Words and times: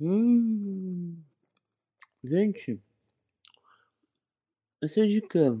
Hum. 0.00 1.22
Gente. 2.24 2.80
Esse 4.80 5.02
é 5.02 5.06
de 5.06 5.20
quê? 5.20 5.58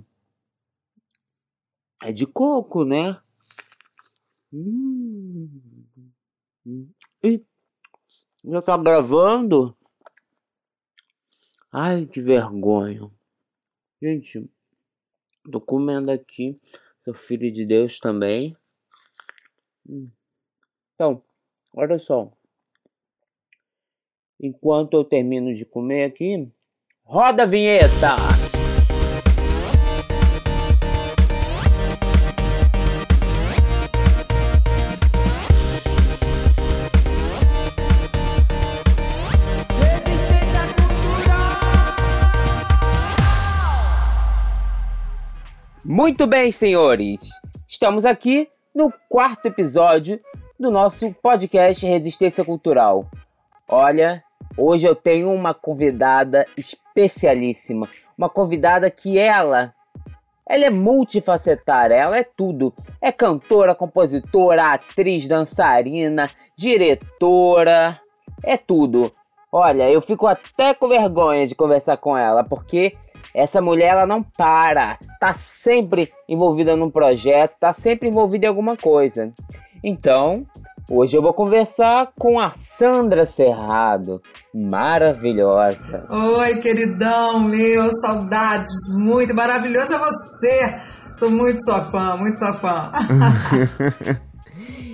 É 2.02 2.10
de 2.10 2.26
coco, 2.26 2.84
né? 2.84 3.20
Hum. 4.50 5.50
Ih, 7.22 7.44
já 8.42 8.62
tá 8.62 8.78
gravando? 8.78 9.76
Ai, 11.70 12.06
que 12.06 12.22
vergonha. 12.22 13.10
Gente, 14.00 14.50
tô 15.52 15.60
comendo 15.60 16.10
aqui. 16.10 16.58
Sou 17.00 17.12
filho 17.12 17.52
de 17.52 17.66
Deus 17.66 18.00
também. 18.00 18.56
Hum. 19.86 20.10
Então, 20.94 21.22
olha 21.74 21.98
só. 21.98 22.32
Enquanto 24.42 24.94
eu 24.94 25.04
termino 25.04 25.54
de 25.54 25.66
comer 25.66 26.04
aqui, 26.04 26.48
roda 27.04 27.42
a 27.42 27.46
vinheta! 27.46 28.16
Muito 45.84 46.26
bem, 46.26 46.50
senhores. 46.50 47.20
Estamos 47.68 48.06
aqui 48.06 48.48
no 48.74 48.90
quarto 49.10 49.44
episódio 49.44 50.18
do 50.58 50.70
nosso 50.70 51.12
podcast 51.12 51.84
Resistência 51.84 52.42
Cultural. 52.42 53.10
Olha, 53.68 54.24
hoje 54.56 54.86
eu 54.86 54.94
tenho 54.94 55.32
uma 55.32 55.54
convidada 55.54 56.44
especialíssima, 56.56 57.88
uma 58.16 58.28
convidada 58.28 58.90
que 58.90 59.18
ela 59.18 59.74
ela 60.50 60.64
é 60.64 60.70
multifacetária, 60.70 61.94
ela 61.94 62.18
é 62.18 62.24
tudo. 62.24 62.74
É 63.00 63.12
cantora, 63.12 63.72
compositora, 63.72 64.72
atriz, 64.72 65.28
dançarina, 65.28 66.28
diretora, 66.56 68.00
é 68.42 68.56
tudo. 68.56 69.12
Olha, 69.52 69.88
eu 69.88 70.00
fico 70.00 70.26
até 70.26 70.74
com 70.74 70.88
vergonha 70.88 71.46
de 71.46 71.54
conversar 71.54 71.98
com 71.98 72.18
ela, 72.18 72.42
porque 72.42 72.96
essa 73.32 73.60
mulher 73.60 73.90
ela 73.90 74.06
não 74.06 74.24
para, 74.24 74.98
tá 75.20 75.32
sempre 75.34 76.12
envolvida 76.28 76.74
num 76.74 76.90
projeto, 76.90 77.56
tá 77.60 77.72
sempre 77.72 78.08
envolvida 78.08 78.46
em 78.46 78.48
alguma 78.48 78.76
coisa. 78.76 79.32
Então, 79.84 80.44
hoje 80.90 81.16
eu 81.16 81.22
vou 81.22 81.32
conversar 81.32 82.12
com 82.18 82.40
a 82.40 82.50
Sandra 82.50 83.24
Cerrado, 83.24 84.20
maravilhosa. 84.52 86.04
Oi, 86.10 86.56
queridão 86.56 87.38
meu, 87.40 87.90
saudades, 87.92 88.72
muito 88.98 89.32
maravilhoso 89.34 89.94
é 89.94 89.98
você. 89.98 90.80
Sou 91.16 91.30
muito 91.30 91.64
sua 91.64 91.84
fã, 91.84 92.16
muito 92.16 92.38
sua 92.38 92.54
fã. 92.54 92.90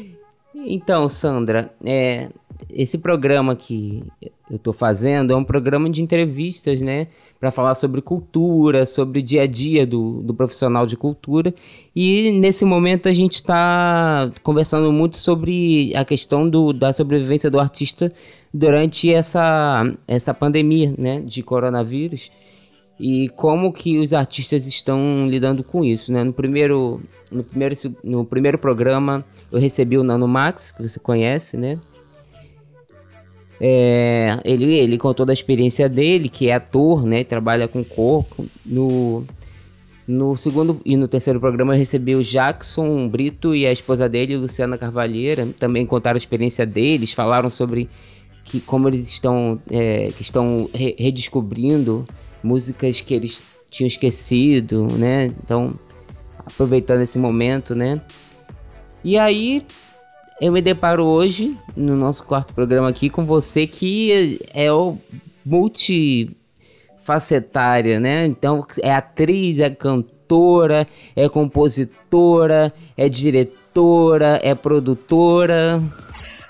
então, 0.55 1.09
Sandra, 1.09 1.73
é, 1.85 2.29
esse 2.77 2.99
programa 2.99 3.57
que 3.57 4.05
eu 4.51 4.57
estou 4.57 4.73
fazendo 4.75 5.33
é 5.33 5.37
um 5.37 5.43
programa 5.43 5.89
de 5.89 6.03
entrevistas, 6.03 6.79
né? 6.83 7.07
Para 7.41 7.51
falar 7.51 7.75
sobre 7.75 8.03
cultura, 8.03 8.85
sobre 8.85 9.21
o 9.21 9.23
dia 9.23 9.43
a 9.43 9.47
dia 9.47 9.87
do, 9.87 10.23
do 10.23 10.35
profissional 10.35 10.87
de 10.87 10.95
cultura. 10.95 11.55
E 11.95 12.31
nesse 12.33 12.67
momento 12.67 13.09
a 13.09 13.15
gente 13.15 13.37
está 13.37 14.31
conversando 14.43 14.93
muito 14.93 15.17
sobre 15.17 15.91
a 15.97 16.05
questão 16.05 16.49
do, 16.49 16.75
da 16.75 16.93
sobrevivência 16.93 17.51
do 17.51 17.59
artista 17.59 18.13
durante 18.53 19.11
essa, 19.11 19.91
essa 20.07 20.35
pandemia, 20.35 20.95
né? 20.99 21.21
De 21.21 21.43
coronavírus. 21.43 22.31
E 23.01 23.31
como 23.31 23.73
que 23.73 23.99
os 23.99 24.13
artistas 24.13 24.67
estão 24.67 25.27
lidando 25.29 25.65
com 25.65 25.83
isso, 25.83 26.13
né? 26.13 26.23
No 26.23 26.33
primeiro, 26.33 27.01
no 27.31 27.43
primeiro, 27.43 27.75
no 28.05 28.25
primeiro 28.25 28.59
programa 28.59 29.25
eu 29.51 29.59
recebi 29.59 29.97
o 29.97 30.05
Nano 30.05 30.29
Max, 30.29 30.73
que 30.73 30.83
você 30.83 31.01
conhece, 31.01 31.57
né? 31.57 31.79
É, 33.61 34.39
ele, 34.45 34.73
ele 34.75 34.99
contou 34.99 35.25
da 35.25 35.33
experiência 35.33 35.89
dele, 35.89 36.29
que 36.29 36.49
é 36.49 36.55
ator, 36.55 37.05
né? 37.05 37.25
Trabalha 37.25 37.67
com 37.67 37.83
corpo. 37.83 38.47
No, 38.65 39.25
no 40.07 40.37
segundo 40.37 40.81
e 40.85 40.97
no 40.97 41.09
terceiro 41.09 41.41
programa 41.41 41.75
eu 41.75 41.79
recebi 41.79 42.15
o 42.15 42.23
Jackson 42.23 43.09
Brito 43.09 43.55
e 43.55 43.67
a 43.67 43.73
esposa 43.73 44.09
dele, 44.09 44.37
Luciana 44.37 44.77
Carvalheira. 44.77 45.49
Também 45.59 45.87
contaram 45.87 46.17
a 46.17 46.19
experiência 46.19 46.67
deles, 46.67 47.13
falaram 47.13 47.51
sobre 47.51 47.89
que 48.45 48.61
como 48.61 48.89
eles 48.89 49.09
estão, 49.09 49.61
é, 49.71 50.09
que 50.17 50.23
estão 50.23 50.71
re 50.73 50.95
redescobrindo 50.99 52.07
músicas 52.43 53.01
que 53.01 53.13
eles 53.13 53.43
tinham 53.69 53.89
esquecido, 53.89 54.87
né? 54.97 55.33
Então, 55.43 55.75
aproveitando 56.39 57.01
esse 57.01 57.19
momento, 57.19 57.75
né? 57.75 58.01
E 59.03 59.19
aí 59.19 59.65
eu 60.41 60.53
me 60.53 60.61
deparo 60.61 61.05
hoje, 61.05 61.57
no 61.77 61.97
nosso 61.97 62.25
quarto 62.25 62.53
programa 62.53 62.89
aqui, 62.89 63.09
com 63.09 63.25
você 63.25 63.65
que 63.67 64.41
é 64.53 64.73
o 64.73 64.99
multifacetária, 65.45 67.99
né? 67.99 68.27
Então, 68.27 68.67
é 68.83 68.93
atriz, 68.93 69.61
é 69.61 69.71
cantora, 69.71 70.87
é 71.15 71.29
compositora, 71.29 72.73
é 72.97 73.09
diretora, 73.09 74.41
é 74.43 74.53
produtora. 74.55 75.81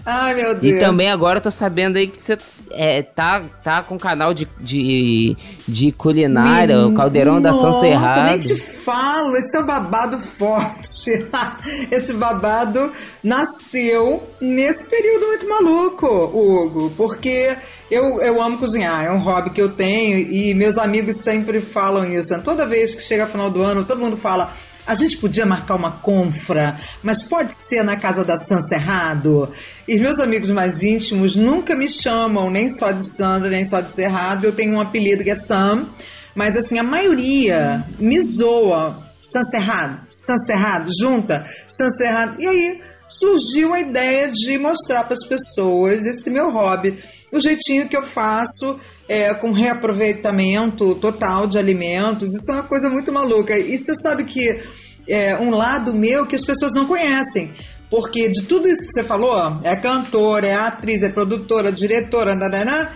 Ai, 0.07 0.35
meu 0.35 0.55
Deus. 0.55 0.77
E 0.77 0.79
também 0.79 1.11
agora 1.11 1.39
eu 1.39 1.43
tô 1.43 1.51
sabendo 1.51 1.97
aí 1.97 2.07
que 2.07 2.23
você 2.23 2.39
é, 2.71 3.03
tá, 3.03 3.43
tá 3.65 3.83
com 3.83 3.99
canal 3.99 4.33
de, 4.33 4.47
de, 4.61 5.37
de 5.67 5.91
culinária, 5.91 6.87
o 6.87 6.95
Caldeirão 6.95 7.43
da 7.43 7.53
São 7.53 7.81
Serrado. 7.81 8.31
nem 8.31 8.39
te 8.39 8.55
falo, 8.55 9.37
esse 9.37 9.57
é 9.57 9.61
um 9.61 9.67
babado 9.67 10.21
forte. 10.21 11.11
esse 11.91 12.13
babado 12.13 12.93
nasceu 13.23 14.23
nesse 14.41 14.85
período 14.85 15.27
muito 15.27 15.49
maluco, 15.49 16.07
Hugo, 16.07 16.93
porque 16.97 17.57
eu, 17.91 18.21
eu 18.21 18.41
amo 18.41 18.59
cozinhar, 18.59 19.05
é 19.05 19.11
um 19.11 19.19
hobby 19.19 19.51
que 19.51 19.61
eu 19.61 19.71
tenho 19.71 20.19
e 20.19 20.55
meus 20.55 20.79
amigos 20.79 21.17
sempre 21.17 21.61
falam 21.61 22.05
isso. 22.05 22.39
Toda 22.43 22.65
vez 22.65 22.95
que 22.95 23.03
chega 23.03 23.27
final 23.27 23.51
do 23.51 23.61
ano, 23.61 23.85
todo 23.85 24.01
mundo 24.01 24.17
fala 24.17 24.55
a 24.87 24.95
gente 24.95 25.17
podia 25.17 25.45
marcar 25.45 25.75
uma 25.75 25.91
confra, 25.91 26.79
mas 27.03 27.23
pode 27.23 27.55
ser 27.55 27.83
na 27.83 27.97
casa 27.97 28.25
da 28.25 28.37
Sam 28.37 28.61
Cerrado? 28.63 29.51
E 29.87 29.99
meus 29.99 30.21
amigos 30.21 30.51
mais 30.51 30.83
íntimos 30.83 31.35
nunca 31.35 31.75
me 31.75 31.89
chamam 31.91 32.51
nem 32.51 32.71
só 32.71 32.93
de 32.93 33.05
Sandra, 33.05 33.51
nem 33.51 33.67
só 33.67 33.81
de 33.81 33.91
Cerrado. 33.91 34.45
Eu 34.45 34.53
tenho 34.53 34.75
um 34.75 34.81
apelido 34.81 35.25
que 35.25 35.31
é 35.31 35.35
Sam, 35.35 35.87
mas 36.35 36.57
assim, 36.57 36.79
a 36.79 36.83
maioria 36.83 37.85
me 37.99 38.23
zoa. 38.23 39.05
Sam 39.21 39.43
Cerrado, 39.43 40.07
Sam 40.09 40.39
Cerrado, 40.39 40.91
junta, 40.97 41.45
Sam 41.67 41.91
Cerrado. 41.91 42.41
E 42.41 42.47
aí 42.47 42.81
surgiu 43.09 43.73
a 43.73 43.81
ideia 43.81 44.31
de 44.31 44.59
mostrar 44.59 45.05
para 45.05 45.15
as 45.15 45.27
pessoas 45.27 46.05
esse 46.05 46.31
meu 46.31 46.51
hobby, 46.51 46.99
o 47.33 47.41
jeitinho 47.41 47.89
que 47.89 47.97
eu 47.97 48.05
faço 48.05 48.79
é, 49.09 49.33
com 49.35 49.53
reaproveitamento 49.53 50.95
total 50.97 51.47
de 51.47 51.59
alimentos. 51.59 52.35
Isso 52.35 52.51
é 52.51 52.55
uma 52.55 52.63
coisa 52.63 52.91
muito 52.91 53.13
maluca. 53.13 53.59
E 53.59 53.79
você 53.79 53.95
sabe 53.95 54.25
que 54.25 54.61
é 55.09 55.37
um 55.37 55.51
lado 55.51 55.95
meu 55.95 56.27
que 56.27 56.37
as 56.37 56.45
pessoas 56.45 56.73
não 56.73 56.87
conhecem. 56.87 57.53
Porque 57.89 58.29
de 58.29 58.43
tudo 58.43 58.69
isso 58.69 58.85
que 58.85 58.93
você 58.93 59.05
falou, 59.05 59.61
é 59.63 59.77
cantora, 59.77 60.47
é 60.47 60.55
atriz, 60.55 61.03
é 61.03 61.09
produtora, 61.09 61.71
diretora, 61.71 62.35
nanana, 62.35 62.91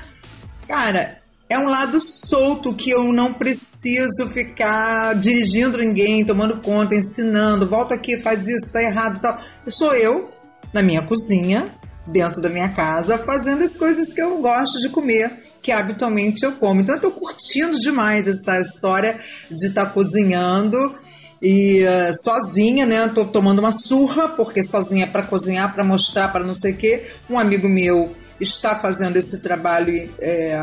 cara, 0.67 1.21
é 1.49 1.59
um 1.59 1.69
lado 1.69 2.01
solto 2.01 2.75
que 2.75 2.91
eu 2.91 3.13
não 3.13 3.33
preciso 3.33 4.29
ficar 4.33 5.15
dirigindo 5.15 5.79
ninguém, 5.79 6.25
tomando 6.25 6.61
conta, 6.61 6.95
ensinando, 6.95 7.69
volta 7.69 7.95
aqui, 7.95 8.19
faz 8.19 8.49
isso, 8.49 8.73
tá 8.73 8.83
errado 8.83 9.21
tal. 9.21 9.39
Eu 9.65 9.71
sou 9.71 9.95
eu, 9.95 10.31
na 10.73 10.83
minha 10.83 11.03
cozinha, 11.03 11.73
dentro 12.07 12.43
da 12.43 12.49
minha 12.49 12.69
casa, 12.69 13.19
fazendo 13.19 13.63
as 13.63 13.77
coisas 13.77 14.13
que 14.13 14.21
eu 14.21 14.39
gosto 14.39 14.81
de 14.81 14.89
comer 14.89 15.33
que 15.63 15.73
habitualmente 15.73 16.45
eu 16.45 16.53
como. 16.53 16.81
Então 16.81 16.95
eu 16.95 17.01
tô 17.01 17.11
curtindo 17.11 17.79
demais 17.79 18.27
essa 18.27 18.61
história 18.61 19.19
de 19.51 19.67
estar 19.67 19.87
tá 19.87 19.91
cozinhando 19.91 20.95
e 21.43 21.85
uh, 21.85 22.15
sozinha, 22.23 22.85
né? 22.85 23.09
Tô 23.09 23.25
tomando 23.25 23.61
uma 23.61 23.73
surra 23.73 24.29
porque 24.29 24.63
sozinha 24.63 25.07
para 25.07 25.23
cozinhar, 25.23 25.73
para 25.75 25.85
mostrar, 25.85 26.29
para 26.29 26.45
não 26.45 26.55
sei 26.55 26.73
o 26.73 26.77
quê. 26.77 27.05
Um 27.29 27.39
amigo 27.39 27.69
meu 27.69 28.15
está 28.39 28.77
fazendo 28.77 29.17
esse 29.17 29.39
trabalho 29.39 30.11
é, 30.19 30.63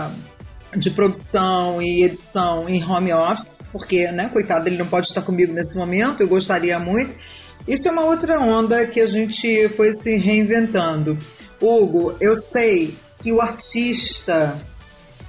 de 0.75 0.89
produção 0.89 1.81
e 1.81 2.03
edição 2.03 2.67
em 2.67 2.83
home 2.83 3.13
office, 3.13 3.57
porque, 3.71 4.11
né, 4.11 4.29
coitado, 4.31 4.67
ele 4.67 4.77
não 4.77 4.87
pode 4.87 5.07
estar 5.07 5.21
comigo 5.21 5.53
nesse 5.53 5.75
momento. 5.77 6.21
Eu 6.21 6.27
gostaria 6.27 6.79
muito. 6.79 7.13
Isso 7.67 7.87
é 7.87 7.91
uma 7.91 8.03
outra 8.03 8.39
onda 8.39 8.85
que 8.85 9.01
a 9.01 9.07
gente 9.07 9.69
foi 9.69 9.93
se 9.93 10.15
reinventando. 10.15 11.17
Hugo, 11.59 12.15
eu 12.19 12.35
sei 12.35 12.95
que 13.21 13.31
o 13.31 13.41
artista 13.41 14.57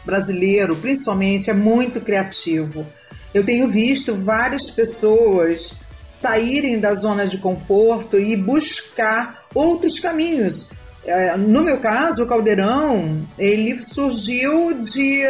brasileiro, 0.08 0.74
principalmente, 0.74 1.50
é 1.50 1.52
muito 1.52 2.00
criativo. 2.00 2.86
Eu 3.34 3.44
tenho 3.44 3.68
visto 3.68 4.14
várias 4.14 4.70
pessoas 4.70 5.74
saírem 6.08 6.80
da 6.80 6.94
zona 6.94 7.26
de 7.26 7.36
conforto 7.36 8.18
e 8.18 8.34
buscar 8.34 9.44
outros 9.54 10.00
caminhos. 10.00 10.70
é, 11.04 11.36
no 11.36 11.62
meu 11.62 11.78
caso, 11.78 12.24
o 12.24 12.26
caldeirão, 12.26 13.22
ele 13.38 13.78
surgiu 13.82 14.80
de, 14.80 15.22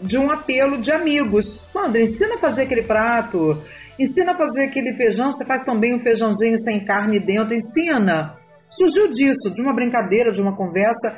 de 0.00 0.16
um 0.16 0.30
apelo 0.30 0.78
de 0.78 0.92
amigos. 0.92 1.70
Sandra, 1.72 2.00
ensina 2.00 2.36
a 2.36 2.38
fazer 2.38 2.62
aquele 2.62 2.82
prato, 2.82 3.60
ensina 3.98 4.30
a 4.32 4.36
fazer 4.36 4.66
aquele 4.66 4.94
feijão, 4.94 5.32
você 5.32 5.44
faz 5.44 5.64
também 5.64 5.96
um 5.96 5.98
feijãozinho 5.98 6.58
sem 6.60 6.84
carne 6.84 7.18
dentro, 7.18 7.54
ensina. 7.54 8.36
Surgiu 8.70 9.08
disso, 9.10 9.50
de 9.50 9.60
uma 9.60 9.74
brincadeira, 9.74 10.30
de 10.30 10.40
uma 10.40 10.56
conversa. 10.56 11.16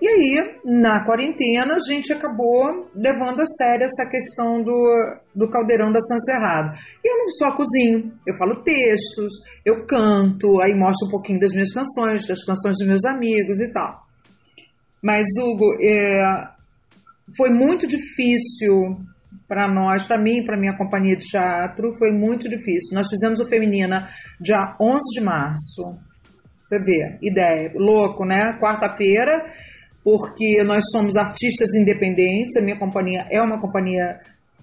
E 0.00 0.06
aí, 0.06 0.60
na 0.62 1.06
quarentena, 1.06 1.74
a 1.74 1.78
gente 1.78 2.12
acabou 2.12 2.90
levando 2.94 3.40
a 3.40 3.46
sério 3.46 3.84
essa 3.84 4.08
questão 4.10 4.62
do, 4.62 5.16
do 5.34 5.48
caldeirão 5.48 5.90
da 5.90 6.00
San 6.00 6.18
Cerrado. 6.20 6.76
E 7.02 7.08
eu 7.10 7.18
não 7.18 7.30
só 7.30 7.52
cozinho, 7.56 8.12
eu 8.26 8.36
falo 8.36 8.62
textos, 8.62 9.32
eu 9.64 9.86
canto, 9.86 10.60
aí 10.60 10.74
mostro 10.74 11.08
um 11.08 11.10
pouquinho 11.10 11.40
das 11.40 11.52
minhas 11.52 11.72
canções, 11.72 12.26
das 12.26 12.44
canções 12.44 12.76
dos 12.76 12.86
meus 12.86 13.04
amigos 13.06 13.58
e 13.58 13.72
tal. 13.72 14.02
Mas, 15.02 15.24
Hugo, 15.40 15.78
é, 15.80 16.22
foi 17.34 17.48
muito 17.48 17.86
difícil 17.86 18.98
para 19.48 19.66
nós, 19.66 20.02
para 20.02 20.20
mim, 20.20 20.44
para 20.44 20.58
minha 20.58 20.76
companhia 20.76 21.16
de 21.16 21.24
teatro, 21.26 21.96
foi 21.96 22.12
muito 22.12 22.50
difícil. 22.50 22.94
Nós 22.94 23.08
fizemos 23.08 23.40
o 23.40 23.46
Feminina 23.46 24.10
dia 24.38 24.76
11 24.78 24.98
de 25.14 25.24
março. 25.24 25.96
Você 26.58 26.78
vê, 26.80 27.18
ideia, 27.22 27.72
louco, 27.76 28.26
né? 28.26 28.58
Quarta-feira 28.60 29.42
porque 30.06 30.62
nós 30.62 30.84
somos 30.92 31.16
artistas 31.16 31.74
independentes, 31.74 32.56
a 32.56 32.62
minha 32.62 32.78
companhia 32.78 33.26
é 33.28 33.42
uma 33.42 33.60
companhia 33.60 34.20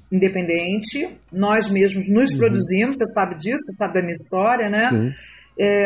independente, 0.10 1.18
nós 1.30 1.70
mesmos 1.70 2.08
nos 2.08 2.32
uhum. 2.32 2.38
produzimos, 2.38 2.96
você 2.96 3.06
sabe 3.08 3.36
disso, 3.36 3.58
você 3.58 3.74
sabe 3.74 3.96
da 3.96 4.02
minha 4.02 4.14
história, 4.14 4.70
né? 4.70 4.88
Sim. 4.88 5.12
É, 5.60 5.86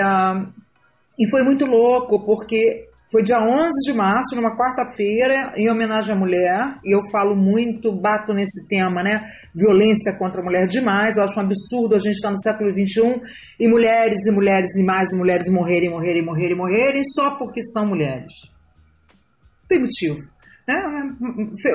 e 1.19 1.27
foi 1.31 1.41
muito 1.41 1.65
louco, 1.65 2.23
porque 2.23 2.87
foi 3.11 3.23
dia 3.23 3.39
11 3.39 3.71
de 3.83 3.93
março, 3.93 4.35
numa 4.35 4.55
quarta-feira, 4.55 5.53
em 5.57 5.67
homenagem 5.71 6.13
à 6.13 6.15
mulher, 6.15 6.75
e 6.85 6.95
eu 6.95 7.01
falo 7.09 7.35
muito, 7.35 7.91
bato 7.91 8.35
nesse 8.35 8.67
tema, 8.67 9.01
né? 9.01 9.25
Violência 9.55 10.15
contra 10.19 10.39
a 10.39 10.43
mulher 10.43 10.67
demais, 10.67 11.17
eu 11.17 11.23
acho 11.23 11.35
um 11.35 11.41
absurdo 11.41 11.95
a 11.95 11.99
gente 11.99 12.17
estar 12.17 12.29
no 12.29 12.39
século 12.39 12.71
XXI 12.71 13.19
e 13.59 13.67
mulheres 13.67 14.23
e 14.27 14.31
mulheres 14.31 14.69
e 14.75 14.83
mais 14.83 15.09
mulheres 15.17 15.51
morrerem, 15.51 15.89
morrerem, 15.89 16.23
morrerem, 16.23 16.55
morrerem, 16.55 17.03
só 17.03 17.31
porque 17.31 17.63
são 17.63 17.87
mulheres 17.87 18.31
tem 19.67 19.79
motivo. 19.79 20.17
Né? 20.67 20.75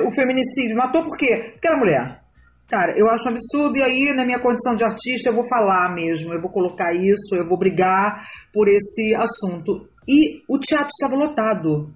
O 0.05 0.11
feminicídio 0.11 0.77
matou 0.77 1.03
por 1.03 1.17
quê? 1.17 1.51
Porque 1.53 1.67
era 1.67 1.77
mulher. 1.77 2.23
Cara, 2.67 2.97
eu 2.97 3.09
acho 3.09 3.25
um 3.25 3.31
absurdo, 3.31 3.77
e 3.77 3.83
aí, 3.83 4.13
na 4.13 4.25
minha 4.25 4.39
condição 4.39 4.75
de 4.75 4.83
artista, 4.83 5.29
eu 5.29 5.33
vou 5.33 5.47
falar 5.47 5.93
mesmo, 5.93 6.33
eu 6.33 6.41
vou 6.41 6.49
colocar 6.49 6.93
isso, 6.93 7.35
eu 7.35 7.47
vou 7.47 7.57
brigar 7.57 8.27
por 8.51 8.67
esse 8.67 9.13
assunto. 9.13 9.87
E 10.07 10.41
o 10.47 10.57
teatro 10.57 10.89
estava 10.89 11.15
lotado. 11.15 11.93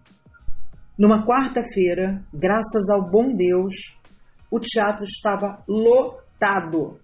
Numa 0.97 1.25
quarta-feira, 1.25 2.23
graças 2.33 2.89
ao 2.89 3.09
bom 3.09 3.35
Deus, 3.35 3.73
o 4.51 4.59
teatro 4.59 5.03
estava 5.03 5.63
lotado. 5.67 7.00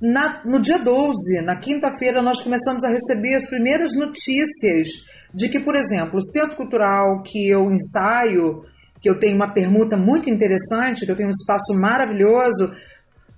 Na, 0.00 0.42
no 0.44 0.58
dia 0.58 0.78
12, 0.78 1.42
na 1.42 1.56
quinta-feira, 1.56 2.22
nós 2.22 2.42
começamos 2.42 2.84
a 2.84 2.88
receber 2.88 3.34
as 3.34 3.46
primeiras 3.46 3.94
notícias 3.94 4.88
de 5.34 5.48
que, 5.48 5.60
por 5.60 5.74
exemplo, 5.74 6.18
o 6.18 6.24
Centro 6.24 6.56
Cultural 6.56 7.22
que 7.22 7.48
eu 7.48 7.70
ensaio, 7.70 8.62
que 9.00 9.08
eu 9.08 9.18
tenho 9.18 9.36
uma 9.36 9.52
permuta 9.52 9.96
muito 9.96 10.28
interessante, 10.28 11.06
que 11.06 11.10
eu 11.10 11.16
tenho 11.16 11.28
um 11.28 11.32
espaço 11.32 11.74
maravilhoso, 11.74 12.72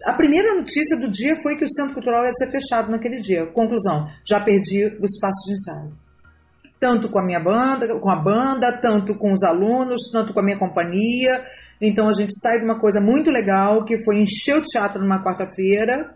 a 0.05 0.13
primeira 0.15 0.55
notícia 0.55 0.97
do 0.97 1.09
dia 1.09 1.37
foi 1.37 1.57
que 1.57 1.65
o 1.65 1.73
Centro 1.73 1.95
Cultural 1.95 2.25
ia 2.25 2.33
ser 2.35 2.49
fechado 2.49 2.91
naquele 2.91 3.21
dia. 3.21 3.47
Conclusão, 3.47 4.09
já 4.25 4.41
perdi 4.41 4.85
o 4.87 5.05
espaço 5.05 5.47
de 5.47 5.53
ensaio. 5.53 5.93
Tanto 6.81 7.09
com 7.09 7.21
a 7.21 7.25
minha 7.25 7.39
banda, 7.39 7.87
com 8.01 8.11
a 8.11 8.17
banda, 8.17 8.73
tanto 8.73 9.15
com 9.15 9.33
os 9.33 9.45
alunos, 9.45 10.11
tanto 10.13 10.33
com 10.33 10.41
a 10.41 10.43
minha 10.43 10.59
companhia. 10.59 11.45
Então 11.81 12.09
a 12.09 12.13
gente 12.13 12.37
sai 12.41 12.59
de 12.59 12.65
uma 12.65 12.81
coisa 12.81 13.01
muito 13.01 13.31
legal, 13.31 13.85
que 13.85 14.03
foi 14.03 14.19
encher 14.19 14.57
o 14.57 14.63
teatro 14.63 15.01
numa 15.01 15.23
quarta-feira, 15.23 16.15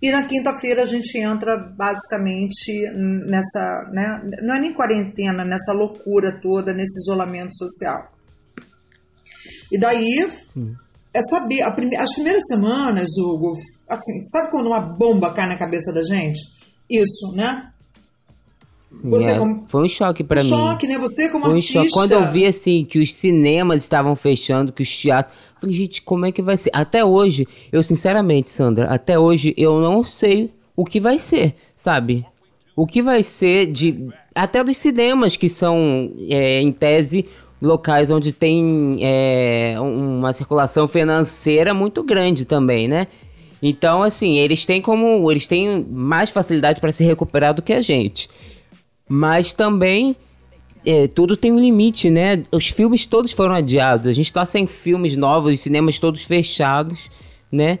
e 0.00 0.10
na 0.10 0.24
quinta-feira 0.24 0.82
a 0.82 0.86
gente 0.86 1.18
entra 1.18 1.56
basicamente 1.56 2.90
nessa, 3.26 3.90
né, 3.92 4.22
não 4.42 4.54
é 4.54 4.60
nem 4.60 4.74
quarentena, 4.74 5.44
nessa 5.44 5.72
loucura 5.72 6.38
toda, 6.40 6.72
nesse 6.72 7.00
isolamento 7.00 7.54
social. 7.56 8.12
E 9.72 9.78
daí 9.78 10.28
Sim. 10.52 10.74
é 11.14 11.20
saber, 11.22 11.64
prime 11.74 11.96
as 11.96 12.12
primeiras 12.12 12.42
semanas, 12.46 13.08
Hugo, 13.18 13.54
assim, 13.88 14.22
sabe 14.26 14.50
quando 14.50 14.66
uma 14.66 14.80
bomba 14.80 15.32
cai 15.32 15.48
na 15.48 15.56
cabeça 15.56 15.92
da 15.92 16.02
gente? 16.02 16.40
Isso, 16.88 17.32
né? 17.34 17.72
Você 19.04 19.30
é, 19.30 19.38
como... 19.38 19.64
Foi 19.68 19.84
um 19.84 19.88
choque 19.88 20.24
para 20.24 20.40
um 20.40 20.44
mim. 20.44 20.50
Choque, 20.50 20.86
né? 20.86 20.98
Você 20.98 21.28
como 21.28 21.44
foi 21.44 21.54
um 21.54 21.56
artista. 21.56 21.80
Choque. 21.80 21.92
Quando 21.92 22.12
eu 22.12 22.30
vi 22.30 22.46
assim 22.46 22.84
que 22.84 22.98
os 22.98 23.14
cinemas 23.14 23.82
estavam 23.82 24.16
fechando, 24.16 24.72
que 24.72 24.82
os 24.82 24.98
teatros, 24.98 25.34
falei, 25.60 25.74
gente, 25.74 26.02
como 26.02 26.26
é 26.26 26.32
que 26.32 26.42
vai 26.42 26.56
ser? 26.56 26.70
Até 26.72 27.04
hoje, 27.04 27.46
eu 27.70 27.82
sinceramente, 27.82 28.50
Sandra, 28.50 28.86
até 28.86 29.18
hoje 29.18 29.54
eu 29.56 29.80
não 29.80 30.02
sei 30.02 30.50
o 30.74 30.84
que 30.84 31.00
vai 31.00 31.18
ser, 31.18 31.54
sabe? 31.74 32.24
O 32.74 32.86
que 32.86 33.02
vai 33.02 33.22
ser 33.22 33.66
de 33.66 34.08
até 34.34 34.62
dos 34.62 34.76
cinemas 34.76 35.36
que 35.36 35.48
são 35.48 36.12
é, 36.28 36.60
em 36.60 36.70
tese 36.70 37.26
locais 37.60 38.10
onde 38.10 38.32
tem 38.32 38.98
é, 39.00 39.76
uma 39.80 40.32
circulação 40.32 40.86
financeira 40.86 41.72
muito 41.72 42.02
grande 42.02 42.44
também, 42.44 42.86
né? 42.86 43.06
Então, 43.62 44.02
assim, 44.02 44.36
eles 44.36 44.66
têm 44.66 44.80
como. 44.80 45.30
Eles 45.30 45.46
têm 45.46 45.86
mais 45.90 46.30
facilidade 46.30 46.80
para 46.80 46.92
se 46.92 47.04
recuperar 47.04 47.54
do 47.54 47.62
que 47.62 47.72
a 47.72 47.80
gente. 47.80 48.28
Mas 49.08 49.52
também 49.52 50.16
é, 50.86 51.08
tudo 51.08 51.36
tem 51.36 51.52
um 51.52 51.58
limite, 51.58 52.08
né? 52.10 52.44
Os 52.52 52.68
filmes 52.68 53.06
todos 53.06 53.32
foram 53.32 53.54
adiados. 53.54 54.06
A 54.06 54.12
gente 54.12 54.32
tá 54.32 54.46
sem 54.46 54.66
filmes 54.68 55.16
novos, 55.16 55.54
os 55.54 55.60
cinemas 55.60 55.98
todos 55.98 56.22
fechados, 56.22 57.10
né? 57.50 57.80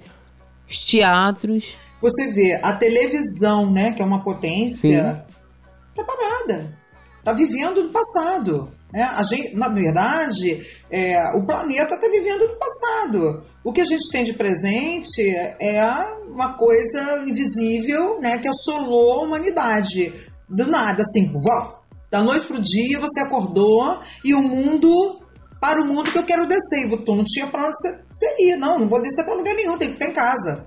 Os 0.68 0.84
teatros. 0.84 1.76
Você 2.02 2.32
vê, 2.32 2.58
a 2.62 2.72
televisão, 2.72 3.70
né, 3.70 3.92
que 3.92 4.02
é 4.02 4.04
uma 4.04 4.22
potência, 4.22 5.24
Sim. 5.26 5.94
tá 5.94 6.04
parada. 6.04 6.76
Tá 7.24 7.32
vivendo 7.32 7.82
no 7.82 7.90
passado. 7.90 8.70
Né? 8.92 9.02
A 9.02 9.22
gente, 9.22 9.54
na 9.54 9.68
verdade, 9.68 10.60
é, 10.90 11.16
o 11.36 11.44
planeta 11.44 11.94
está 11.94 12.08
vivendo 12.08 12.46
no 12.46 12.56
passado. 12.56 13.42
O 13.64 13.72
que 13.72 13.80
a 13.80 13.84
gente 13.84 14.10
tem 14.10 14.24
de 14.24 14.32
presente 14.32 15.22
é 15.60 15.82
uma 16.28 16.54
coisa 16.54 17.24
invisível 17.26 18.20
né, 18.20 18.38
que 18.38 18.48
assolou 18.48 19.14
a 19.14 19.22
humanidade 19.22 20.12
do 20.48 20.66
nada, 20.66 21.02
assim, 21.02 21.30
vó, 21.32 21.80
da 22.10 22.22
noite 22.22 22.46
pro 22.46 22.60
dia 22.60 23.00
você 23.00 23.20
acordou 23.20 23.98
e 24.24 24.34
o 24.34 24.42
mundo 24.42 25.20
para 25.60 25.82
o 25.82 25.86
mundo 25.86 26.12
que 26.12 26.18
eu 26.18 26.24
quero 26.24 26.46
descer. 26.46 26.86
E 26.86 26.96
tu 26.98 27.14
não 27.14 27.24
tinha 27.24 27.46
para 27.46 27.68
onde 27.68 27.76
você 28.10 28.36
ir, 28.38 28.56
não, 28.56 28.78
não 28.78 28.88
vou 28.88 29.02
descer 29.02 29.24
para 29.24 29.34
lugar 29.34 29.54
nenhum, 29.54 29.76
tem 29.76 29.88
que 29.88 29.94
ficar 29.94 30.10
em 30.10 30.14
casa. 30.14 30.66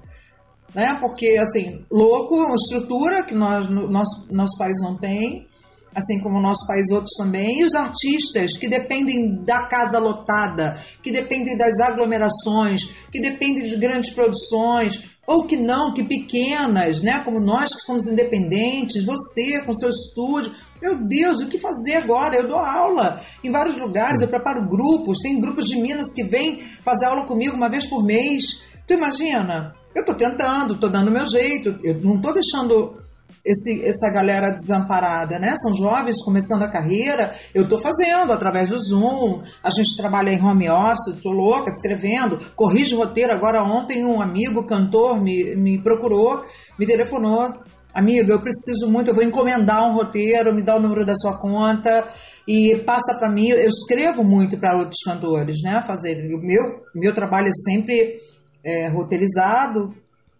Né? 0.73 0.97
Porque, 0.99 1.37
assim, 1.37 1.85
louco, 1.89 2.35
uma 2.35 2.55
estrutura 2.55 3.23
que 3.23 3.33
nós, 3.33 3.69
nosso, 3.69 4.27
nosso 4.31 4.57
país 4.57 4.75
não 4.81 4.97
tem, 4.97 5.47
assim 5.95 6.19
como 6.19 6.37
o 6.37 6.41
nosso 6.41 6.67
país 6.67 6.91
outros 6.91 7.13
também, 7.17 7.61
e 7.61 7.63
os 7.63 7.73
artistas 7.73 8.57
que 8.57 8.67
dependem 8.67 9.43
da 9.43 9.63
casa 9.63 9.97
lotada, 9.97 10.77
que 11.01 11.11
dependem 11.11 11.57
das 11.57 11.79
aglomerações, 11.79 12.83
que 13.11 13.19
dependem 13.19 13.63
de 13.63 13.75
grandes 13.77 14.13
produções, 14.13 14.99
ou 15.29 15.43
que 15.43 15.55
não, 15.55 15.93
que 15.93 16.03
pequenas, 16.03 17.03
né? 17.03 17.19
Como 17.23 17.39
nós 17.39 17.69
que 17.71 17.81
somos 17.81 18.07
independentes, 18.07 19.05
você 19.05 19.61
com 19.61 19.75
seu 19.75 19.89
estúdio. 19.89 20.51
Meu 20.81 20.95
Deus, 20.95 21.39
o 21.39 21.47
que 21.47 21.59
fazer 21.59 21.97
agora? 21.97 22.35
Eu 22.35 22.47
dou 22.47 22.57
aula 22.57 23.21
em 23.43 23.51
vários 23.51 23.77
lugares, 23.77 24.21
eu 24.21 24.27
preparo 24.27 24.67
grupos, 24.67 25.19
tem 25.19 25.39
grupos 25.39 25.65
de 25.65 25.79
Minas 25.79 26.11
que 26.15 26.23
vêm 26.23 26.63
fazer 26.83 27.05
aula 27.05 27.27
comigo 27.27 27.55
uma 27.55 27.69
vez 27.69 27.85
por 27.85 28.03
mês. 28.03 28.59
Tu 28.87 28.95
imagina? 28.95 29.75
Eu 29.93 29.99
estou 29.99 30.15
tentando, 30.15 30.73
estou 30.73 30.89
dando 30.89 31.11
meu 31.11 31.27
jeito, 31.27 31.79
eu 31.83 32.01
não 32.01 32.15
estou 32.15 32.33
deixando 32.33 32.99
esse, 33.43 33.83
essa 33.85 34.09
galera 34.11 34.51
desamparada, 34.51 35.39
né? 35.39 35.55
São 35.55 35.75
jovens 35.75 36.23
começando 36.23 36.63
a 36.63 36.67
carreira. 36.67 37.33
Eu 37.53 37.63
estou 37.63 37.79
fazendo 37.79 38.31
através 38.31 38.69
do 38.69 38.77
Zoom. 38.77 39.43
A 39.63 39.69
gente 39.69 39.95
trabalha 39.97 40.31
em 40.31 40.41
home 40.41 40.69
office, 40.69 41.15
estou 41.15 41.31
louca, 41.31 41.71
escrevendo, 41.71 42.39
corrijo 42.55 42.97
roteiro. 42.97 43.33
Agora, 43.33 43.63
ontem, 43.63 44.05
um 44.05 44.21
amigo, 44.21 44.65
cantor, 44.65 45.21
me, 45.21 45.55
me 45.55 45.81
procurou, 45.81 46.43
me 46.77 46.85
telefonou. 46.85 47.53
Amiga, 47.93 48.33
eu 48.33 48.39
preciso 48.39 48.87
muito, 48.87 49.09
eu 49.09 49.15
vou 49.15 49.23
encomendar 49.23 49.89
um 49.89 49.95
roteiro, 49.95 50.53
me 50.53 50.61
dá 50.61 50.75
o 50.75 50.79
número 50.79 51.03
da 51.03 51.15
sua 51.15 51.37
conta 51.39 52.07
e 52.47 52.75
passa 52.85 53.15
para 53.17 53.31
mim. 53.31 53.49
Eu 53.49 53.67
escrevo 53.67 54.23
muito 54.23 54.57
para 54.59 54.77
outros 54.77 55.01
cantores, 55.03 55.57
né? 55.63 55.83
Fazer 55.87 56.17
o 56.33 56.39
meu 56.39 56.83
meu 56.93 57.13
trabalho 57.13 57.47
é 57.47 57.51
sempre 57.51 58.19
é, 58.63 58.87
roteirizado, 58.89 59.93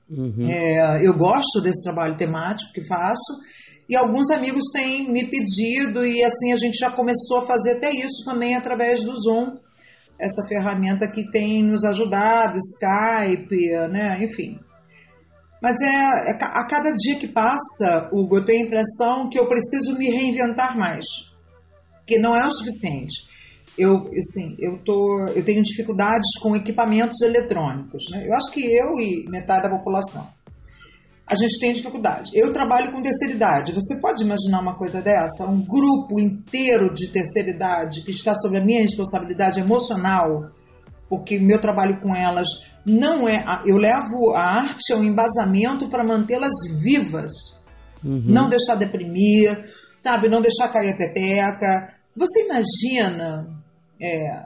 Uhum. 0.10 0.50
É, 0.50 1.06
eu 1.06 1.16
gosto 1.16 1.62
desse 1.62 1.84
trabalho 1.84 2.18
temático 2.18 2.72
que 2.74 2.86
faço 2.88 3.38
e 3.88 3.96
alguns 3.96 4.30
amigos 4.30 4.66
têm 4.74 5.12
me 5.12 5.26
pedido 5.26 6.06
e 6.06 6.24
assim 6.24 6.52
a 6.52 6.56
gente 6.56 6.78
já 6.78 6.92
começou 6.92 7.40
a 7.40 7.46
fazer 7.46 7.78
até 7.78 7.92
isso 7.92 8.24
também 8.26 8.56
através 8.56 9.04
do 9.04 9.16
Zoom, 9.20 9.58
essa 10.20 10.46
ferramenta 10.48 11.08
que 11.08 11.30
tem 11.30 11.64
nos 11.64 11.84
ajudado, 11.84 12.58
Skype, 12.58 13.70
né, 13.92 14.24
enfim. 14.24 14.60
Mas 15.62 15.76
é, 15.82 16.32
é 16.32 16.38
a 16.42 16.66
cada 16.68 16.92
dia 16.92 17.18
que 17.18 17.28
passa, 17.28 18.10
Hugo, 18.14 18.38
eu 18.38 18.46
tenho 18.46 18.64
a 18.64 18.68
impressão 18.68 19.30
que 19.30 19.38
eu 19.38 19.48
preciso 19.48 19.98
me 19.98 20.10
reinventar 20.10 20.78
mais. 20.78 21.06
porque 22.00 22.18
não 22.18 22.36
é 22.36 22.46
o 22.48 22.52
suficiente. 22.52 23.29
Eu, 23.80 24.12
assim, 24.12 24.58
eu, 24.60 24.78
tô, 24.80 25.26
eu 25.28 25.42
tenho 25.42 25.64
dificuldades 25.64 26.38
com 26.42 26.54
equipamentos 26.54 27.22
eletrônicos. 27.22 28.04
Né? 28.12 28.28
Eu 28.28 28.34
acho 28.34 28.52
que 28.52 28.60
eu 28.60 29.00
e 29.00 29.26
metade 29.30 29.64
da 29.64 29.70
população. 29.70 30.28
A 31.26 31.34
gente 31.34 31.58
tem 31.62 31.72
dificuldade. 31.72 32.32
Eu 32.34 32.52
trabalho 32.52 32.92
com 32.92 33.02
terceira 33.02 33.34
idade. 33.34 33.72
Você 33.72 33.96
pode 34.02 34.22
imaginar 34.22 34.60
uma 34.60 34.76
coisa 34.76 35.02
dessa? 35.02 35.46
Um 35.46 35.62
grupo 35.62 36.20
inteiro 36.20 36.94
de 36.94 37.08
terceira 37.08 37.52
idade 37.52 38.02
que 38.04 38.12
está 38.12 38.36
sob 38.36 38.58
a 38.58 38.66
minha 38.66 38.82
responsabilidade 38.82 39.62
emocional, 39.62 40.50
porque 41.08 41.40
meu 41.40 41.62
trabalho 41.62 42.02
com 42.02 42.14
elas 42.14 42.50
não 42.86 43.30
é. 43.30 43.46
Eu 43.66 43.78
levo 43.78 44.34
a 44.36 44.42
arte 44.42 44.92
ao 44.92 45.02
embasamento 45.02 45.88
para 45.88 46.04
mantê-las 46.04 46.52
vivas. 46.82 47.32
Uhum. 48.04 48.24
Não 48.26 48.50
deixar 48.50 48.76
deprimir, 48.76 49.70
sabe? 50.04 50.28
Não 50.28 50.42
deixar 50.42 50.68
cair 50.68 50.92
a 50.92 50.98
peteca. 50.98 51.94
Você 52.14 52.44
imagina 52.44 53.59
é, 54.00 54.46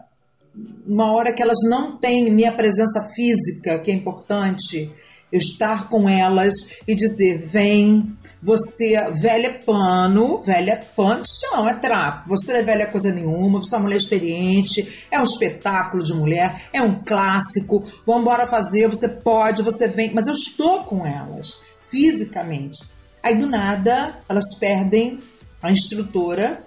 uma 0.86 1.12
hora 1.12 1.34
que 1.34 1.42
elas 1.42 1.60
não 1.68 1.98
têm 1.98 2.32
minha 2.32 2.52
presença 2.52 3.10
física, 3.16 3.80
que 3.80 3.92
é 3.92 3.94
importante, 3.94 4.92
estar 5.32 5.90
com 5.90 6.08
elas 6.08 6.54
e 6.88 6.96
dizer: 6.96 7.38
vem, 7.48 8.16
você, 8.42 9.00
velha 9.12 9.48
é 9.48 9.54
pano, 9.54 10.42
velha 10.42 10.86
pano, 10.96 11.24
chão, 11.26 11.68
é 11.68 11.74
trapo. 11.74 12.30
Você 12.30 12.54
não 12.54 12.60
é 12.60 12.64
velha 12.64 12.88
coisa 12.88 13.12
nenhuma, 13.12 13.60
você 13.60 13.74
é 13.74 13.78
uma 13.78 13.84
mulher 13.84 13.98
experiente, 13.98 15.06
é 15.10 15.20
um 15.20 15.24
espetáculo 15.24 16.04
de 16.04 16.14
mulher, 16.14 16.68
é 16.72 16.82
um 16.82 17.02
clássico. 17.04 17.84
Vamos 18.06 18.22
embora 18.22 18.48
fazer, 18.48 18.88
você 18.88 19.08
pode, 19.08 19.64
você 19.64 19.88
vem. 19.88 20.14
Mas 20.14 20.28
eu 20.28 20.34
estou 20.34 20.84
com 20.84 21.06
elas, 21.06 21.60
fisicamente. 21.86 22.78
Aí 23.22 23.38
do 23.38 23.48
nada, 23.48 24.20
elas 24.28 24.56
perdem 24.60 25.20
a 25.62 25.72
instrutora, 25.72 26.66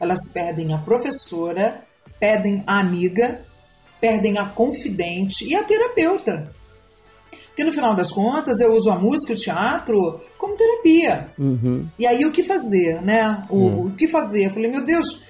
elas 0.00 0.32
perdem 0.32 0.72
a 0.72 0.78
professora, 0.78 1.82
perdem 2.18 2.62
a 2.66 2.80
amiga, 2.80 3.42
perdem 4.00 4.38
a 4.38 4.44
confidente 4.44 5.48
e 5.48 5.54
a 5.54 5.64
terapeuta. 5.64 6.52
Porque 7.48 7.64
no 7.64 7.72
final 7.72 7.94
das 7.94 8.12
contas 8.12 8.60
eu 8.60 8.72
uso 8.72 8.88
a 8.88 8.96
música 8.96 9.32
e 9.32 9.36
o 9.36 9.38
teatro 9.38 10.20
como 10.38 10.56
terapia. 10.56 11.28
Uhum. 11.36 11.88
E 11.98 12.06
aí 12.06 12.24
o 12.24 12.30
que 12.30 12.44
fazer, 12.44 13.02
né? 13.02 13.44
O, 13.50 13.56
uhum. 13.56 13.86
o 13.86 13.90
que 13.90 14.06
fazer? 14.06 14.46
Eu 14.46 14.50
falei, 14.50 14.70
meu 14.70 14.84
Deus, 14.84 15.20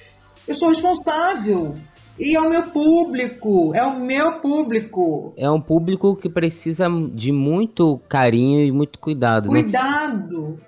eu 0.47 0.55
sou 0.55 0.69
responsável. 0.69 1.75
E 2.19 2.35
é 2.37 2.41
o 2.41 2.51
meu 2.51 2.65
público, 2.65 3.73
é 3.75 3.83
o 3.83 4.01
meu 4.01 4.41
público. 4.41 5.33
É 5.37 5.49
um 5.51 5.61
público 5.61 6.17
que 6.17 6.29
precisa 6.29 6.87
de 7.15 7.33
muito 7.33 7.99
carinho 8.09 8.61
e 8.61 8.73
muito 8.73 8.99
cuidado. 8.99 9.49
Né? 9.49 9.63
Cuidado. 9.63 10.49
Né? 10.49 10.68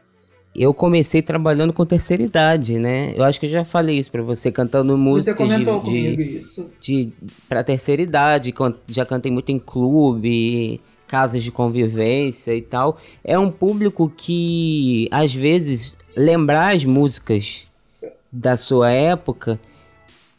Eu 0.63 0.75
comecei 0.75 1.23
trabalhando 1.23 1.73
com 1.73 1.87
terceira 1.87 2.23
idade, 2.23 2.79
né? 2.79 3.15
Eu 3.17 3.25
acho 3.25 3.41
que 3.41 3.47
eu 3.47 3.51
já 3.51 3.65
falei 3.65 3.99
isso 3.99 4.11
para 4.11 4.21
você, 4.21 4.53
cantando 4.53 4.95
música. 4.99 5.33
Você 5.33 5.39
comentou 5.39 5.81
de, 5.81 5.87
comigo 5.87 6.23
de, 6.23 6.39
isso. 6.39 6.71
De, 6.79 7.13
pra 7.49 7.65
terceira 7.65 8.03
idade, 8.03 8.53
já 8.87 9.07
cantei 9.07 9.33
muito 9.33 9.51
em 9.51 9.59
clube, 9.59 10.79
casas 11.07 11.43
de 11.43 11.51
convivência 11.51 12.55
e 12.55 12.61
tal, 12.61 12.99
é 13.25 13.39
um 13.39 13.51
público 13.51 14.13
que 14.15 15.09
às 15.11 15.35
vezes 15.35 15.97
lembrar 16.15 16.75
as 16.75 16.85
músicas 16.85 17.67
da 18.31 18.55
sua 18.55 18.91
época 18.91 19.59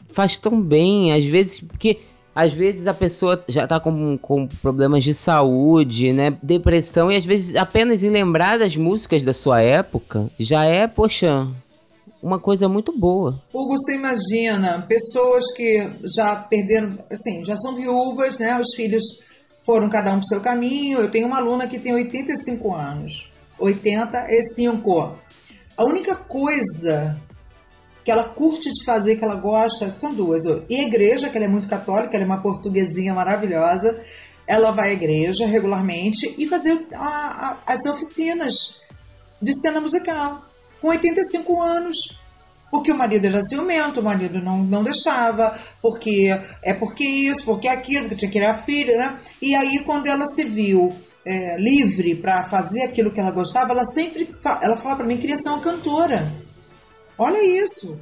faz 0.06 0.36
tão 0.36 0.62
bem, 0.62 1.12
às 1.12 1.24
vezes, 1.24 1.58
porque 1.58 1.98
às 2.34 2.52
vezes 2.52 2.86
a 2.86 2.94
pessoa 2.94 3.42
já 3.48 3.66
tá 3.66 3.78
com, 3.78 4.16
com 4.18 4.46
problemas 4.46 5.04
de 5.04 5.14
saúde, 5.14 6.12
né? 6.12 6.36
Depressão, 6.42 7.10
e 7.10 7.16
às 7.16 7.24
vezes 7.24 7.54
apenas 7.54 8.02
em 8.02 8.10
lembrar 8.10 8.58
das 8.58 8.76
músicas 8.76 9.22
da 9.22 9.34
sua 9.34 9.60
época 9.60 10.30
já 10.38 10.64
é, 10.64 10.86
poxa, 10.86 11.46
uma 12.22 12.38
coisa 12.38 12.68
muito 12.68 12.96
boa. 12.96 13.40
Hugo, 13.52 13.76
você 13.76 13.96
imagina 13.96 14.84
pessoas 14.88 15.44
que 15.54 15.90
já 16.16 16.36
perderam, 16.36 16.98
assim, 17.10 17.44
já 17.44 17.56
são 17.56 17.74
viúvas, 17.74 18.38
né? 18.38 18.58
Os 18.58 18.74
filhos 18.74 19.02
foram 19.64 19.90
cada 19.90 20.10
um 20.10 20.18
para 20.18 20.24
o 20.24 20.28
seu 20.28 20.40
caminho. 20.40 21.00
Eu 21.00 21.10
tenho 21.10 21.26
uma 21.26 21.38
aluna 21.38 21.66
que 21.66 21.78
tem 21.78 21.92
85 21.92 22.74
anos. 22.74 23.30
85. 23.58 25.18
A 25.76 25.84
única 25.84 26.14
coisa 26.14 27.16
que 28.04 28.10
ela 28.10 28.24
curte 28.24 28.70
de 28.70 28.84
fazer, 28.84 29.16
que 29.16 29.24
ela 29.24 29.34
gosta, 29.34 29.90
são 29.96 30.12
duas. 30.12 30.44
E 30.68 30.76
a 30.76 30.82
igreja, 30.82 31.28
que 31.28 31.36
ela 31.36 31.46
é 31.46 31.48
muito 31.48 31.68
católica, 31.68 32.16
ela 32.16 32.24
é 32.24 32.26
uma 32.26 32.42
portuguesinha 32.42 33.14
maravilhosa. 33.14 34.00
Ela 34.46 34.72
vai 34.72 34.90
à 34.90 34.92
igreja 34.92 35.46
regularmente 35.46 36.34
e 36.36 36.46
fazer 36.46 36.86
a, 36.94 37.62
a, 37.66 37.72
as 37.72 37.84
oficinas 37.86 38.80
de 39.40 39.54
cena 39.60 39.80
musical. 39.80 40.42
Com 40.80 40.88
85 40.88 41.60
anos. 41.60 41.96
Porque 42.70 42.90
o 42.90 42.96
marido 42.96 43.26
era 43.26 43.42
ciumento, 43.42 44.00
o 44.00 44.02
marido 44.02 44.40
não, 44.40 44.64
não 44.64 44.82
deixava, 44.82 45.58
porque 45.82 46.34
é 46.62 46.72
porque 46.72 47.04
isso, 47.04 47.44
porque 47.44 47.68
aquilo, 47.68 48.08
que 48.08 48.16
tinha 48.16 48.30
que 48.30 48.38
ir 48.38 48.44
a 48.44 48.54
filha, 48.54 48.96
né? 48.96 49.18
E 49.42 49.54
aí, 49.54 49.84
quando 49.84 50.06
ela 50.06 50.24
se 50.24 50.42
viu 50.44 50.90
é, 51.24 51.58
livre 51.58 52.14
para 52.14 52.44
fazer 52.44 52.84
aquilo 52.84 53.12
que 53.12 53.20
ela 53.20 53.30
gostava, 53.30 53.72
ela 53.72 53.84
sempre 53.84 54.34
ela 54.62 54.76
falava 54.76 54.96
para 54.96 55.06
mim 55.06 55.16
que 55.16 55.20
queria 55.22 55.36
ser 55.36 55.50
uma 55.50 55.60
cantora. 55.60 56.32
Olha 57.18 57.42
isso. 57.42 58.00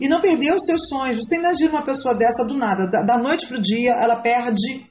E 0.00 0.08
não 0.08 0.20
perdeu 0.20 0.56
os 0.56 0.64
seus 0.64 0.88
sonhos. 0.88 1.18
Você 1.18 1.36
imagina 1.36 1.70
uma 1.70 1.84
pessoa 1.84 2.14
dessa 2.14 2.44
do 2.44 2.54
nada, 2.54 2.86
da, 2.86 3.02
da 3.02 3.18
noite 3.18 3.46
pro 3.46 3.60
dia, 3.60 3.92
ela 3.92 4.16
perde 4.16 4.86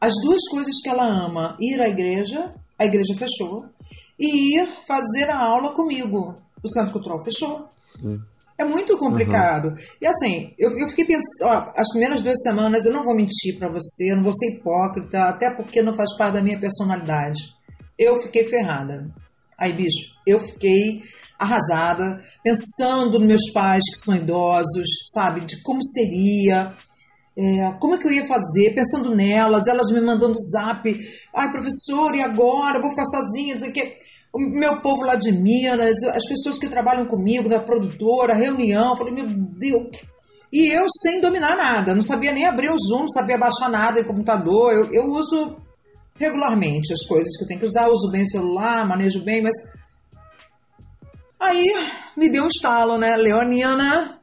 as 0.00 0.14
duas 0.22 0.48
coisas 0.48 0.74
que 0.82 0.88
ela 0.88 1.04
ama: 1.04 1.56
ir 1.60 1.80
à 1.80 1.88
igreja, 1.88 2.54
a 2.78 2.84
igreja 2.84 3.14
fechou, 3.16 3.66
e 4.18 4.58
ir 4.58 4.66
fazer 4.86 5.30
a 5.30 5.38
aula 5.38 5.74
comigo 5.74 6.36
o 6.62 6.68
Centro 6.68 6.92
Cultural 6.92 7.22
fechou. 7.24 7.68
Sim. 7.78 8.20
É 8.58 8.64
muito 8.64 8.98
complicado. 8.98 9.68
Uhum. 9.68 9.76
E 10.02 10.06
assim, 10.06 10.54
eu, 10.58 10.70
eu 10.78 10.86
fiquei 10.88 11.06
pensando, 11.06 11.44
ó, 11.44 11.72
as 11.74 11.88
primeiras 11.90 12.20
duas 12.20 12.42
semanas, 12.42 12.84
eu 12.84 12.92
não 12.92 13.02
vou 13.02 13.14
mentir 13.14 13.58
para 13.58 13.72
você, 13.72 14.12
eu 14.12 14.16
não 14.16 14.22
vou 14.22 14.34
ser 14.34 14.54
hipócrita, 14.54 15.24
até 15.24 15.50
porque 15.50 15.80
não 15.80 15.94
faz 15.94 16.14
parte 16.16 16.34
da 16.34 16.42
minha 16.42 16.60
personalidade. 16.60 17.40
Eu 17.98 18.20
fiquei 18.20 18.44
ferrada. 18.44 19.10
Aí, 19.56 19.72
bicho, 19.72 20.14
eu 20.26 20.38
fiquei 20.40 21.02
arrasada, 21.40 22.20
pensando 22.44 23.18
nos 23.18 23.26
meus 23.26 23.52
pais 23.52 23.82
que 23.90 23.98
são 23.98 24.14
idosos, 24.14 24.86
sabe, 25.12 25.40
de 25.40 25.62
como 25.62 25.82
seria, 25.82 26.72
é, 27.36 27.72
como 27.80 27.94
é 27.94 27.98
que 27.98 28.06
eu 28.06 28.12
ia 28.12 28.26
fazer, 28.26 28.74
pensando 28.74 29.14
nelas, 29.14 29.66
elas 29.66 29.90
me 29.90 30.00
mandando 30.00 30.38
zap, 30.52 30.94
ai, 31.34 31.50
professor, 31.50 32.14
e 32.14 32.22
agora? 32.22 32.80
Vou 32.80 32.90
ficar 32.90 33.06
sozinha, 33.06 33.54
não 33.54 33.60
sei 33.60 33.70
o 33.70 33.72
quê 33.72 33.96
o 34.32 34.38
meu 34.38 34.80
povo 34.80 35.02
lá 35.02 35.16
de 35.16 35.32
Minas, 35.32 35.96
as 36.04 36.26
pessoas 36.26 36.58
que 36.58 36.68
trabalham 36.68 37.06
comigo, 37.06 37.48
da 37.48 37.58
produtora, 37.58 38.34
reunião, 38.34 38.96
falei, 38.96 39.12
meu 39.12 39.26
Deus. 39.26 39.88
E 40.52 40.68
eu 40.68 40.84
sem 41.02 41.20
dominar 41.20 41.56
nada, 41.56 41.94
não 41.94 42.02
sabia 42.02 42.32
nem 42.32 42.46
abrir 42.46 42.70
o 42.70 42.78
Zoom, 42.78 43.02
não 43.02 43.08
sabia 43.08 43.38
baixar 43.38 43.68
nada 43.68 44.00
em 44.00 44.04
computador. 44.04 44.72
Eu, 44.72 44.92
eu 44.92 45.10
uso 45.10 45.56
regularmente 46.16 46.92
as 46.92 47.06
coisas 47.06 47.36
que 47.36 47.44
eu 47.44 47.48
tenho 47.48 47.60
que 47.60 47.66
usar, 47.66 47.88
uso 47.88 48.10
bem 48.10 48.22
o 48.22 48.28
celular, 48.28 48.86
manejo 48.86 49.22
bem, 49.24 49.42
mas. 49.42 49.54
Aí 51.40 51.66
me 52.16 52.28
deu 52.28 52.44
um 52.44 52.48
estalo, 52.48 52.98
né? 52.98 53.16
Leonina 53.16 54.20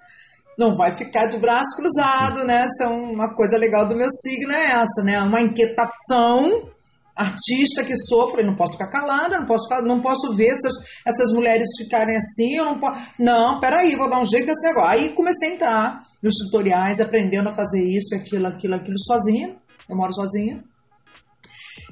não 0.57 0.75
vai 0.75 0.91
ficar 0.95 1.27
de 1.27 1.37
braço 1.37 1.75
cruzado, 1.75 2.43
né? 2.43 2.65
Essa 2.65 2.85
é 2.85 2.87
uma 2.87 3.33
coisa 3.33 3.57
legal 3.57 3.87
do 3.87 3.95
meu 3.95 4.09
signo, 4.09 4.51
é 4.51 4.71
essa, 4.71 5.03
né? 5.03 5.21
Uma 5.21 5.41
inquietação 5.41 6.69
artista 7.15 7.83
que 7.83 7.95
sofre, 7.95 8.43
não 8.43 8.55
posso 8.55 8.73
ficar 8.73 8.87
calada, 8.87 9.39
não 9.39 9.45
posso, 9.47 9.67
não 9.83 9.99
posso 9.99 10.35
ver 10.35 10.49
essas, 10.49 10.75
essas 11.05 11.31
mulheres 11.31 11.67
ficarem 11.77 12.15
assim, 12.15 12.55
eu 12.55 12.65
não 12.65 12.79
posso. 12.79 13.01
Não, 13.19 13.59
peraí, 13.59 13.95
vou 13.95 14.09
dar 14.09 14.19
um 14.19 14.25
jeito 14.25 14.45
desse 14.45 14.65
negócio. 14.65 14.89
Aí 14.89 15.13
comecei 15.13 15.49
a 15.49 15.53
entrar 15.53 15.99
nos 16.21 16.35
tutoriais, 16.35 16.99
aprendendo 16.99 17.49
a 17.49 17.53
fazer 17.53 17.83
isso, 17.83 18.15
aquilo, 18.15 18.47
aquilo, 18.47 18.75
aquilo 18.75 18.99
sozinha. 18.99 19.55
Eu 19.89 19.95
moro 19.95 20.13
sozinha. 20.13 20.63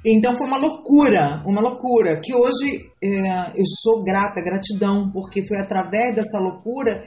Então 0.06 0.36
foi 0.38 0.46
uma 0.46 0.58
loucura, 0.58 1.42
uma 1.48 1.60
loucura, 1.60 2.22
que 2.22 2.32
hoje 2.36 2.92
é, 3.04 3.52
eu 3.56 3.66
sou 3.82 4.04
grata, 4.04 4.40
gratidão, 4.40 5.10
porque 5.12 5.44
foi 5.44 5.58
através 5.58 6.14
dessa 6.14 6.38
loucura 6.38 7.04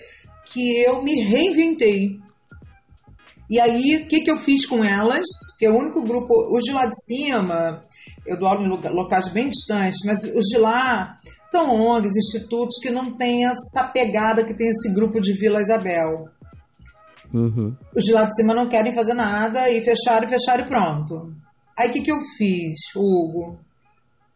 que 0.47 0.81
eu 0.83 1.01
me 1.03 1.23
reinventei. 1.23 2.19
E 3.49 3.61
aí, 3.61 4.03
o 4.03 4.09
que, 4.09 4.23
que 4.23 4.31
eu 4.31 4.37
fiz 4.37 4.67
com 4.67 4.85
elas? 4.85 5.25
Que 5.59 5.67
é 5.67 5.71
o 5.71 5.79
único 5.79 6.03
grupo, 6.03 6.35
os 6.51 6.65
de 6.65 6.73
lá 6.73 6.87
de 6.87 7.05
cima, 7.05 7.85
eu 8.27 8.37
dou 8.37 8.49
aula 8.49 8.67
em 8.67 8.91
locais 8.91 9.29
bem 9.29 9.49
distantes, 9.49 10.01
mas 10.05 10.19
os 10.25 10.45
de 10.47 10.59
lá 10.59 11.17
são 11.45 11.75
ONGs, 11.81 12.17
institutos 12.17 12.79
que 12.83 12.91
não 12.91 13.17
têm 13.17 13.47
essa 13.47 13.85
pegada 13.85 14.45
que 14.45 14.55
tem 14.55 14.69
esse 14.69 14.93
grupo 14.93 15.21
de 15.21 15.33
Vila 15.33 15.63
Isabel. 15.63 16.29
Uhum. 17.33 17.77
Os 17.95 18.05
de 18.05 18.13
lá 18.13 18.25
de 18.25 18.35
cima 18.35 18.55
não 18.55 18.69
querem 18.69 18.93
fazer 18.93 19.15
nada 19.15 19.71
e 19.71 19.81
fecharam, 19.83 20.27
fecharam 20.27 20.65
e 20.65 20.69
pronto. 20.69 21.33
Aí 21.79 21.91
o 21.91 21.93
que, 21.93 22.03
que 22.03 22.11
eu 22.11 22.19
fiz, 22.37 22.75
Hugo? 22.97 23.57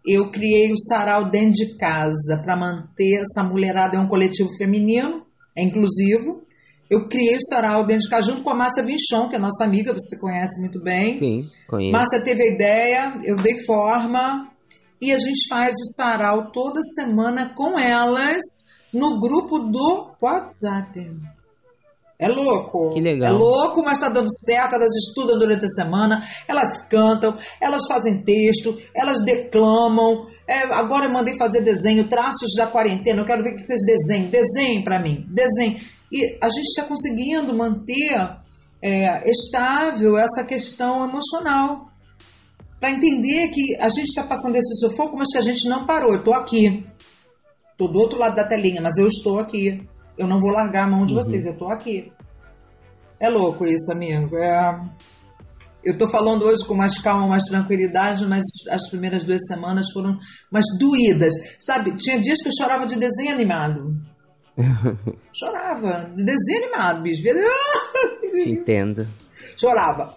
Eu 0.06 0.30
criei 0.30 0.72
o 0.72 0.78
sarau 0.78 1.28
dentro 1.28 1.54
de 1.54 1.76
casa 1.76 2.40
para 2.40 2.56
manter 2.56 3.20
essa 3.20 3.42
mulherada. 3.42 3.96
É 3.96 4.00
um 4.00 4.06
coletivo 4.06 4.49
feminino, 4.56 5.26
é 5.56 5.62
inclusivo. 5.64 6.44
Eu 6.88 7.08
criei 7.08 7.37
o 7.37 7.42
sarau 7.42 7.84
dentro 7.84 8.04
de 8.04 8.11
casa 8.11 8.30
junto 8.30 8.42
com 8.42 8.50
a 8.50 8.54
Márcia 8.54 8.84
Vinchon, 8.84 9.28
que 9.28 9.34
é 9.34 9.38
nossa 9.40 9.64
amiga, 9.64 9.92
você 9.92 10.16
conhece 10.18 10.61
muito 10.61 10.80
bem. 10.80 11.14
Sim, 11.14 11.49
conheço. 11.66 11.92
Márcia 11.92 12.22
teve 12.22 12.42
a 12.42 12.46
ideia, 12.46 13.20
eu 13.25 13.34
dei 13.34 13.64
forma 13.64 14.49
e 15.00 15.12
a 15.12 15.18
gente 15.18 15.49
faz 15.49 15.75
o 15.75 15.94
sarau 15.96 16.52
toda 16.52 16.80
semana 16.94 17.52
com 17.56 17.76
elas 17.76 18.40
no 18.92 19.18
grupo 19.18 19.58
do 19.58 20.12
WhatsApp. 20.20 21.11
É 22.23 22.29
louco. 22.29 22.91
Que 22.91 23.00
legal. 23.00 23.35
É 23.35 23.37
louco, 23.37 23.83
mas 23.83 23.99
tá 23.99 24.09
dando 24.09 24.33
certo. 24.33 24.76
Elas 24.76 24.95
estudam 24.95 25.37
durante 25.37 25.64
a 25.64 25.69
semana, 25.69 26.25
elas 26.47 26.87
cantam, 26.88 27.37
elas 27.61 27.85
fazem 27.88 28.23
texto, 28.23 28.79
elas 28.95 29.25
declamam. 29.25 30.25
É, 30.47 30.59
agora 30.73 31.07
eu 31.07 31.12
mandei 31.12 31.37
fazer 31.37 31.62
desenho, 31.62 32.07
traços 32.09 32.55
da 32.57 32.69
quarentena. 32.69 33.21
Eu 33.21 33.26
quero 33.26 33.43
ver 33.43 33.57
que 33.57 33.62
vocês 33.62 33.81
desenhem. 33.85 34.31
Desenhem 34.31 34.85
para 34.85 35.02
mim. 35.02 35.26
Desenhem. 35.29 35.81
E 36.12 36.38
a 36.41 36.49
gente 36.49 36.69
está 36.69 36.85
conseguindo 36.85 37.52
manter 37.57 38.14
é, 38.81 39.29
estável 39.29 40.17
essa 40.17 40.45
questão 40.45 41.02
emocional. 41.02 41.88
Para 42.79 42.93
entender 42.93 43.49
que 43.49 43.76
a 43.81 43.88
gente 43.88 44.11
está 44.11 44.23
passando 44.23 44.55
esse 44.55 44.79
sufoco, 44.79 45.17
mas 45.17 45.29
que 45.33 45.38
a 45.38 45.43
gente 45.43 45.69
não 45.69 45.85
parou. 45.87 46.12
Eu 46.12 46.21
estou 46.21 46.35
aqui. 46.35 46.87
Estou 47.73 47.88
do 47.88 47.99
outro 47.99 48.17
lado 48.17 48.37
da 48.37 48.47
telinha, 48.47 48.81
mas 48.81 48.97
eu 48.97 49.09
estou 49.09 49.41
aqui. 49.41 49.85
Eu 50.16 50.26
não 50.26 50.40
vou 50.40 50.50
largar 50.50 50.85
a 50.85 50.90
mão 50.90 51.07
de 51.07 51.14
uhum. 51.14 51.23
vocês, 51.23 51.45
eu 51.45 51.52
estou 51.52 51.69
aqui. 51.69 52.12
É 53.19 53.28
louco 53.28 53.64
isso, 53.66 53.90
amigo. 53.92 54.37
É... 54.37 54.81
Eu 55.85 55.95
estou 55.95 56.09
falando 56.09 56.45
hoje 56.45 56.64
com 56.64 56.75
mais 56.75 56.99
calma, 57.00 57.26
mais 57.26 57.45
tranquilidade, 57.45 58.25
mas 58.26 58.42
as 58.71 58.88
primeiras 58.88 59.25
duas 59.25 59.40
semanas 59.47 59.87
foram 59.92 60.16
mais 60.50 60.64
doídas. 60.78 61.35
Sabe, 61.59 61.97
tinha 61.97 62.21
dias 62.21 62.40
que 62.40 62.49
eu 62.49 62.52
chorava 62.57 62.87
de 62.87 62.97
desenho 62.97 63.33
animado. 63.33 63.97
chorava, 65.33 66.11
de 66.14 66.25
desenho 66.25 66.64
animado, 66.64 67.02
bicho. 67.02 67.23
Te 67.23 68.50
entendo. 68.50 69.07
Chorava. 69.57 70.14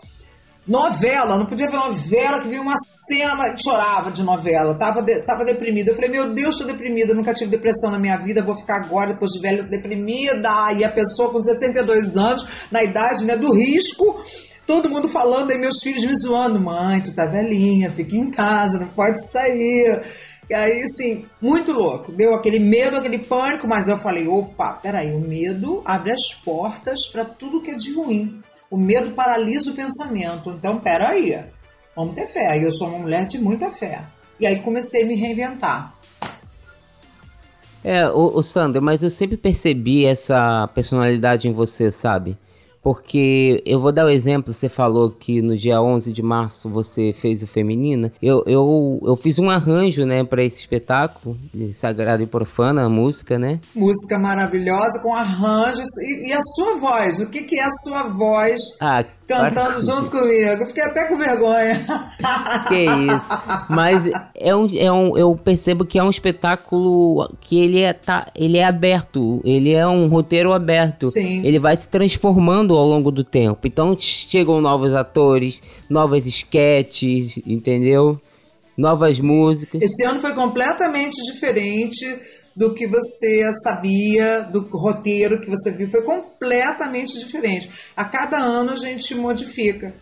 Novela, 0.68 1.38
não 1.38 1.46
podia 1.46 1.70
ver 1.70 1.78
novela 1.78 2.42
que 2.42 2.48
vinha 2.48 2.62
uma 2.62 2.76
cena, 2.78 3.56
chorava 3.56 4.10
de 4.10 4.24
novela, 4.24 4.74
tava, 4.74 5.04
de, 5.04 5.20
tava 5.20 5.46
deprimida. 5.46 5.92
Eu 5.92 5.96
falei, 5.96 6.10
meu 6.10 6.34
Deus, 6.34 6.56
estou 6.56 6.66
deprimida, 6.66 7.14
nunca 7.14 7.36
tive 7.36 7.52
depressão 7.52 7.92
na 7.92 8.00
minha 8.00 8.18
vida, 8.18 8.42
vou 8.42 8.56
ficar 8.56 8.78
agora, 8.78 9.14
depois 9.14 9.32
de 9.32 9.40
velha, 9.40 9.62
deprimida. 9.62 10.50
E 10.76 10.84
a 10.84 10.90
pessoa 10.90 11.30
com 11.30 11.40
62 11.40 12.18
anos, 12.18 12.68
na 12.72 12.84
idade 12.84 13.26
né, 13.26 13.38
do 13.38 13.54
risco, 13.54 14.20
todo 14.66 14.90
mundo 14.90 15.08
falando, 15.08 15.52
aí 15.52 15.58
meus 15.60 15.84
filhos 15.84 16.04
me 16.04 16.16
zoando, 16.18 16.60
mãe, 16.60 17.00
tu 17.00 17.14
tá 17.14 17.28
velhinha, 17.28 17.92
fica 17.92 18.16
em 18.16 18.32
casa, 18.32 18.80
não 18.80 18.88
pode 18.88 19.24
sair. 19.30 20.02
E 20.50 20.54
aí, 20.54 20.82
assim, 20.82 21.26
muito 21.40 21.72
louco. 21.72 22.12
Deu 22.12 22.34
aquele 22.34 22.58
medo, 22.58 22.98
aquele 22.98 23.20
pânico, 23.20 23.68
mas 23.68 23.88
eu 23.88 24.00
falei, 24.00 24.28
opa, 24.28 24.74
peraí, 24.74 25.14
o 25.14 25.20
medo 25.20 25.84
abre 25.86 26.12
as 26.12 26.34
portas 26.44 27.06
para 27.12 27.24
tudo 27.24 27.62
que 27.62 27.70
é 27.70 27.76
de 27.76 27.94
ruim. 27.94 28.42
O 28.76 28.78
medo 28.78 29.12
paralisa 29.12 29.72
o 29.72 29.74
pensamento. 29.74 30.50
Então, 30.50 30.78
peraí, 30.78 31.42
vamos 31.96 32.14
ter 32.14 32.28
fé. 32.28 32.62
Eu 32.62 32.74
sou 32.74 32.90
uma 32.90 33.00
mulher 33.00 33.26
de 33.26 33.40
muita 33.40 33.72
fé. 33.72 34.04
E 34.38 34.46
aí 34.46 34.60
comecei 34.60 35.04
a 35.04 35.06
me 35.06 35.16
reinventar. 35.16 35.96
É, 37.82 38.06
o, 38.10 38.38
o 38.38 38.44
Sandra, 38.44 38.82
mas 38.82 39.02
eu 39.02 39.10
sempre 39.10 39.38
percebi 39.38 40.06
essa 40.06 40.70
personalidade 40.76 41.48
em 41.48 41.54
você, 41.54 41.90
sabe? 41.90 42.38
Porque 42.86 43.64
eu 43.66 43.82
vou 43.82 43.92
dar 43.92 44.06
o 44.06 44.10
um 44.10 44.12
exemplo, 44.12 44.54
você 44.54 44.70
falou 44.70 45.10
que 45.10 45.42
no 45.42 45.58
dia 45.58 45.82
11 45.82 46.14
de 46.14 46.22
março 46.22 46.70
você 46.70 47.12
fez 47.12 47.42
o 47.42 47.48
Feminina. 47.48 48.14
Eu, 48.22 48.44
eu, 48.46 49.02
eu 49.04 49.16
fiz 49.16 49.40
um 49.40 49.50
arranjo, 49.50 50.06
né, 50.06 50.24
para 50.24 50.44
esse 50.44 50.60
espetáculo, 50.60 51.36
Sagrado 51.74 52.22
e 52.22 52.28
Profana, 52.28 52.84
a 52.86 52.90
música, 52.90 53.40
né? 53.40 53.60
Música 53.74 54.20
maravilhosa, 54.20 55.00
com 55.00 55.16
arranjos. 55.16 55.88
E, 55.98 56.28
e 56.28 56.34
a 56.34 56.40
sua 56.40 56.78
voz? 56.78 57.18
O 57.18 57.28
que, 57.28 57.42
que 57.42 57.58
é 57.58 57.64
a 57.64 57.72
sua 57.72 58.04
voz 58.04 58.62
ah, 58.80 59.04
cantando 59.28 59.82
junto 59.82 60.12
comigo? 60.12 60.66
Fiquei 60.68 60.84
até 60.84 61.08
com 61.08 61.18
vergonha. 61.18 61.86
Que 62.68 62.86
isso. 62.86 63.66
Mas 63.70 64.10
é 64.36 64.56
um, 64.56 64.70
é 64.78 64.92
um, 64.92 65.18
eu 65.18 65.36
percebo 65.36 65.86
que 65.86 66.00
é 66.00 66.04
um 66.04 66.10
espetáculo 66.10 67.30
que 67.42 67.60
ele 67.60 67.82
é, 67.82 67.94
tá, 67.94 68.28
ele 68.36 68.58
é 68.58 68.66
aberto. 68.66 69.42
Ele 69.44 69.72
é 69.72 69.86
um 69.88 70.08
roteiro 70.08 70.54
aberto. 70.54 71.08
Sim. 71.08 71.42
Ele 71.46 71.60
vai 71.60 71.76
se 71.76 71.88
transformando 71.88 72.76
ao 72.76 72.86
longo 72.86 73.12
do 73.12 73.24
tempo. 73.24 73.68
Então 73.68 73.96
chegam 73.98 74.62
novos 74.62 74.94
atores, 74.94 75.62
novas 75.90 76.26
sketches, 76.26 77.38
entendeu? 77.46 78.20
Novas 78.78 79.20
músicas. 79.20 79.82
Esse 79.82 80.04
ano 80.04 80.20
foi 80.20 80.34
completamente 80.34 81.16
diferente 81.32 82.06
do 82.56 82.74
que 82.74 82.88
você 82.88 83.52
sabia, 83.62 84.42
do 84.42 84.62
roteiro 84.62 85.42
que 85.42 85.50
você 85.50 85.72
viu, 85.72 85.90
foi 85.90 86.04
completamente 86.04 87.20
diferente. 87.20 87.70
A 87.96 88.06
cada 88.06 88.38
ano 88.38 88.72
a 88.72 88.78
gente 88.78 89.14
modifica. 89.14 89.94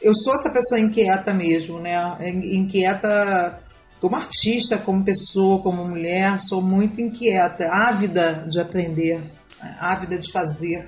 Eu 0.00 0.12
sou 0.14 0.34
essa 0.34 0.50
pessoa 0.50 0.80
inquieta 0.80 1.32
mesmo, 1.32 1.78
né? 1.78 1.94
Inquieta 2.20 3.60
como 4.00 4.16
artista, 4.16 4.78
como 4.78 5.04
pessoa, 5.04 5.62
como 5.62 5.86
mulher, 5.86 6.40
sou 6.40 6.60
muito 6.60 7.00
inquieta, 7.00 7.68
ávida 7.70 8.44
de 8.50 8.58
aprender, 8.58 9.20
ávida 9.78 10.18
de 10.18 10.32
fazer. 10.32 10.84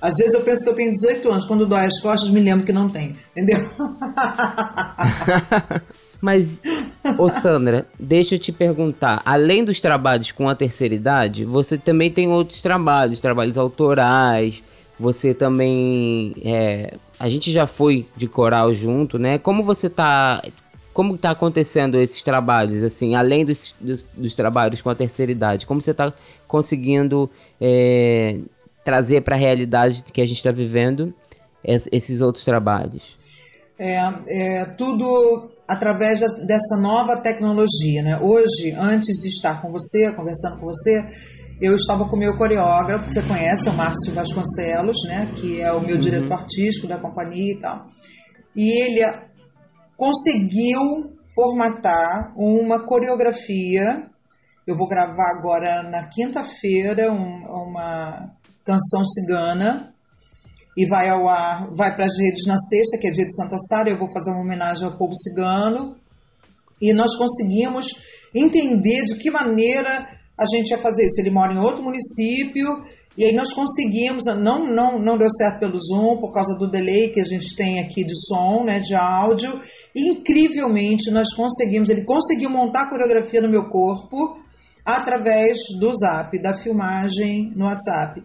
Às 0.00 0.14
vezes 0.14 0.34
eu 0.34 0.44
penso 0.44 0.62
que 0.62 0.70
eu 0.70 0.74
tenho 0.74 0.92
18 0.92 1.28
anos, 1.28 1.46
quando 1.46 1.66
dói 1.66 1.86
as 1.86 2.00
costas 2.00 2.30
me 2.30 2.38
lembro 2.38 2.64
que 2.64 2.72
não 2.72 2.88
tenho, 2.88 3.16
entendeu? 3.34 3.58
Mas, 6.20 6.60
ô 7.18 7.28
Sandra, 7.28 7.86
deixa 7.98 8.34
eu 8.34 8.38
te 8.38 8.52
perguntar. 8.52 9.22
Além 9.24 9.64
dos 9.64 9.80
trabalhos 9.80 10.32
com 10.32 10.48
a 10.48 10.54
terceira 10.54 10.94
idade, 10.94 11.44
você 11.44 11.76
também 11.76 12.10
tem 12.10 12.28
outros 12.28 12.60
trabalhos, 12.60 13.20
trabalhos 13.20 13.58
autorais. 13.58 14.64
Você 14.98 15.34
também. 15.34 16.34
É, 16.42 16.94
a 17.20 17.28
gente 17.28 17.52
já 17.52 17.66
foi 17.66 18.06
de 18.16 18.26
coral 18.26 18.74
junto, 18.74 19.18
né? 19.18 19.38
Como 19.38 19.62
você 19.62 19.90
tá. 19.90 20.42
Como 20.94 21.18
tá 21.18 21.32
acontecendo 21.32 21.98
esses 21.98 22.22
trabalhos, 22.22 22.82
assim, 22.82 23.14
além 23.14 23.44
dos, 23.44 23.74
dos, 23.78 24.06
dos 24.16 24.34
trabalhos 24.34 24.80
com 24.80 24.88
a 24.88 24.94
terceira 24.94 25.30
idade? 25.30 25.66
Como 25.66 25.82
você 25.82 25.92
tá 25.92 26.10
conseguindo 26.48 27.28
é, 27.60 28.38
trazer 28.82 29.20
para 29.20 29.34
a 29.34 29.38
realidade 29.38 30.02
que 30.10 30.22
a 30.22 30.26
gente 30.26 30.38
está 30.38 30.50
vivendo 30.50 31.12
esses 31.62 32.22
outros 32.22 32.46
trabalhos? 32.46 33.14
É, 33.78 33.98
é, 34.26 34.64
tudo 34.64 35.50
através 35.68 36.20
dessa 36.46 36.76
nova 36.76 37.16
tecnologia. 37.16 38.02
Né? 38.02 38.18
Hoje, 38.20 38.72
antes 38.78 39.16
de 39.20 39.28
estar 39.28 39.60
com 39.60 39.70
você, 39.70 40.12
conversando 40.12 40.58
com 40.58 40.66
você, 40.66 41.04
eu 41.60 41.74
estava 41.74 42.08
com 42.08 42.16
o 42.16 42.18
meu 42.18 42.36
coreógrafo, 42.36 43.06
que 43.06 43.14
você 43.14 43.22
conhece, 43.22 43.68
é 43.68 43.70
o 43.70 43.74
Márcio 43.74 44.14
Vasconcelos, 44.14 44.96
né? 45.06 45.32
que 45.36 45.60
é 45.60 45.72
o 45.72 45.80
meu 45.80 45.94
uhum. 45.94 46.00
diretor 46.00 46.34
artístico 46.34 46.86
da 46.86 46.98
companhia 46.98 47.52
e 47.52 47.58
tal. 47.58 47.86
E 48.54 48.70
ele 48.70 49.02
conseguiu 49.96 50.80
formatar 51.34 52.32
uma 52.36 52.84
coreografia. 52.84 54.06
Eu 54.66 54.76
vou 54.76 54.88
gravar 54.88 55.36
agora 55.38 55.82
na 55.82 56.08
quinta-feira 56.08 57.12
um, 57.12 57.44
uma 57.46 58.30
canção 58.64 59.04
cigana 59.04 59.95
e 60.76 60.86
vai 60.86 61.08
ao 61.08 61.26
ar, 61.26 61.68
vai 61.74 61.94
para 61.94 62.04
as 62.04 62.18
redes 62.18 62.46
na 62.46 62.58
sexta, 62.58 62.98
que 62.98 63.08
é 63.08 63.10
dia 63.10 63.24
de 63.24 63.34
Santa 63.34 63.56
Sara, 63.58 63.88
eu 63.88 63.98
vou 63.98 64.12
fazer 64.12 64.30
uma 64.30 64.42
homenagem 64.42 64.84
ao 64.84 64.96
povo 64.96 65.14
cigano. 65.14 65.96
E 66.80 66.92
nós 66.92 67.16
conseguimos 67.16 67.86
entender 68.34 69.04
de 69.04 69.16
que 69.16 69.30
maneira 69.30 70.06
a 70.36 70.44
gente 70.44 70.70
ia 70.70 70.78
fazer 70.78 71.06
isso. 71.06 71.20
Ele 71.20 71.30
mora 71.30 71.54
em 71.54 71.58
outro 71.58 71.82
município 71.82 72.84
e 73.16 73.24
aí 73.24 73.32
nós 73.34 73.54
conseguimos, 73.54 74.24
não, 74.26 74.66
não, 74.66 74.98
não 74.98 75.16
deu 75.16 75.30
certo 75.30 75.60
pelo 75.60 75.78
Zoom 75.78 76.18
por 76.18 76.32
causa 76.32 76.54
do 76.58 76.70
delay 76.70 77.08
que 77.08 77.20
a 77.20 77.24
gente 77.24 77.56
tem 77.56 77.80
aqui 77.80 78.04
de 78.04 78.14
som, 78.26 78.62
né, 78.62 78.78
de 78.78 78.94
áudio. 78.94 79.48
E, 79.94 80.10
incrivelmente 80.10 81.10
nós 81.10 81.32
conseguimos, 81.32 81.88
ele 81.88 82.04
conseguiu 82.04 82.50
montar 82.50 82.82
a 82.82 82.90
coreografia 82.90 83.40
no 83.40 83.48
meu 83.48 83.70
corpo 83.70 84.38
através 84.84 85.56
do 85.80 85.92
Zap, 85.96 86.38
da 86.38 86.54
filmagem 86.54 87.52
no 87.56 87.64
WhatsApp. 87.64 88.22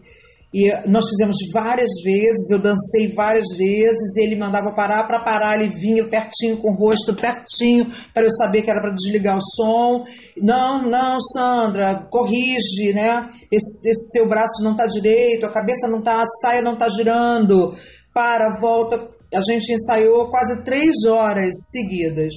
E 0.53 0.69
nós 0.85 1.07
fizemos 1.07 1.37
várias 1.53 1.89
vezes, 2.03 2.49
eu 2.49 2.59
dancei 2.59 3.13
várias 3.13 3.47
vezes, 3.57 4.17
ele 4.17 4.35
mandava 4.35 4.73
parar 4.73 5.07
para 5.07 5.23
parar, 5.23 5.57
ele 5.57 5.73
vinha 5.73 6.05
pertinho 6.05 6.57
com 6.57 6.71
o 6.71 6.75
rosto 6.75 7.15
pertinho 7.15 7.89
para 8.13 8.23
eu 8.23 8.31
saber 8.31 8.61
que 8.61 8.69
era 8.69 8.81
para 8.81 8.93
desligar 8.93 9.37
o 9.37 9.41
som. 9.41 10.03
Não, 10.35 10.81
não, 10.89 11.21
Sandra, 11.21 12.05
corrige, 12.09 12.91
né? 12.93 13.29
Esse, 13.49 13.87
esse 13.87 14.11
seu 14.11 14.27
braço 14.27 14.61
não 14.61 14.71
está 14.71 14.87
direito, 14.87 15.45
a 15.45 15.51
cabeça 15.51 15.87
não 15.87 15.99
está, 15.99 16.21
a 16.21 16.27
saia 16.41 16.61
não 16.61 16.73
está 16.73 16.89
girando. 16.89 17.73
Para, 18.13 18.59
volta. 18.59 19.07
A 19.33 19.41
gente 19.41 19.71
ensaiou 19.71 20.29
quase 20.29 20.65
três 20.65 21.05
horas 21.05 21.51
seguidas. 21.71 22.33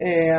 É, 0.00 0.36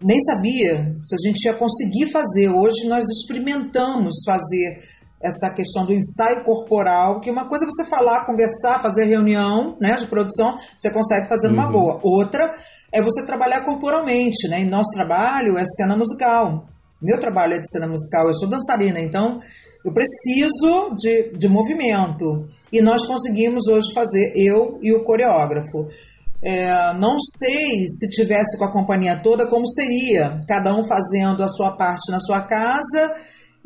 nem 0.00 0.20
sabia 0.20 0.94
se 1.04 1.14
a 1.16 1.28
gente 1.28 1.44
ia 1.44 1.54
conseguir 1.54 2.12
fazer. 2.12 2.50
Hoje 2.50 2.86
nós 2.86 3.04
experimentamos 3.08 4.14
fazer 4.24 4.80
essa 5.20 5.50
questão 5.50 5.84
do 5.84 5.94
ensaio 5.94 6.44
corporal, 6.44 7.20
que 7.20 7.30
uma 7.30 7.48
coisa 7.48 7.64
é 7.64 7.68
você 7.68 7.84
falar, 7.84 8.26
conversar, 8.26 8.82
fazer 8.82 9.04
reunião 9.04 9.76
né, 9.80 9.96
de 9.96 10.06
produção, 10.06 10.58
você 10.76 10.90
consegue 10.90 11.28
fazer 11.28 11.48
uhum. 11.48 11.72
boa. 11.72 12.00
Outra 12.02 12.54
é 12.92 13.00
você 13.02 13.24
trabalhar 13.24 13.62
corporalmente, 13.62 14.48
né? 14.48 14.60
E 14.60 14.64
nosso 14.64 14.90
trabalho 14.94 15.58
é 15.58 15.64
cena 15.64 15.96
musical. 15.96 16.66
Meu 17.00 17.18
trabalho 17.18 17.54
é 17.54 17.58
de 17.58 17.70
cena 17.70 17.86
musical, 17.86 18.28
eu 18.28 18.34
sou 18.34 18.48
dançarina, 18.48 19.00
então 19.00 19.38
eu 19.84 19.92
preciso 19.92 20.94
de, 20.94 21.30
de 21.36 21.48
movimento. 21.48 22.46
E 22.72 22.80
nós 22.80 23.06
conseguimos 23.06 23.66
hoje 23.68 23.92
fazer, 23.92 24.32
eu 24.34 24.78
e 24.82 24.92
o 24.92 25.04
coreógrafo. 25.04 25.88
É, 26.42 26.92
não 26.94 27.18
sei 27.18 27.86
se 27.86 28.08
tivesse 28.10 28.58
com 28.58 28.64
a 28.64 28.72
companhia 28.72 29.20
toda 29.22 29.46
como 29.46 29.66
seria, 29.68 30.40
cada 30.46 30.74
um 30.74 30.84
fazendo 30.84 31.42
a 31.42 31.48
sua 31.48 31.76
parte 31.76 32.10
na 32.10 32.20
sua 32.20 32.42
casa 32.42 33.14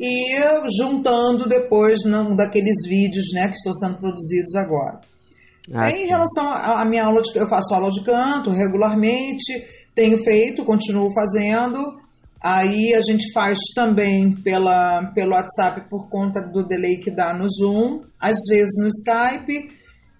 e 0.03 0.35
juntando 0.75 1.47
depois 1.47 2.03
num 2.03 2.35
daqueles 2.35 2.77
vídeos 2.87 3.27
né, 3.35 3.47
que 3.47 3.55
estão 3.55 3.71
sendo 3.71 3.99
produzidos 3.99 4.55
agora. 4.55 4.99
Ah, 5.71 5.91
em 5.91 6.07
relação 6.07 6.51
à 6.51 6.83
minha 6.83 7.05
aula, 7.05 7.21
de, 7.21 7.37
eu 7.37 7.47
faço 7.47 7.75
aula 7.75 7.91
de 7.91 8.03
canto 8.03 8.49
regularmente, 8.49 9.63
tenho 9.93 10.17
feito, 10.17 10.65
continuo 10.65 11.13
fazendo. 11.13 11.99
Aí 12.41 12.95
a 12.95 13.01
gente 13.01 13.31
faz 13.31 13.59
também 13.75 14.35
pela, 14.41 15.11
pelo 15.13 15.33
WhatsApp 15.33 15.87
por 15.87 16.09
conta 16.09 16.41
do 16.41 16.65
delay 16.67 16.97
que 16.97 17.11
dá 17.11 17.31
no 17.31 17.47
Zoom, 17.47 18.01
às 18.19 18.37
vezes 18.49 18.73
no 18.81 18.87
Skype. 18.87 19.69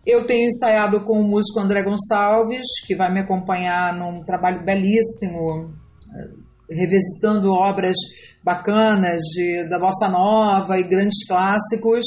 Eu 0.05 0.27
tenho 0.27 0.47
ensaiado 0.47 1.01
com 1.03 1.19
o 1.19 1.27
músico 1.27 1.59
André 1.59 1.81
Gonçalves, 1.81 2.65
que 2.85 2.95
vai 2.95 3.11
me 3.11 3.21
acompanhar 3.21 3.97
num 3.97 4.23
trabalho 4.23 4.63
belíssimo, 4.63 5.73
eh, 6.15 6.75
revisitando 6.75 7.51
obras 7.51 7.97
bacanas 8.43 9.21
de, 9.33 9.67
da 9.69 9.77
bossa 9.79 10.07
nova 10.09 10.79
e 10.79 10.83
grandes 10.83 11.25
clássicos. 11.27 12.05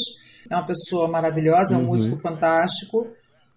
É 0.49 0.55
uma 0.55 0.65
pessoa 0.65 1.07
maravilhosa, 1.07 1.75
é 1.75 1.77
um 1.77 1.81
uhum. 1.81 1.87
músico 1.87 2.17
fantástico. 2.17 3.07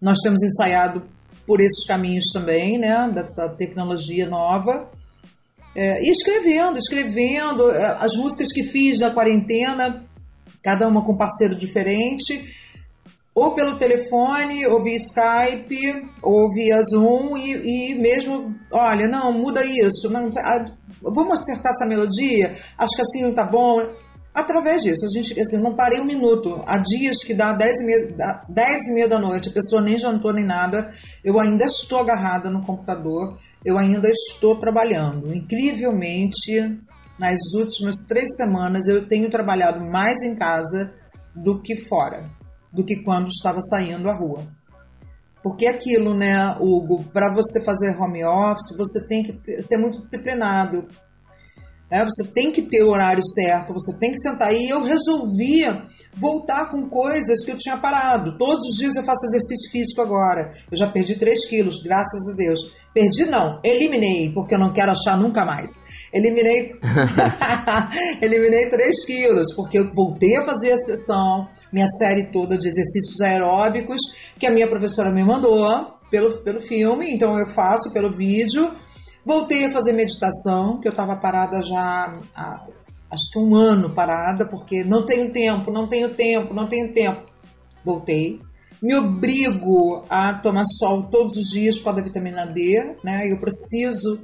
Nós 0.01 0.19
temos 0.21 0.43
ensaiado 0.43 1.03
por 1.47 1.61
esses 1.61 1.87
caminhos 1.87 2.27
também, 2.33 2.79
né, 2.79 3.11
dessa 3.13 3.49
tecnologia 3.49 4.29
nova. 4.29 4.91
É, 5.75 6.03
e 6.03 6.11
escrevendo, 6.11 6.79
escrevendo 6.79 7.71
é, 7.71 7.97
as 8.01 8.15
músicas 8.17 8.53
que 8.53 8.63
fiz 8.63 9.01
na 9.01 9.11
quarentena, 9.11 10.05
cada 10.63 10.89
uma 10.89 11.05
com 11.05 11.13
um 11.13 11.17
parceiro 11.17 11.55
diferente, 11.55 12.45
ou 13.35 13.53
pelo 13.53 13.77
telefone, 13.77 14.67
ou 14.67 14.83
via 14.83 14.97
Skype, 14.97 16.11
ou 16.23 16.51
via 16.53 16.83
Zoom, 16.83 17.37
e, 17.37 17.93
e 17.93 17.95
mesmo, 17.95 18.55
olha, 18.73 19.07
não, 19.07 19.33
muda 19.33 19.65
isso, 19.65 20.11
não, 20.11 20.29
vamos 21.03 21.41
acertar 21.41 21.73
essa 21.73 21.87
melodia, 21.87 22.57
acho 22.77 22.95
que 22.95 23.03
assim 23.03 23.23
não 23.23 23.33
tá 23.33 23.45
bom 23.45 23.89
através 24.39 24.83
disso. 24.83 25.05
A 25.07 25.09
gente, 25.09 25.41
assim, 25.41 25.59
não 25.59 25.75
parei 25.75 26.01
um 26.01 26.05
minuto. 26.05 26.63
Há 26.67 26.79
dias 26.79 27.19
que 27.25 27.35
dá 27.35 27.53
10 27.53 27.81
e 27.81 27.85
meia, 27.85 28.43
10 28.49 28.87
e 28.89 28.95
meia 28.95 29.09
da 29.09 29.19
noite, 29.19 29.49
a 29.49 29.53
pessoa 29.53 29.83
nem 29.83 29.99
jantou 29.99 30.33
nem 30.33 30.45
nada, 30.45 30.93
eu 31.25 31.39
ainda 31.39 31.65
estou 31.65 31.99
agarrada 31.99 32.51
no 32.51 32.63
computador, 32.63 33.39
eu 33.65 33.77
ainda 33.77 34.09
estou 34.09 34.57
trabalhando. 34.57 35.35
Incrivelmente, 35.35 36.81
nas 37.19 37.41
últimas 37.55 37.97
três 38.09 38.37
semanas, 38.37 38.87
eu 38.87 39.07
tenho 39.07 39.31
trabalhado 39.31 39.85
mais 39.85 40.23
em 40.23 40.37
casa 40.37 40.93
do 41.35 41.61
que 41.61 41.77
fora, 41.77 42.25
do 42.73 42.85
que 42.85 43.03
quando 43.03 43.29
estava 43.29 43.61
saindo 43.61 44.09
à 44.09 44.15
rua. 44.15 44.47
Porque 45.43 45.67
é 45.67 45.71
aquilo, 45.71 46.15
né, 46.15 46.57
Hugo, 46.61 47.05
para 47.13 47.33
você 47.33 47.63
fazer 47.63 47.97
home 47.97 48.25
office, 48.25 48.77
você 48.77 49.07
tem 49.07 49.23
que 49.23 49.63
ser 49.63 49.77
muito 49.77 50.01
disciplinado 50.03 50.89
né? 51.91 52.05
Você 52.05 52.29
tem 52.33 52.53
que 52.53 52.63
ter 52.63 52.83
o 52.83 52.91
horário 52.91 53.25
certo, 53.25 53.73
você 53.73 53.97
tem 53.99 54.13
que 54.13 54.21
sentar. 54.21 54.55
E 54.55 54.69
eu 54.69 54.83
resolvia 54.83 55.83
voltar 56.15 56.71
com 56.71 56.89
coisas 56.89 57.45
que 57.45 57.51
eu 57.51 57.59
tinha 57.59 57.77
parado. 57.77 58.37
Todos 58.37 58.61
os 58.69 58.77
dias 58.77 58.97
eu 58.97 59.05
faço 59.05 59.25
exercício 59.27 59.71
físico 59.71 60.01
agora. 60.01 60.53
Eu 60.71 60.77
já 60.77 60.87
perdi 60.87 61.17
3 61.17 61.47
quilos, 61.47 61.83
graças 61.83 62.29
a 62.33 62.37
Deus. 62.37 62.61
Perdi 62.93 63.27
não, 63.27 63.61
eliminei, 63.63 64.33
porque 64.33 64.55
eu 64.55 64.59
não 64.59 64.73
quero 64.73 64.93
achar 64.93 65.17
nunca 65.17 65.45
mais. 65.45 65.83
Eliminei, 66.13 66.75
eliminei 68.21 68.69
3 68.69 69.05
quilos, 69.05 69.55
porque 69.55 69.79
eu 69.79 69.91
voltei 69.93 70.37
a 70.37 70.45
fazer 70.45 70.73
a 70.73 70.77
sessão, 70.77 71.49
minha 71.73 71.87
série 71.87 72.33
toda 72.33 72.59
de 72.59 72.67
exercícios 72.67 73.21
aeróbicos, 73.21 74.01
que 74.39 74.47
a 74.47 74.51
minha 74.51 74.69
professora 74.69 75.11
me 75.11 75.23
mandou 75.23 75.99
pelo, 76.11 76.39
pelo 76.39 76.61
filme, 76.61 77.13
então 77.13 77.39
eu 77.39 77.47
faço 77.49 77.93
pelo 77.93 78.11
vídeo 78.17 78.73
Voltei 79.29 79.67
a 79.67 79.71
fazer 79.71 79.93
meditação, 79.93 80.81
que 80.81 80.89
eu 80.89 80.91
estava 80.91 81.15
parada 81.15 81.63
já 81.63 82.15
há, 82.35 82.67
acho 83.11 83.31
que 83.31 83.39
um 83.39 83.55
ano 83.55 83.91
parada, 83.91 84.47
porque 84.47 84.83
não 84.83 85.05
tenho 85.05 85.31
tempo, 85.31 85.71
não 85.71 85.87
tenho 85.87 86.15
tempo, 86.15 86.55
não 86.55 86.67
tenho 86.67 86.95
tempo. 86.95 87.25
Voltei. 87.85 88.41
Me 88.81 88.95
obrigo 88.95 90.05
a 90.09 90.35
tomar 90.35 90.65
sol 90.65 91.05
todos 91.05 91.37
os 91.37 91.51
dias 91.51 91.77
por 91.77 91.85
causa 91.85 92.01
da 92.01 92.07
vitamina 92.07 92.47
D, 92.47 92.97
né? 93.03 93.31
Eu 93.31 93.39
preciso 93.39 94.21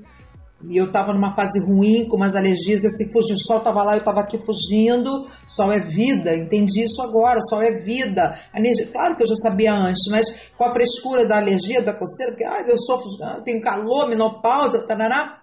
e 0.67 0.77
eu 0.79 0.87
estava 0.87 1.13
numa 1.13 1.35
fase 1.35 1.61
ruim, 1.61 2.07
com 2.09 2.17
umas 2.17 2.35
alergias, 2.35 2.85
assim, 2.85 3.11
fugindo. 3.11 3.37
O 3.37 3.47
sol 3.47 3.59
estava 3.59 3.83
lá, 3.83 3.95
eu 3.95 3.99
estava 3.99 4.21
aqui 4.21 4.39
fugindo. 4.39 5.27
Sol 5.47 5.71
é 5.71 5.79
vida, 5.79 6.35
entendi 6.35 6.85
isso 6.85 7.03
agora. 7.03 7.41
Sol 7.43 7.61
é 7.61 7.73
vida. 7.73 8.39
Alergia, 8.53 8.87
claro 8.87 9.17
que 9.17 9.23
eu 9.23 9.27
já 9.27 9.35
sabia 9.37 9.75
antes, 9.75 10.03
mas 10.11 10.27
com 10.57 10.65
a 10.65 10.71
frescura 10.71 11.27
da 11.27 11.37
alergia, 11.37 11.83
da 11.83 11.93
coceira, 11.93 12.33
porque 12.33 12.45
ah, 12.45 12.65
eu 12.67 12.79
sofro, 12.79 13.11
tenho 13.45 13.61
calor, 13.61 14.09
menopausa, 14.09 14.79
tarará. 14.87 15.41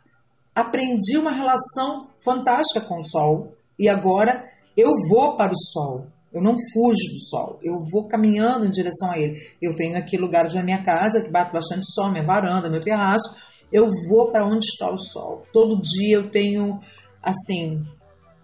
Aprendi 0.55 1.17
uma 1.17 1.31
relação 1.31 2.07
fantástica 2.23 2.81
com 2.81 2.99
o 2.99 3.03
sol. 3.03 3.53
E 3.77 3.87
agora 3.87 4.45
eu 4.75 4.89
vou 5.09 5.35
para 5.35 5.51
o 5.51 5.57
sol. 5.57 6.07
Eu 6.33 6.41
não 6.41 6.55
fujo 6.73 7.13
do 7.13 7.19
sol, 7.29 7.59
eu 7.61 7.75
vou 7.91 8.07
caminhando 8.07 8.65
em 8.65 8.71
direção 8.71 9.11
a 9.11 9.19
ele. 9.19 9.41
Eu 9.61 9.75
tenho 9.75 9.97
aqui 9.97 10.17
lugares 10.17 10.53
na 10.53 10.63
minha 10.63 10.83
casa 10.83 11.21
que 11.21 11.29
bate 11.29 11.51
bastante 11.51 11.85
sol, 11.91 12.11
minha 12.11 12.23
varanda, 12.23 12.69
meu 12.69 12.81
terraço 12.81 13.51
eu 13.71 13.89
vou 14.09 14.29
para 14.31 14.45
onde 14.45 14.65
está 14.65 14.91
o 14.91 14.97
sol. 14.97 15.45
Todo 15.53 15.81
dia 15.81 16.17
eu 16.17 16.29
tenho, 16.29 16.79
assim, 17.23 17.85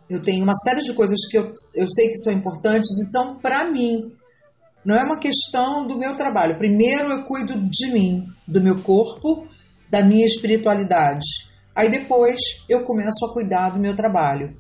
eu 0.09 0.21
tenho 0.21 0.43
uma 0.43 0.55
série 0.55 0.81
de 0.81 0.93
coisas 0.93 1.19
que 1.29 1.37
eu, 1.37 1.51
eu 1.75 1.87
sei 1.89 2.09
que 2.09 2.17
são 2.19 2.31
importantes 2.31 2.89
e 2.97 3.11
são 3.11 3.37
para 3.37 3.69
mim. 3.69 4.13
Não 4.85 4.95
é 4.95 5.03
uma 5.03 5.19
questão 5.19 5.85
do 5.85 5.97
meu 5.97 6.15
trabalho. 6.15 6.57
Primeiro 6.57 7.11
eu 7.11 7.23
cuido 7.23 7.59
de 7.69 7.91
mim, 7.91 8.25
do 8.47 8.61
meu 8.61 8.81
corpo, 8.81 9.45
da 9.89 10.01
minha 10.01 10.25
espiritualidade. 10.25 11.25
Aí 11.75 11.89
depois 11.89 12.39
eu 12.69 12.83
começo 12.83 13.25
a 13.25 13.33
cuidar 13.33 13.71
do 13.71 13.79
meu 13.79 13.95
trabalho. 13.95 14.55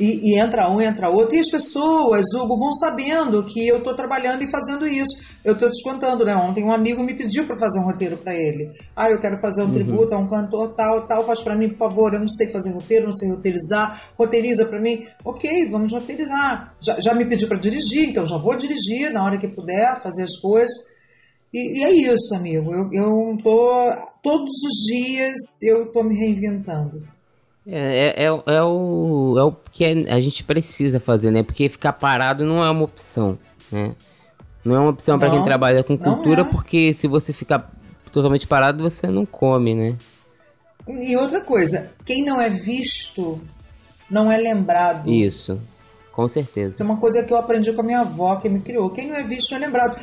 E, 0.00 0.30
e, 0.30 0.38
entra 0.38 0.70
um, 0.70 0.80
entra 0.80 1.10
outro. 1.10 1.36
E 1.36 1.40
as 1.40 1.50
pessoas, 1.50 2.24
Hugo, 2.34 2.56
vão 2.58 2.72
sabendo 2.72 3.44
que 3.44 3.68
eu 3.68 3.76
estou 3.76 3.92
trabalhando 3.92 4.42
e 4.42 4.50
fazendo 4.50 4.88
isso. 4.88 5.22
Eu 5.44 5.52
estou 5.52 5.70
te 5.70 5.82
contando, 5.82 6.24
né? 6.24 6.34
Ontem 6.34 6.64
um 6.64 6.72
amigo 6.72 7.02
me 7.02 7.12
pediu 7.12 7.46
para 7.46 7.54
fazer 7.54 7.78
um 7.78 7.84
roteiro 7.84 8.16
para 8.16 8.34
ele. 8.34 8.72
Ah, 8.96 9.10
eu 9.10 9.20
quero 9.20 9.38
fazer 9.42 9.60
um 9.60 9.66
uhum. 9.66 9.74
tributo 9.74 10.14
a 10.14 10.18
um 10.18 10.26
cantor 10.26 10.74
tal, 10.74 11.06
tal. 11.06 11.26
Faz 11.26 11.42
para 11.42 11.54
mim, 11.54 11.68
por 11.68 11.76
favor. 11.76 12.14
Eu 12.14 12.20
não 12.20 12.28
sei 12.28 12.46
fazer 12.46 12.70
roteiro, 12.70 13.08
não 13.08 13.14
sei 13.14 13.28
roteirizar. 13.28 14.10
Roteiriza 14.16 14.64
para 14.64 14.80
mim. 14.80 15.06
Ok, 15.22 15.68
vamos 15.70 15.92
roteirizar. 15.92 16.70
Já, 16.80 16.98
já 16.98 17.14
me 17.14 17.26
pediu 17.26 17.46
para 17.46 17.58
dirigir, 17.58 18.08
então 18.08 18.24
já 18.24 18.38
vou 18.38 18.56
dirigir 18.56 19.12
na 19.12 19.22
hora 19.22 19.36
que 19.36 19.48
puder, 19.48 20.00
fazer 20.00 20.22
as 20.22 20.36
coisas. 20.38 20.74
E, 21.52 21.80
e 21.80 21.84
é 21.84 21.92
isso, 21.92 22.34
amigo. 22.34 22.72
Eu, 22.72 22.88
eu 22.90 23.36
tô 23.42 23.92
todos 24.22 24.50
os 24.64 24.86
dias 24.86 25.36
eu 25.62 25.92
tô 25.92 26.02
me 26.02 26.16
reinventando. 26.16 27.19
É, 27.66 28.14
é, 28.16 28.24
é, 28.24 28.26
é, 28.26 28.62
o, 28.62 29.36
é 29.38 29.44
o 29.44 29.52
que 29.70 29.84
a 29.84 30.20
gente 30.20 30.42
precisa 30.44 30.98
fazer, 30.98 31.30
né? 31.30 31.42
Porque 31.42 31.68
ficar 31.68 31.92
parado 31.92 32.44
não 32.44 32.64
é 32.64 32.70
uma 32.70 32.84
opção, 32.84 33.38
né? 33.70 33.94
Não 34.64 34.76
é 34.76 34.78
uma 34.78 34.90
opção 34.90 35.18
para 35.18 35.30
quem 35.30 35.42
trabalha 35.42 35.82
com 35.82 35.96
cultura, 35.96 36.42
é. 36.42 36.44
porque 36.44 36.92
se 36.92 37.06
você 37.06 37.32
ficar 37.32 37.70
totalmente 38.12 38.46
parado, 38.46 38.82
você 38.82 39.06
não 39.06 39.24
come, 39.24 39.74
né? 39.74 39.96
E 40.88 41.16
outra 41.16 41.40
coisa, 41.40 41.90
quem 42.04 42.24
não 42.24 42.40
é 42.40 42.50
visto 42.50 43.40
não 44.10 44.30
é 44.30 44.36
lembrado. 44.36 45.08
Isso, 45.08 45.60
com 46.12 46.28
certeza. 46.28 46.74
Isso 46.74 46.82
é 46.82 46.86
uma 46.86 46.96
coisa 46.96 47.22
que 47.22 47.32
eu 47.32 47.38
aprendi 47.38 47.72
com 47.72 47.80
a 47.80 47.84
minha 47.84 48.00
avó, 48.00 48.36
que 48.36 48.48
me 48.48 48.60
criou. 48.60 48.90
Quem 48.90 49.08
não 49.08 49.16
é 49.16 49.22
visto 49.22 49.50
não 49.50 49.58
é 49.58 49.60
lembrado. 49.60 49.98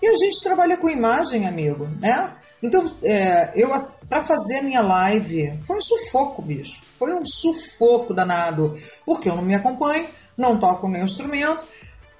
E 0.00 0.06
a 0.06 0.14
gente 0.16 0.42
trabalha 0.42 0.76
com 0.76 0.90
imagem, 0.90 1.46
amigo, 1.46 1.88
né? 2.00 2.32
Então, 2.62 2.88
é, 3.02 3.52
eu 3.56 3.70
para 4.08 4.24
fazer 4.24 4.58
a 4.58 4.62
minha 4.62 4.80
live 4.82 5.58
foi 5.66 5.78
um 5.78 5.82
sufoco, 5.82 6.42
bicho. 6.42 6.80
Foi 6.98 7.12
um 7.12 7.26
sufoco 7.26 8.14
danado, 8.14 8.78
porque 9.04 9.28
eu 9.28 9.34
não 9.34 9.42
me 9.42 9.54
acompanho, 9.54 10.06
não 10.36 10.58
toco 10.58 10.88
nenhum 10.88 11.04
instrumento. 11.04 11.60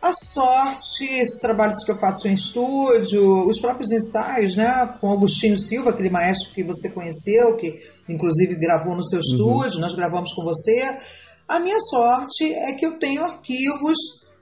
A 0.01 0.13
sorte, 0.13 1.05
esses 1.05 1.39
trabalhos 1.39 1.85
que 1.85 1.93
eu 1.93 1.97
faço 1.97 2.27
em 2.27 2.35
estúdio, 2.35 3.47
os 3.47 3.61
próprios 3.61 3.93
ensaios, 3.93 4.57
né, 4.57 4.97
com 5.01 5.09
Augustinho 5.09 5.57
Silva, 5.57 5.91
aquele 5.91 6.11
maestro 6.11 6.53
que 6.53 6.65
você 6.65 6.91
conheceu, 6.91 7.57
que 7.57 7.81
inclusive 8.09 8.57
gravou 8.57 8.97
no 8.97 9.05
seu 9.05 9.21
uhum. 9.21 9.23
estúdio, 9.61 9.81
nós 9.81 9.95
gravamos 9.95 10.33
com 10.33 10.43
você. 10.43 10.99
A 11.47 11.61
minha 11.61 11.79
sorte 11.79 12.53
é 12.53 12.73
que 12.73 12.85
eu 12.85 12.99
tenho 12.99 13.23
arquivos 13.23 13.97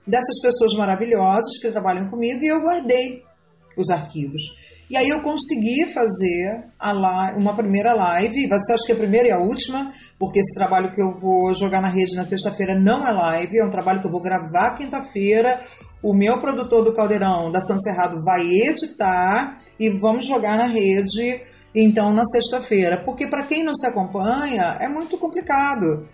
dessas 0.07 0.41
pessoas 0.41 0.73
maravilhosas 0.73 1.59
que 1.59 1.69
trabalham 1.69 2.09
comigo 2.09 2.43
e 2.43 2.47
eu 2.47 2.61
guardei 2.61 3.23
os 3.77 3.91
arquivos. 3.91 4.41
E 4.91 4.97
aí 4.97 5.07
eu 5.07 5.21
consegui 5.21 5.85
fazer 5.85 6.65
a 6.77 6.91
live, 6.91 7.39
uma 7.39 7.53
primeira 7.53 7.93
live, 7.93 8.49
ser 8.65 8.73
acho 8.73 8.85
que 8.85 8.91
a 8.91 8.95
primeira 8.97 9.29
e 9.29 9.31
a 9.31 9.37
última, 9.37 9.89
porque 10.19 10.41
esse 10.41 10.53
trabalho 10.53 10.93
que 10.93 11.01
eu 11.01 11.13
vou 11.17 11.55
jogar 11.55 11.81
na 11.81 11.87
rede 11.87 12.13
na 12.13 12.25
sexta-feira 12.25 12.77
não 12.77 13.07
é 13.07 13.11
live, 13.13 13.57
é 13.57 13.63
um 13.63 13.69
trabalho 13.69 14.01
que 14.01 14.07
eu 14.07 14.11
vou 14.11 14.21
gravar 14.21 14.75
quinta-feira. 14.75 15.61
O 16.03 16.13
meu 16.13 16.39
produtor 16.39 16.83
do 16.83 16.91
Caldeirão, 16.91 17.49
da 17.49 17.61
San 17.61 17.77
Cerrado, 17.77 18.21
vai 18.25 18.45
editar 18.45 19.55
e 19.79 19.87
vamos 19.87 20.27
jogar 20.27 20.57
na 20.57 20.67
rede 20.67 21.39
então 21.73 22.11
na 22.11 22.25
sexta-feira. 22.25 22.97
Porque 22.97 23.27
para 23.27 23.43
quem 23.43 23.63
não 23.63 23.73
se 23.73 23.87
acompanha, 23.87 24.75
é 24.81 24.89
muito 24.89 25.17
complicado. 25.17 26.05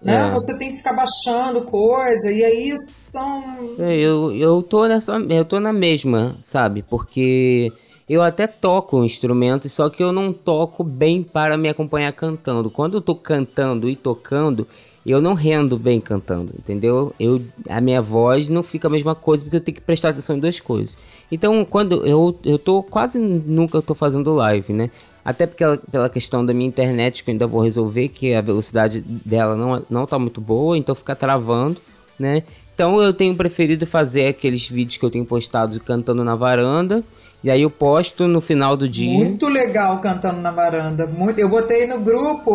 Né? 0.00 0.28
É. 0.28 0.30
Você 0.30 0.56
tem 0.56 0.70
que 0.70 0.76
ficar 0.76 0.92
baixando 0.92 1.62
coisa, 1.62 2.30
e 2.30 2.44
aí 2.44 2.72
são. 2.88 3.42
É, 3.80 3.96
eu, 3.96 4.32
eu 4.36 4.62
tô 4.62 4.86
nessa. 4.86 5.16
Eu 5.16 5.44
tô 5.44 5.58
na 5.58 5.72
mesma, 5.72 6.36
sabe? 6.40 6.84
Porque 6.88 7.72
eu 8.08 8.22
até 8.22 8.46
toco 8.46 9.04
instrumentos, 9.04 9.70
só 9.72 9.90
que 9.90 10.02
eu 10.02 10.12
não 10.12 10.32
toco 10.32 10.82
bem 10.82 11.22
para 11.22 11.56
me 11.56 11.68
acompanhar 11.68 12.12
cantando. 12.12 12.70
Quando 12.70 12.96
eu 12.96 13.00
tô 13.02 13.14
cantando 13.14 13.88
e 13.88 13.94
tocando, 13.94 14.66
eu 15.04 15.20
não 15.20 15.34
rendo 15.34 15.78
bem 15.78 16.00
cantando, 16.00 16.52
entendeu? 16.58 17.14
Eu, 17.20 17.42
a 17.68 17.80
minha 17.80 18.00
voz 18.00 18.48
não 18.48 18.62
fica 18.62 18.88
a 18.88 18.90
mesma 18.90 19.14
coisa 19.14 19.42
porque 19.42 19.56
eu 19.56 19.60
tenho 19.60 19.74
que 19.74 19.80
prestar 19.80 20.10
atenção 20.10 20.36
em 20.36 20.40
duas 20.40 20.58
coisas. 20.58 20.96
Então, 21.30 21.64
quando 21.64 22.06
eu, 22.06 22.38
eu 22.44 22.58
tô 22.58 22.82
quase 22.82 23.18
nunca 23.18 23.82
tô 23.82 23.94
fazendo 23.94 24.34
live, 24.34 24.72
né? 24.72 24.90
Até 25.24 25.46
porque 25.46 25.62
ela, 25.62 25.76
pela 25.76 26.08
questão 26.08 26.44
da 26.44 26.54
minha 26.54 26.68
internet 26.68 27.22
que 27.22 27.30
eu 27.30 27.32
ainda 27.32 27.46
vou 27.46 27.60
resolver, 27.60 28.08
que 28.08 28.32
a 28.32 28.40
velocidade 28.40 29.00
dela 29.00 29.54
não, 29.54 29.84
não 29.90 30.06
tá 30.06 30.18
muito 30.18 30.40
boa, 30.40 30.78
então 30.78 30.94
fica 30.94 31.14
travando, 31.14 31.78
né? 32.18 32.42
Então 32.74 33.02
eu 33.02 33.12
tenho 33.12 33.34
preferido 33.34 33.86
fazer 33.86 34.28
aqueles 34.28 34.66
vídeos 34.66 34.96
que 34.96 35.04
eu 35.04 35.10
tenho 35.10 35.26
postado 35.26 35.78
cantando 35.80 36.24
na 36.24 36.34
varanda 36.34 37.04
e 37.42 37.50
aí 37.50 37.62
eu 37.62 37.70
posto 37.70 38.26
no 38.26 38.40
final 38.40 38.76
do 38.76 38.88
dia. 38.88 39.12
Muito 39.12 39.48
legal 39.48 40.00
cantando 40.00 40.40
na 40.40 40.50
varanda. 40.50 41.06
Muito. 41.06 41.38
Eu 41.38 41.48
botei 41.48 41.86
no 41.86 42.00
grupo, 42.00 42.52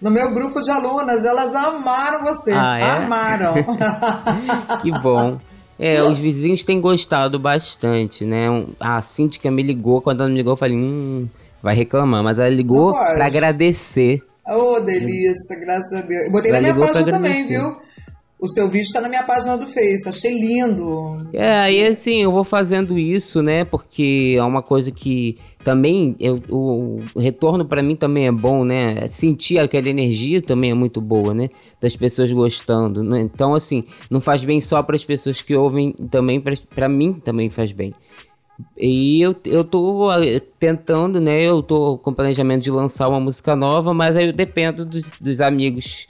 no 0.00 0.10
meu 0.10 0.32
grupo 0.32 0.60
de 0.60 0.70
alunas, 0.70 1.24
elas 1.24 1.54
amaram 1.54 2.22
você. 2.22 2.52
Ah, 2.52 2.78
é? 2.78 2.90
Amaram. 2.90 3.54
que 4.82 4.90
bom. 5.00 5.38
É, 5.78 6.02
os 6.02 6.18
vizinhos 6.18 6.64
têm 6.64 6.80
gostado 6.80 7.38
bastante, 7.38 8.24
né? 8.24 8.46
A 8.78 9.00
síndica 9.00 9.50
me 9.50 9.62
ligou, 9.62 10.02
quando 10.02 10.20
ela 10.20 10.28
me 10.28 10.36
ligou, 10.36 10.52
eu 10.52 10.56
falei, 10.56 10.76
hum, 10.76 11.26
vai 11.62 11.74
reclamar, 11.74 12.22
mas 12.22 12.38
ela 12.38 12.50
ligou 12.50 12.92
para 12.92 13.24
agradecer. 13.24 14.22
Oh, 14.46 14.78
delícia, 14.78 15.58
graças 15.58 15.92
a 15.92 16.02
Deus. 16.02 16.26
Eu 16.26 16.30
botei 16.30 16.50
ela 16.50 16.60
na 16.60 16.74
minha 16.74 16.86
página 16.86 17.12
também, 17.12 17.46
viu? 17.46 17.76
O 18.40 18.48
seu 18.48 18.68
vídeo 18.68 18.86
está 18.86 19.00
na 19.00 19.08
minha 19.08 19.22
página 19.22 19.56
do 19.56 19.66
Face. 19.66 20.08
Achei 20.08 20.40
lindo. 20.40 21.16
É, 21.32 21.52
aí 21.58 21.86
assim, 21.86 22.22
eu 22.22 22.32
vou 22.32 22.44
fazendo 22.44 22.98
isso, 22.98 23.42
né? 23.42 23.64
Porque 23.64 24.34
é 24.36 24.42
uma 24.42 24.62
coisa 24.62 24.90
que 24.90 25.38
também 25.62 26.16
eu, 26.18 26.42
o, 26.48 27.00
o 27.14 27.20
retorno 27.20 27.66
para 27.66 27.82
mim 27.82 27.94
também 27.94 28.26
é 28.26 28.32
bom, 28.32 28.64
né? 28.64 29.06
Sentir 29.08 29.58
aquela 29.58 29.88
energia 29.88 30.40
também 30.40 30.70
é 30.70 30.74
muito 30.74 31.00
boa, 31.00 31.34
né? 31.34 31.50
Das 31.80 31.94
pessoas 31.94 32.32
gostando. 32.32 33.02
Né? 33.02 33.20
Então, 33.20 33.54
assim, 33.54 33.84
não 34.08 34.20
faz 34.20 34.42
bem 34.42 34.60
só 34.60 34.82
para 34.82 34.96
as 34.96 35.04
pessoas 35.04 35.42
que 35.42 35.54
ouvem, 35.54 35.92
também 36.10 36.42
para 36.74 36.88
mim 36.88 37.12
também 37.12 37.50
faz 37.50 37.72
bem. 37.72 37.94
E 38.76 39.20
eu, 39.22 39.34
eu 39.44 39.64
tô 39.64 40.10
eh, 40.12 40.40
tentando, 40.58 41.20
né? 41.20 41.42
Eu 41.46 41.62
tô 41.62 41.98
com 41.98 42.12
planejamento 42.12 42.62
de 42.62 42.70
lançar 42.70 43.08
uma 43.08 43.20
música 43.20 43.56
nova, 43.56 43.94
mas 43.94 44.16
aí 44.16 44.26
eu 44.26 44.32
dependo 44.32 44.84
dos, 44.84 45.02
dos 45.18 45.40
amigos 45.40 46.06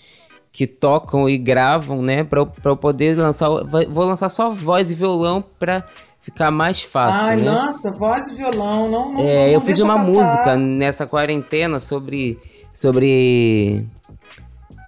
que 0.52 0.66
tocam 0.66 1.28
e 1.28 1.38
gravam, 1.38 2.02
né? 2.02 2.24
Pra, 2.24 2.44
pra 2.44 2.72
eu 2.72 2.76
poder 2.76 3.16
lançar. 3.16 3.48
Vou 3.48 4.04
lançar 4.04 4.28
só 4.30 4.50
voz 4.50 4.90
e 4.90 4.94
violão 4.94 5.44
pra 5.58 5.84
ficar 6.20 6.50
mais 6.50 6.82
fácil. 6.82 7.20
Ai, 7.20 7.36
né? 7.36 7.50
nossa, 7.50 7.90
voz 7.96 8.26
e 8.26 8.34
violão, 8.34 8.90
não. 8.90 9.12
não 9.12 9.20
é, 9.20 9.46
não, 9.46 9.52
eu 9.52 9.60
fiz 9.60 9.80
uma 9.80 9.96
passar. 9.96 10.10
música 10.10 10.56
nessa 10.56 11.06
quarentena 11.06 11.80
sobre. 11.80 12.38
sobre. 12.72 13.86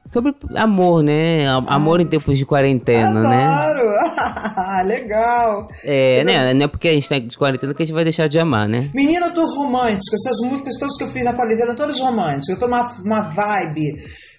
Sobre 0.04 0.34
amor, 0.56 1.00
né? 1.00 1.46
Amor 1.68 2.00
ah, 2.00 2.02
em 2.02 2.06
tempos 2.06 2.36
de 2.36 2.44
quarentena, 2.44 3.20
adoro. 3.20 3.28
né? 3.28 3.46
Claro! 3.46 4.82
Legal! 4.84 5.68
É, 5.84 6.24
né? 6.24 6.52
Não 6.52 6.64
é 6.64 6.68
porque 6.68 6.88
a 6.88 6.92
gente 6.92 7.08
tá 7.08 7.20
de 7.20 7.38
quarentena 7.38 7.72
que 7.72 7.84
a 7.84 7.86
gente 7.86 7.94
vai 7.94 8.02
deixar 8.02 8.26
de 8.26 8.36
amar, 8.36 8.68
né? 8.68 8.90
Menina, 8.92 9.26
eu 9.26 9.32
tô 9.32 9.46
romântica. 9.54 10.16
Essas 10.16 10.40
músicas 10.40 10.74
todas 10.76 10.96
que 10.96 11.04
eu 11.04 11.08
fiz 11.08 11.24
na 11.24 11.32
quarentena, 11.32 11.76
todas 11.76 12.00
românticas. 12.00 12.48
Eu 12.48 12.58
tô 12.58 12.66
numa 12.66 12.92
uma 13.00 13.20
vibe 13.20 13.94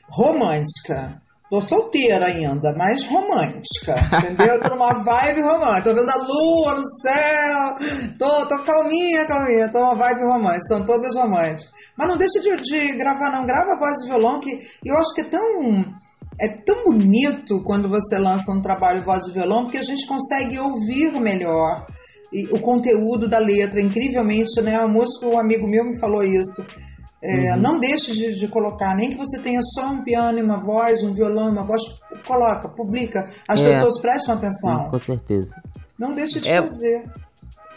romântica. 0.09 1.21
Tô 1.49 1.61
solteira 1.61 2.25
ainda, 2.25 2.73
mas 2.75 3.03
romântica, 3.05 3.93
entendeu? 4.17 4.59
tô 4.59 4.69
numa 4.69 4.93
vibe 4.93 5.41
romântica. 5.41 5.83
Tô 5.83 5.93
vendo 5.93 6.09
a 6.09 6.15
lua 6.15 6.75
no 6.75 6.83
céu. 7.01 7.77
Tô, 8.17 8.45
tô 8.47 8.63
calminha, 8.63 9.25
calminha. 9.25 9.69
Tô 9.69 9.79
numa 9.79 9.93
vibe 9.93 10.23
romântica. 10.23 10.63
São 10.63 10.83
todas 10.83 11.15
românticas. 11.15 11.71
Mas 11.95 12.07
não 12.07 12.17
deixa 12.17 12.39
de, 12.39 12.55
de 12.63 12.93
gravar, 12.93 13.31
não. 13.31 13.45
Grava 13.45 13.73
a 13.73 13.79
voz 13.79 14.01
e 14.01 14.07
violão, 14.07 14.39
que 14.39 14.61
eu 14.83 14.97
acho 14.97 15.13
que 15.13 15.21
é 15.21 15.25
tão 15.25 15.85
é 16.41 16.47
tão 16.47 16.85
bonito 16.85 17.61
quando 17.63 17.87
você 17.87 18.17
lança 18.17 18.51
um 18.51 18.61
trabalho 18.61 19.03
voz 19.03 19.27
e 19.27 19.31
violão, 19.31 19.63
porque 19.63 19.77
a 19.77 19.83
gente 19.83 20.07
consegue 20.07 20.57
ouvir 20.57 21.11
melhor 21.19 21.85
o 22.51 22.59
conteúdo 22.59 23.29
da 23.29 23.37
letra. 23.37 23.79
Incrivelmente, 23.79 24.59
né? 24.61 24.79
O 24.81 24.89
músico, 24.89 25.27
um 25.27 25.39
amigo 25.39 25.67
meu 25.67 25.85
me 25.85 25.99
falou 25.99 26.23
isso. 26.23 26.65
É, 27.23 27.53
uhum. 27.53 27.61
Não 27.61 27.79
deixe 27.79 28.11
de, 28.11 28.37
de, 28.37 28.47
colocar, 28.49 28.93
nem 28.97 29.09
que 29.09 29.15
você 29.15 29.39
tenha 29.39 29.61
só 29.63 29.85
um 29.85 30.03
piano 30.03 30.37
e 30.39 30.41
uma 30.41 30.57
voz, 30.57 31.01
um 31.03 31.13
violão 31.13 31.47
e 31.47 31.51
uma 31.51 31.63
voz, 31.63 31.81
coloca, 32.27 32.67
publica. 32.67 33.29
As 33.47 33.61
é. 33.61 33.69
pessoas 33.69 34.01
prestam 34.01 34.35
atenção. 34.35 34.83
Sim, 34.83 34.89
com 34.89 34.99
certeza. 34.99 35.55
Não 35.97 36.13
deixe 36.13 36.41
de 36.41 36.49
é, 36.49 36.61
fazer. 36.61 37.05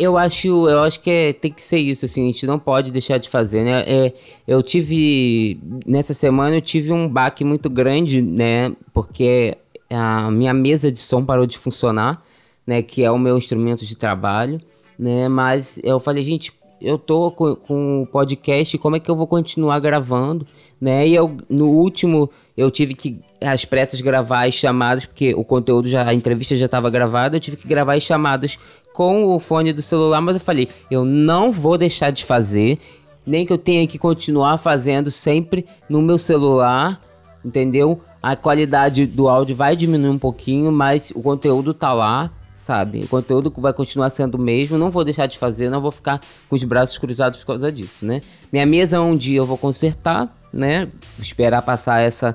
Eu 0.00 0.18
acho, 0.18 0.68
eu 0.68 0.82
acho 0.82 1.00
que 1.00 1.11
é, 1.11 1.32
tem 1.32 1.52
que 1.52 1.62
ser 1.62 1.78
isso, 1.78 2.06
assim, 2.06 2.24
a 2.24 2.32
gente 2.32 2.44
não 2.44 2.59
pode 2.59 2.90
deixar 2.90 3.18
de 3.18 3.28
fazer, 3.28 3.62
né? 3.62 3.85
É, 3.87 4.12
eu 4.48 4.61
tive, 4.64 5.61
nessa 5.87 6.12
semana 6.12 6.56
eu 6.56 6.61
tive 6.61 6.90
um 6.90 7.09
baque 7.09 7.44
muito 7.44 7.70
grande, 7.70 8.20
né? 8.20 8.74
Porque 8.92 9.56
a 9.88 10.28
minha 10.28 10.52
mesa 10.52 10.90
de 10.90 10.98
som 10.98 11.24
parou 11.24 11.46
de 11.46 11.56
funcionar, 11.56 12.20
né? 12.66 12.82
Que 12.82 13.04
é 13.04 13.11
o 13.12 13.18
meu 13.18 13.38
instrumento 13.38 13.87
de 13.87 13.94
trabalho, 13.94 14.61
né? 14.98 15.28
Mas 15.28 15.78
eu 15.85 16.00
falei, 16.00 16.24
gente, 16.24 16.52
eu 16.80 16.98
tô 16.98 17.30
com, 17.30 17.54
com 17.54 18.02
o 18.02 18.06
podcast, 18.06 18.76
como 18.78 18.96
é 18.96 19.00
que 19.00 19.10
eu 19.10 19.16
vou 19.16 19.26
continuar 19.26 19.78
gravando, 19.78 20.46
né? 20.80 21.06
E 21.06 21.14
eu, 21.14 21.36
no 21.48 21.68
último, 21.68 22.30
eu 22.56 22.70
tive 22.70 22.94
que, 22.94 23.20
às 23.40 23.64
pressas, 23.64 24.00
gravar 24.00 24.46
as 24.46 24.54
chamadas, 24.54 25.06
porque 25.06 25.34
o 25.34 25.44
conteúdo 25.44 25.88
já, 25.88 26.06
a 26.06 26.14
entrevista 26.14 26.56
já 26.56 26.66
estava 26.66 26.90
gravada, 26.90 27.36
eu 27.36 27.40
tive 27.40 27.56
que 27.56 27.68
gravar 27.68 27.94
as 27.94 28.02
chamadas 28.02 28.58
com 28.92 29.26
o 29.26 29.38
fone 29.38 29.72
do 29.72 29.82
celular, 29.82 30.20
mas 30.20 30.36
eu 30.36 30.40
falei, 30.40 30.68
eu 30.90 31.04
não 31.04 31.52
vou 31.52 31.76
deixar 31.76 32.10
de 32.10 32.24
fazer, 32.24 32.78
nem 33.26 33.44
que 33.44 33.52
eu 33.52 33.58
tenha 33.58 33.86
que 33.86 33.98
continuar 33.98 34.58
fazendo 34.58 35.10
sempre 35.10 35.66
no 35.88 36.00
meu 36.00 36.18
celular, 36.18 37.00
entendeu? 37.44 38.00
A 38.22 38.34
qualidade 38.34 39.06
do 39.06 39.28
áudio 39.28 39.54
vai 39.54 39.76
diminuir 39.76 40.10
um 40.10 40.18
pouquinho, 40.18 40.72
mas 40.72 41.12
o 41.14 41.22
conteúdo 41.22 41.74
tá 41.74 41.92
lá 41.92 42.30
sabe? 42.56 43.00
O 43.04 43.08
conteúdo 43.08 43.52
vai 43.58 43.72
continuar 43.72 44.08
sendo 44.08 44.36
o 44.36 44.40
mesmo, 44.40 44.78
não 44.78 44.90
vou 44.90 45.04
deixar 45.04 45.26
de 45.26 45.38
fazer, 45.38 45.68
não 45.68 45.80
vou 45.80 45.92
ficar 45.92 46.20
com 46.48 46.56
os 46.56 46.64
braços 46.64 46.96
cruzados 46.96 47.38
por 47.38 47.46
causa 47.46 47.70
disso, 47.70 48.04
né? 48.04 48.22
Minha 48.50 48.64
mesa 48.64 49.00
um 49.00 49.16
dia 49.16 49.38
eu 49.38 49.44
vou 49.44 49.58
consertar, 49.58 50.34
né? 50.52 50.88
Esperar 51.20 51.62
passar 51.62 52.00
essa 52.00 52.34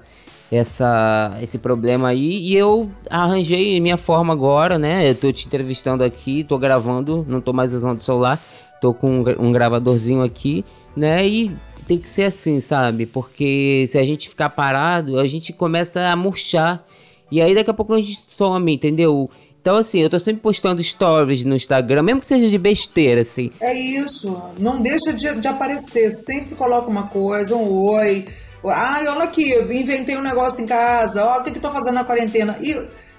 essa 0.52 1.38
esse 1.42 1.58
problema 1.58 2.10
aí 2.10 2.38
e 2.40 2.56
eu 2.56 2.92
arranjei 3.10 3.80
minha 3.80 3.98
forma 3.98 4.32
agora, 4.32 4.78
né? 4.78 5.10
Eu 5.10 5.16
tô 5.16 5.32
te 5.32 5.48
entrevistando 5.48 6.04
aqui, 6.04 6.44
tô 6.44 6.58
gravando, 6.60 7.26
não 7.28 7.42
tô 7.42 7.52
mais 7.52 7.74
usando 7.74 7.98
o 7.98 8.04
celular, 8.04 8.40
tô 8.80 8.94
com 8.94 9.24
um 9.40 9.52
gravadorzinho 9.52 10.22
aqui, 10.22 10.64
né? 10.96 11.28
E 11.28 11.52
tem 11.88 11.98
que 11.98 12.10
ser 12.10 12.26
assim, 12.26 12.60
sabe? 12.62 13.08
Porque 13.08 13.86
se 13.88 13.98
a 13.98 14.06
gente 14.06 14.30
ficar 14.30 14.50
parado, 14.52 15.20
a 15.20 15.28
gente 15.28 15.52
começa 15.52 16.10
a 16.10 16.16
murchar. 16.16 16.86
E 17.32 17.42
aí 17.42 17.56
daqui 17.56 17.70
a 17.70 17.74
pouco 17.74 17.94
a 17.94 17.98
gente 17.98 18.20
some, 18.20 18.74
entendeu? 18.74 19.32
Então, 19.62 19.78
assim, 19.78 20.00
eu 20.00 20.10
tô 20.10 20.20
sempre 20.20 20.42
postando 20.42 20.82
stories 20.82 21.44
no 21.44 21.56
Instagram, 21.56 22.02
mesmo 22.02 22.22
que 22.22 22.28
seja 22.28 22.50
de 22.50 22.58
besteira, 22.58 23.22
assim. 23.22 23.52
É 23.60 23.72
isso. 23.72 24.42
Não 24.58 24.82
deixa 24.82 25.14
de, 25.14 25.40
de 25.40 25.48
aparecer. 25.48 26.12
Sempre 26.12 26.56
coloca 26.56 26.90
uma 26.90 27.08
coisa, 27.08 27.56
um 27.56 27.72
oi. 27.92 28.26
Ai, 28.66 29.08
olha 29.08 29.24
aqui, 29.24 29.52
eu 29.52 29.72
inventei 29.72 30.18
um 30.18 30.22
negócio 30.22 30.64
em 30.64 30.66
casa. 30.66 31.24
Ó, 31.24 31.40
o 31.40 31.44
que, 31.44 31.52
que 31.52 31.58
eu 31.60 31.62
tô 31.62 31.72
fazendo 31.72 31.94
na 31.94 32.04
quarentena? 32.04 32.58
E, 32.60 32.74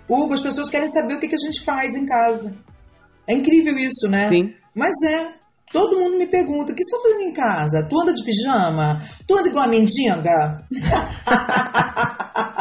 Hugo, 0.09 0.35
as 0.35 0.41
pessoas 0.41 0.69
querem 0.69 0.89
saber 0.89 1.15
o 1.15 1.21
que, 1.21 1.29
que 1.29 1.37
a 1.37 1.39
gente 1.39 1.61
faz 1.65 1.95
em 1.95 2.07
casa. 2.07 2.57
É 3.25 3.35
incrível 3.35 3.77
isso, 3.79 4.09
né? 4.09 4.29
Sim. 4.29 4.53
Mas 4.75 4.95
é. 5.05 5.29
Todo 5.73 5.99
mundo 5.99 6.19
me 6.19 6.27
pergunta: 6.27 6.73
o 6.73 6.75
que 6.75 6.85
você 6.85 6.91
tá 6.91 7.03
fazendo 7.03 7.23
em 7.23 7.33
casa? 7.33 7.87
Tu 7.89 8.01
anda 8.01 8.13
de 8.13 8.25
pijama? 8.25 9.01
Tu 9.27 9.39
anda 9.39 9.49
igual 9.49 9.65
a 9.65 9.69
mendiga? 9.69 10.65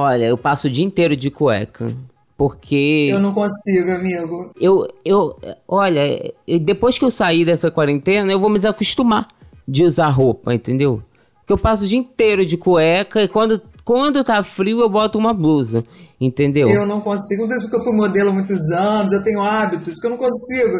Olha, 0.00 0.26
eu 0.26 0.38
passo 0.38 0.68
o 0.68 0.70
dia 0.70 0.84
inteiro 0.84 1.16
de 1.16 1.28
cueca. 1.28 1.92
Porque. 2.36 3.08
Eu 3.10 3.18
não 3.18 3.34
consigo, 3.34 3.90
amigo. 3.90 4.52
Eu, 4.60 4.86
eu. 5.04 5.36
Olha, 5.66 6.32
depois 6.62 6.96
que 6.96 7.04
eu 7.04 7.10
sair 7.10 7.44
dessa 7.44 7.68
quarentena, 7.68 8.30
eu 8.30 8.38
vou 8.38 8.48
me 8.48 8.58
desacostumar 8.58 9.26
de 9.66 9.82
usar 9.82 10.10
roupa, 10.10 10.54
entendeu? 10.54 11.02
Porque 11.40 11.52
eu 11.52 11.58
passo 11.58 11.82
o 11.82 11.86
dia 11.88 11.98
inteiro 11.98 12.46
de 12.46 12.56
cueca 12.56 13.24
e 13.24 13.26
quando, 13.26 13.60
quando 13.84 14.22
tá 14.22 14.40
frio 14.44 14.78
eu 14.78 14.88
boto 14.88 15.18
uma 15.18 15.34
blusa, 15.34 15.84
entendeu? 16.20 16.68
Eu 16.68 16.86
não 16.86 17.00
consigo. 17.00 17.42
Não 17.42 17.48
sei 17.48 17.58
se 17.58 17.64
porque 17.64 17.78
eu 17.78 17.84
fui 17.84 17.92
modelo 17.92 18.30
há 18.30 18.32
muitos 18.32 18.70
anos, 18.70 19.10
eu 19.10 19.24
tenho 19.24 19.40
hábitos 19.40 19.98
que 19.98 20.06
eu 20.06 20.10
não 20.10 20.16
consigo. 20.16 20.76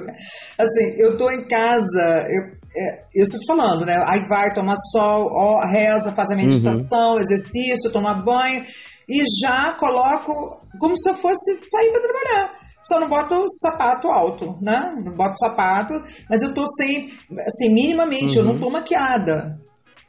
Assim, 0.57 0.95
eu 0.97 1.17
tô 1.17 1.29
em 1.29 1.43
casa, 1.43 2.25
eu, 2.29 2.43
é, 2.77 3.03
eu 3.17 3.25
estou 3.25 3.41
te 3.41 3.47
falando, 3.49 3.85
né? 3.85 4.01
Aí 4.07 4.29
vai, 4.29 4.55
toma 4.55 4.77
sol, 4.93 5.29
ó, 5.33 5.67
reza, 5.67 6.13
faz 6.13 6.31
a 6.31 6.37
meditação, 6.37 7.15
uhum. 7.15 7.21
exercício, 7.21 7.91
toma 7.91 8.15
banho 8.15 8.63
e 9.09 9.23
já 9.41 9.73
coloco 9.73 10.61
como 10.79 10.97
se 10.99 11.09
eu 11.09 11.15
fosse 11.15 11.57
sair 11.71 11.91
para 11.91 12.03
trabalhar. 12.03 12.59
Só 12.83 13.01
não 13.01 13.09
boto 13.09 13.45
sapato 13.61 14.09
alto, 14.09 14.59
né? 14.61 14.95
Não 15.05 15.13
boto 15.13 15.39
sapato, 15.39 16.03
mas 16.29 16.43
eu 16.43 16.55
tô 16.55 16.65
sem, 16.77 17.11
assim, 17.47 17.73
minimamente, 17.73 18.35
uhum. 18.35 18.39
eu 18.39 18.45
não 18.45 18.53
uhum. 18.53 18.61
tô 18.61 18.71
maquiada. 18.71 19.59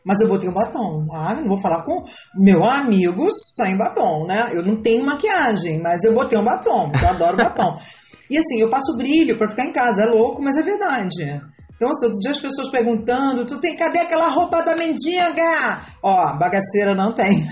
Mas 0.05 0.21
eu 0.21 0.27
botei 0.27 0.49
um 0.49 0.53
batom. 0.53 1.07
Ah, 1.11 1.35
não 1.35 1.47
vou 1.47 1.59
falar 1.59 1.83
com 1.83 2.03
meu 2.35 2.63
amigo 2.63 3.27
sem 3.55 3.75
batom, 3.75 4.25
né? 4.25 4.49
Eu 4.53 4.63
não 4.63 4.81
tenho 4.81 5.05
maquiagem, 5.05 5.81
mas 5.81 6.03
eu 6.03 6.13
botei 6.13 6.37
um 6.37 6.43
batom, 6.43 6.91
eu 7.01 7.09
adoro 7.09 7.37
batom. 7.37 7.77
E 8.31 8.37
assim, 8.37 8.59
eu 8.61 8.69
passo 8.69 8.95
brilho 8.95 9.39
para 9.39 9.47
ficar 9.47 9.65
em 9.65 9.73
casa. 9.73 10.03
É 10.03 10.05
louco, 10.05 10.39
mas 10.39 10.55
é 10.55 10.61
verdade. 10.61 11.41
Então, 11.79 11.91
outro 11.91 12.09
dia 12.19 12.31
as 12.31 12.39
pessoas 12.41 12.69
perguntando, 12.69 13.45
tu 13.45 13.57
tem, 13.57 13.73
cadê 13.77 13.99
aquela 13.99 14.27
roupa 14.27 14.61
da 14.61 14.75
mendiga? 14.75 15.79
Ó, 16.03 16.37
bagaceira 16.37 16.93
não 16.93 17.13
tem. 17.13 17.47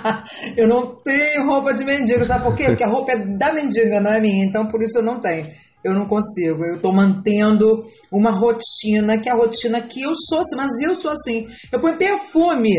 eu 0.56 0.66
não 0.66 0.96
tenho 1.04 1.44
roupa 1.44 1.74
de 1.74 1.84
mendiga, 1.84 2.24
sabe 2.24 2.44
por 2.44 2.56
quê? 2.56 2.64
Porque 2.68 2.82
a 2.82 2.88
roupa 2.88 3.12
é 3.12 3.16
da 3.18 3.52
mendiga, 3.52 4.00
não 4.00 4.12
é 4.12 4.18
minha, 4.18 4.46
então 4.46 4.66
por 4.66 4.82
isso 4.82 4.96
eu 4.96 5.02
não 5.02 5.20
tenho. 5.20 5.48
Eu 5.84 5.92
não 5.92 6.06
consigo, 6.06 6.64
eu 6.64 6.80
tô 6.80 6.90
mantendo 6.90 7.84
uma 8.10 8.30
rotina, 8.30 9.18
que 9.18 9.28
é 9.28 9.32
a 9.32 9.36
rotina 9.36 9.82
que 9.82 10.00
eu 10.00 10.14
sou 10.16 10.40
assim, 10.40 10.56
mas 10.56 10.72
eu 10.80 10.94
sou 10.94 11.10
assim. 11.10 11.46
Eu 11.70 11.78
ponho 11.78 11.98
perfume. 11.98 12.78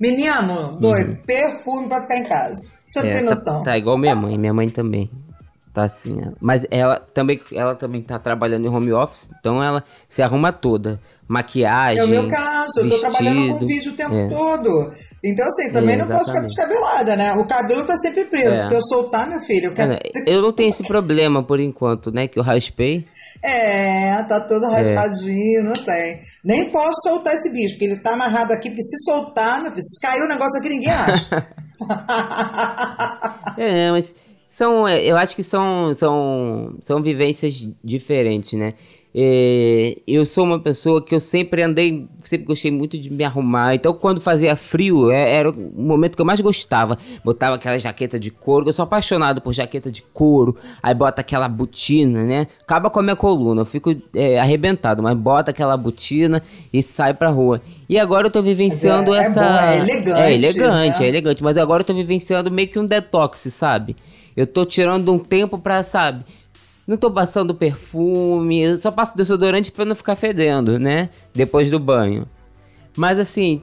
Menino, 0.00 0.78
doido, 0.80 1.10
uhum. 1.10 1.24
perfume 1.26 1.88
pra 1.88 2.00
ficar 2.00 2.16
em 2.16 2.24
casa. 2.24 2.72
Você 2.86 3.02
não 3.02 3.08
é, 3.10 3.12
tem 3.12 3.24
tá, 3.24 3.30
noção. 3.34 3.58
Tá, 3.58 3.64
tá 3.72 3.78
igual 3.78 3.98
minha 3.98 4.14
mãe, 4.14 4.38
minha 4.38 4.54
mãe 4.54 4.70
também. 4.70 5.10
Tá 5.78 5.84
assim. 5.84 6.20
Mas 6.40 6.66
ela 6.72 6.98
também, 6.98 7.40
ela 7.52 7.72
também 7.72 8.02
tá 8.02 8.18
trabalhando 8.18 8.66
em 8.66 8.68
home 8.68 8.92
office, 8.92 9.30
então 9.38 9.62
ela 9.62 9.84
se 10.08 10.20
arruma 10.20 10.52
toda. 10.52 11.00
Maquiagem. 11.28 12.00
É 12.00 12.04
o 12.04 12.08
meu 12.08 12.26
caso, 12.26 12.82
vestido, 12.82 12.86
eu 12.86 12.90
tô 12.90 12.98
trabalhando 12.98 13.58
com 13.58 13.66
vídeo 13.66 13.92
o 13.92 13.94
tempo 13.94 14.14
é. 14.14 14.28
todo. 14.28 14.92
Então, 15.22 15.46
assim, 15.46 15.70
também 15.70 15.94
é, 15.94 15.98
não 15.98 16.08
posso 16.08 16.30
ficar 16.30 16.40
descabelada, 16.40 17.14
né? 17.14 17.32
O 17.34 17.44
cabelo 17.44 17.84
tá 17.84 17.96
sempre 17.98 18.24
preso. 18.24 18.56
É. 18.56 18.62
Se 18.62 18.74
eu 18.74 18.82
soltar, 18.82 19.28
meu 19.28 19.40
filho, 19.40 19.66
eu 19.66 19.72
quero. 19.72 19.92
É, 19.92 20.00
eu 20.26 20.42
não 20.42 20.52
tenho 20.52 20.70
esse 20.70 20.82
problema 20.82 21.44
por 21.44 21.60
enquanto, 21.60 22.10
né? 22.10 22.26
Que 22.26 22.40
eu 22.40 22.42
raspei. 22.42 23.06
É, 23.40 24.20
tá 24.24 24.40
todo 24.40 24.64
é. 24.66 24.70
raspadinho, 24.70 25.62
não 25.62 25.74
tem. 25.74 26.22
Nem 26.42 26.70
posso 26.70 27.02
soltar 27.02 27.34
esse 27.34 27.50
bicho, 27.50 27.74
porque 27.74 27.84
ele 27.84 28.00
tá 28.00 28.14
amarrado 28.14 28.52
aqui, 28.52 28.70
porque 28.70 28.82
se 28.82 28.98
soltar, 29.04 29.62
meu 29.62 29.70
filho, 29.70 29.84
se 29.84 30.00
cair 30.00 30.22
o 30.22 30.28
negócio 30.28 30.58
aqui, 30.58 30.70
ninguém 30.70 30.90
acha. 30.90 31.46
é, 33.56 33.92
mas 33.92 34.12
são, 34.58 34.88
é, 34.88 35.00
eu 35.04 35.16
acho 35.16 35.36
que 35.36 35.42
são, 35.44 35.94
são, 35.94 36.74
são 36.80 37.00
vivências 37.00 37.64
diferentes, 37.82 38.58
né? 38.58 38.74
É, 39.14 39.96
eu 40.04 40.26
sou 40.26 40.44
uma 40.44 40.58
pessoa 40.58 41.00
que 41.00 41.14
eu 41.14 41.20
sempre 41.20 41.62
andei, 41.62 42.08
sempre 42.24 42.44
gostei 42.44 42.70
muito 42.72 42.98
de 42.98 43.08
me 43.08 43.22
arrumar. 43.22 43.76
Então, 43.76 43.94
quando 43.94 44.20
fazia 44.20 44.56
frio, 44.56 45.12
é, 45.12 45.32
era 45.32 45.50
o 45.50 45.80
momento 45.80 46.16
que 46.16 46.20
eu 46.20 46.26
mais 46.26 46.40
gostava. 46.40 46.98
Botava 47.24 47.54
aquela 47.54 47.78
jaqueta 47.78 48.18
de 48.18 48.32
couro. 48.32 48.68
Eu 48.68 48.72
sou 48.72 48.82
apaixonado 48.82 49.40
por 49.40 49.52
jaqueta 49.52 49.92
de 49.92 50.02
couro. 50.02 50.56
Aí 50.82 50.92
bota 50.92 51.20
aquela 51.20 51.48
botina, 51.48 52.24
né? 52.24 52.48
Acaba 52.60 52.90
com 52.90 52.98
a 52.98 53.02
minha 53.02 53.16
coluna. 53.16 53.60
Eu 53.60 53.66
fico 53.66 53.94
é, 54.12 54.40
arrebentado, 54.40 55.04
mas 55.04 55.16
bota 55.16 55.52
aquela 55.52 55.76
botina 55.76 56.42
e 56.72 56.82
sai 56.82 57.14
pra 57.14 57.30
rua. 57.30 57.62
E 57.88 57.96
agora 57.96 58.26
eu 58.26 58.30
tô 58.30 58.42
vivenciando 58.42 59.14
é, 59.14 59.20
essa. 59.20 59.40
É, 59.40 59.46
bom, 59.46 59.60
é 59.60 59.78
elegante. 59.78 60.20
É 60.20 60.34
elegante, 60.34 61.00
né? 61.00 61.06
é 61.06 61.08
elegante. 61.08 61.42
Mas 61.44 61.56
agora 61.56 61.82
eu 61.82 61.86
tô 61.86 61.94
vivenciando 61.94 62.50
meio 62.50 62.66
que 62.66 62.78
um 62.78 62.84
detox, 62.84 63.40
sabe? 63.52 63.94
Eu 64.38 64.46
tô 64.46 64.64
tirando 64.64 65.12
um 65.12 65.18
tempo 65.18 65.58
pra, 65.58 65.82
sabe? 65.82 66.24
Não 66.86 66.96
tô 66.96 67.10
passando 67.10 67.52
perfume, 67.52 68.60
eu 68.60 68.80
só 68.80 68.92
passo 68.92 69.16
desodorante 69.16 69.72
pra 69.72 69.84
não 69.84 69.96
ficar 69.96 70.14
fedendo, 70.14 70.78
né? 70.78 71.10
Depois 71.34 71.72
do 71.72 71.80
banho. 71.80 72.24
Mas 72.96 73.18
assim, 73.18 73.60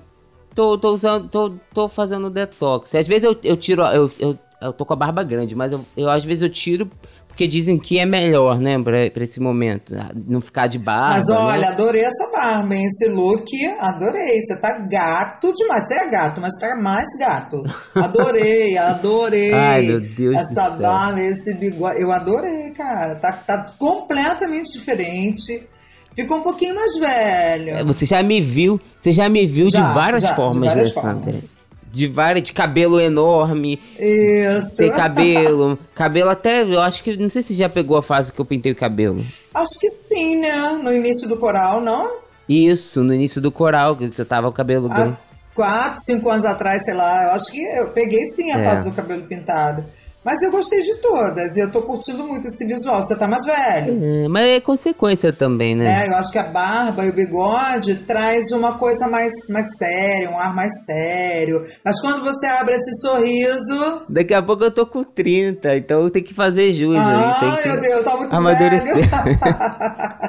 tô, 0.53 0.77
tô 0.77 0.89
usando, 0.91 1.29
tô, 1.29 1.53
tô 1.73 1.87
fazendo 1.87 2.29
detox. 2.29 2.93
Às 2.93 3.07
vezes 3.07 3.23
eu, 3.23 3.39
eu 3.41 3.55
tiro, 3.55 3.83
eu, 3.83 4.11
eu, 4.19 4.37
eu 4.61 4.73
tô 4.73 4.85
com 4.85 4.91
a 4.91 4.97
barba 4.97 5.23
grande, 5.23 5.55
mas 5.55 5.71
eu, 5.71 5.85
eu 5.95 6.09
às 6.09 6.25
vezes 6.25 6.41
eu 6.41 6.49
tiro 6.49 6.91
porque 7.35 7.47
dizem 7.47 7.77
que 7.77 7.99
é 7.99 8.05
melhor, 8.05 8.61
né, 8.61 8.81
pra, 8.81 9.09
pra 9.11 9.25
esse 9.25 9.41
momento. 9.41 9.93
Não 10.25 10.39
ficar 10.39 10.67
de 10.67 10.79
barba. 10.79 11.15
Mas 11.15 11.29
olha, 11.29 11.59
né? 11.59 11.67
adorei 11.67 12.01
essa 12.01 12.31
barba, 12.31 12.73
hein? 12.73 12.85
Esse 12.85 13.09
look, 13.09 13.45
adorei. 13.77 14.39
Você 14.39 14.55
tá 14.55 14.79
gato 14.79 15.53
demais. 15.53 15.85
Você 15.85 15.95
é 15.95 16.09
gato, 16.09 16.39
mas 16.39 16.53
tá 16.57 16.73
mais 16.77 17.09
gato. 17.19 17.61
Adorei, 17.93 18.77
adorei. 18.79 19.53
Ai, 19.53 19.81
meu 19.81 19.99
Deus 19.99 20.37
essa 20.37 20.47
do 20.47 20.53
céu. 20.53 20.63
Essa 20.63 20.79
barba, 20.79 21.21
esse 21.21 21.53
bigode. 21.55 22.01
Eu 22.01 22.09
adorei, 22.13 22.71
cara. 22.71 23.15
Tá, 23.15 23.33
tá 23.33 23.69
completamente 23.77 24.71
diferente. 24.71 25.67
Ficou 26.15 26.37
um 26.37 26.41
pouquinho 26.41 26.73
mais 26.73 26.97
velho. 26.97 27.71
É, 27.71 27.83
você 27.83 28.05
já 28.05 28.23
me 28.23 28.39
viu, 28.39 28.79
você 28.97 29.11
já 29.11 29.27
me 29.27 29.45
viu 29.45 29.67
já, 29.67 29.81
de 29.81 29.93
várias 29.93 30.21
já, 30.21 30.35
formas, 30.35 30.69
de 30.69 30.75
várias 30.75 30.95
Alessandra. 30.95 31.33
Formas 31.33 31.54
de 31.95 32.07
várias 32.07 32.43
de 32.43 32.51
cabelo 32.51 32.99
enorme. 32.99 33.81
Isso. 33.97 34.75
Sem 34.75 34.91
cabelo. 34.91 35.79
cabelo 35.95 36.29
até, 36.29 36.63
eu 36.63 36.81
acho 36.81 37.01
que 37.01 37.15
não 37.15 37.29
sei 37.29 37.41
se 37.41 37.53
já 37.53 37.69
pegou 37.69 37.95
a 37.95 38.03
fase 38.03 38.33
que 38.33 38.39
eu 38.39 38.43
pintei 38.43 38.73
o 38.73 38.75
cabelo. 38.75 39.25
Acho 39.53 39.79
que 39.79 39.89
sim, 39.89 40.35
né? 40.37 40.77
No 40.83 40.93
início 40.93 41.27
do 41.27 41.37
coral, 41.37 41.79
não? 41.79 42.17
Isso, 42.49 43.01
no 43.01 43.13
início 43.13 43.39
do 43.39 43.49
coral, 43.49 43.95
que 43.95 44.11
eu 44.17 44.25
tava 44.25 44.47
com 44.47 44.53
o 44.53 44.55
cabelo 44.55 44.91
Há 44.91 45.05
bem. 45.05 45.17
quatro, 45.55 46.01
cinco 46.01 46.29
anos 46.29 46.45
atrás, 46.45 46.83
sei 46.83 46.93
lá, 46.93 47.23
eu 47.23 47.31
acho 47.31 47.49
que 47.49 47.63
eu 47.63 47.87
peguei 47.91 48.27
sim 48.27 48.51
a 48.51 48.59
é. 48.59 48.65
fase 48.65 48.89
do 48.89 48.95
cabelo 48.95 49.23
pintado. 49.23 49.85
Mas 50.25 50.41
eu 50.41 50.49
gostei 50.49 50.81
de 50.81 50.95
todas. 50.95 51.55
Eu 51.55 51.71
tô 51.71 51.83
curtindo 51.83 52.23
muito 52.23 52.47
esse 52.47 52.65
visual. 52.65 52.99
Você 52.99 53.15
tá 53.15 53.27
mais 53.27 53.45
velho. 53.45 54.03
É, 54.03 54.27
mas 54.27 54.47
é 54.47 54.59
consequência 54.59 55.31
também, 55.31 55.75
né? 55.75 56.05
É, 56.05 56.09
eu 56.09 56.15
acho 56.15 56.31
que 56.31 56.39
a 56.39 56.43
barba 56.43 57.05
e 57.05 57.11
o 57.11 57.13
bigode 57.13 57.93
traz 58.07 58.51
uma 58.51 58.79
coisa 58.79 59.07
mais, 59.07 59.31
mais 59.49 59.67
séria, 59.77 60.31
um 60.31 60.39
ar 60.39 60.55
mais 60.55 60.73
sério. 60.83 61.63
Mas 61.83 62.01
quando 62.01 62.23
você 62.23 62.47
abre 62.47 62.73
esse 62.73 63.01
sorriso. 63.01 64.01
Daqui 64.09 64.33
a 64.33 64.41
pouco 64.41 64.63
eu 64.63 64.71
tô 64.71 64.87
com 64.87 65.03
30, 65.03 65.77
então 65.77 66.01
eu 66.03 66.09
tenho 66.09 66.25
que 66.25 66.33
fazer 66.33 66.73
jus. 66.73 66.97
Ai, 66.97 67.61
meu 67.63 67.79
Deus, 67.79 68.03
tá 68.03 68.17
muito 68.17 68.35
amadurecer. 68.35 68.95
velho. 68.95 69.05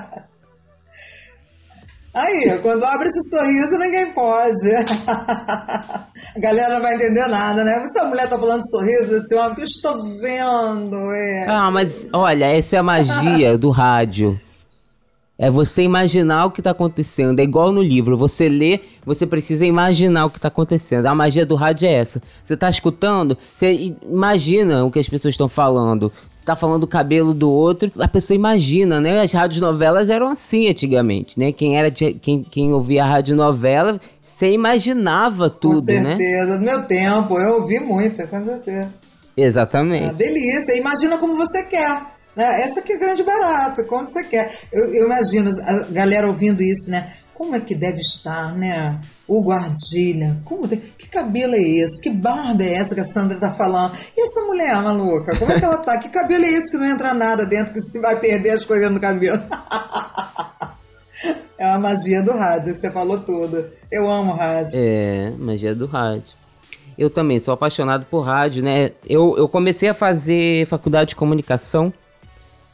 Aí, 2.17 2.59
quando 2.63 2.83
abre 2.83 3.09
esse 3.09 3.29
sorriso, 3.29 3.79
ninguém 3.79 4.11
pode. 4.13 4.75
A 4.75 6.39
galera 6.39 6.75
não 6.75 6.81
vai 6.81 6.95
entender 6.95 7.27
nada, 7.27 7.63
né? 7.63 7.87
Se 7.89 7.99
a 7.99 8.07
mulher 8.07 8.27
tá 8.27 8.39
falando 8.39 8.67
sorriso 8.71 9.11
desse 9.11 9.35
homem, 9.35 9.55
que 9.55 9.61
eu 9.61 9.67
estou 9.67 10.03
vendo. 10.19 10.97
É. 11.13 11.47
Ah, 11.47 11.71
mas 11.71 12.09
olha, 12.15 12.47
essa 12.47 12.77
é 12.77 12.79
a 12.79 12.83
magia 12.83 13.59
do 13.59 13.69
rádio. 13.69 14.41
É 15.39 15.51
você 15.51 15.83
imaginar 15.83 16.47
o 16.47 16.51
que 16.51 16.61
está 16.61 16.71
acontecendo. 16.71 17.39
É 17.39 17.43
igual 17.43 17.71
no 17.71 17.83
livro. 17.83 18.17
Você 18.17 18.49
lê, 18.49 18.81
você 19.05 19.27
precisa 19.27 19.67
imaginar 19.67 20.25
o 20.25 20.31
que 20.31 20.39
está 20.39 20.49
acontecendo. 20.49 21.05
A 21.05 21.15
magia 21.15 21.45
do 21.45 21.55
rádio 21.55 21.87
é 21.87 21.93
essa. 21.93 22.23
Você 22.43 22.55
está 22.55 22.71
escutando, 22.71 23.37
você 23.55 23.95
imagina 24.03 24.87
o 24.87 24.91
que 24.91 24.99
as 24.99 25.09
pessoas 25.09 25.35
estão 25.35 25.51
falando 25.51 26.11
tá 26.47 26.57
falando 26.57 26.83
do 26.83 26.87
cabelo 26.87 27.35
do 27.35 27.51
outro, 27.51 27.91
a 27.99 28.07
pessoa 28.07 28.37
imagina, 28.37 29.01
né? 29.01 29.21
As 29.21 29.33
rádios 29.33 29.61
novelas 29.61 30.09
eram 30.09 30.29
assim 30.29 30.69
antigamente, 30.69 31.39
né? 31.39 31.51
Quem 31.51 31.77
era 31.77 31.91
quem, 31.91 32.43
quem 32.43 32.73
ouvia 32.73 33.03
a 33.03 33.07
rádio 33.07 33.35
novela, 33.35 34.01
você 34.25 34.53
imaginava 34.53 35.51
tudo, 35.51 35.81
né? 35.87 36.01
Com 36.01 36.07
certeza, 36.07 36.47
né? 36.53 36.57
no 36.57 36.63
meu 36.63 36.83
tempo, 36.85 37.39
eu 37.39 37.55
ouvi 37.55 37.81
muito, 37.81 38.27
com 38.29 38.45
certeza. 38.45 38.93
Exatamente. 39.37 40.05
É 40.05 40.13
delícia, 40.13 40.77
imagina 40.77 41.19
como 41.19 41.37
você 41.37 41.65
quer. 41.65 42.01
Né? 42.37 42.63
Essa 42.63 42.81
que 42.81 42.93
é 42.93 42.97
grande 42.97 43.23
barato, 43.23 43.85
como 43.85 44.07
você 44.07 44.23
quer. 44.23 44.57
Eu, 44.73 44.85
eu 44.95 45.07
imagino 45.07 45.51
a 45.63 45.81
galera 45.91 46.27
ouvindo 46.27 46.63
isso, 46.63 46.91
né? 46.91 47.13
Como 47.37 47.55
é 47.55 47.61
que 47.61 47.75
deve 47.75 48.01
estar, 48.01 48.57
né? 48.57 48.99
O 49.29 49.43
guardilha. 49.43 50.39
Como 50.43 50.67
de... 50.67 50.79
Que 50.79 51.07
cabelo 51.07 51.55
é 51.55 51.61
esse? 51.61 52.01
Que 52.01 52.09
barba 52.09 52.63
é 52.63 52.73
essa 52.73 52.95
que 52.95 53.01
a 53.03 53.05
Sandra 53.05 53.39
tá 53.39 53.51
falando? 53.51 53.93
E 54.17 54.23
essa 54.23 54.41
mulher 54.47 54.75
maluca? 54.83 55.37
Como 55.39 55.53
é 55.53 55.59
que 55.59 55.65
ela 55.65 55.77
tá? 55.77 55.99
Que 55.99 56.09
cabelo 56.09 56.47
é 56.47 56.49
esse 56.49 56.71
que 56.71 56.79
não 56.79 56.87
entra 56.87 57.13
nada 57.13 57.45
dentro, 57.45 57.75
que 57.75 57.83
se 57.83 58.01
vai 58.01 58.19
perder 58.19 58.53
as 58.53 58.65
coisas 58.65 58.91
no 58.91 58.99
cabelo? 58.99 59.43
é 61.59 61.67
uma 61.67 61.79
magia 61.79 62.23
do 62.23 62.33
rádio, 62.33 62.75
você 62.75 62.91
falou 62.91 63.21
tudo. 63.21 63.67
Eu 63.93 64.11
amo 64.11 64.33
rádio. 64.33 64.73
É, 64.75 65.31
magia 65.39 65.75
do 65.75 65.85
rádio. 65.85 66.33
Eu 66.97 67.11
também 67.11 67.39
sou 67.39 67.53
apaixonado 67.53 68.07
por 68.07 68.23
rádio, 68.23 68.63
né? 68.63 68.93
Eu, 69.07 69.37
eu 69.37 69.47
comecei 69.47 69.91
a 69.91 69.95
fazer 69.95 70.67
faculdade 70.69 71.11
de 71.11 71.17
comunicação 71.17 71.93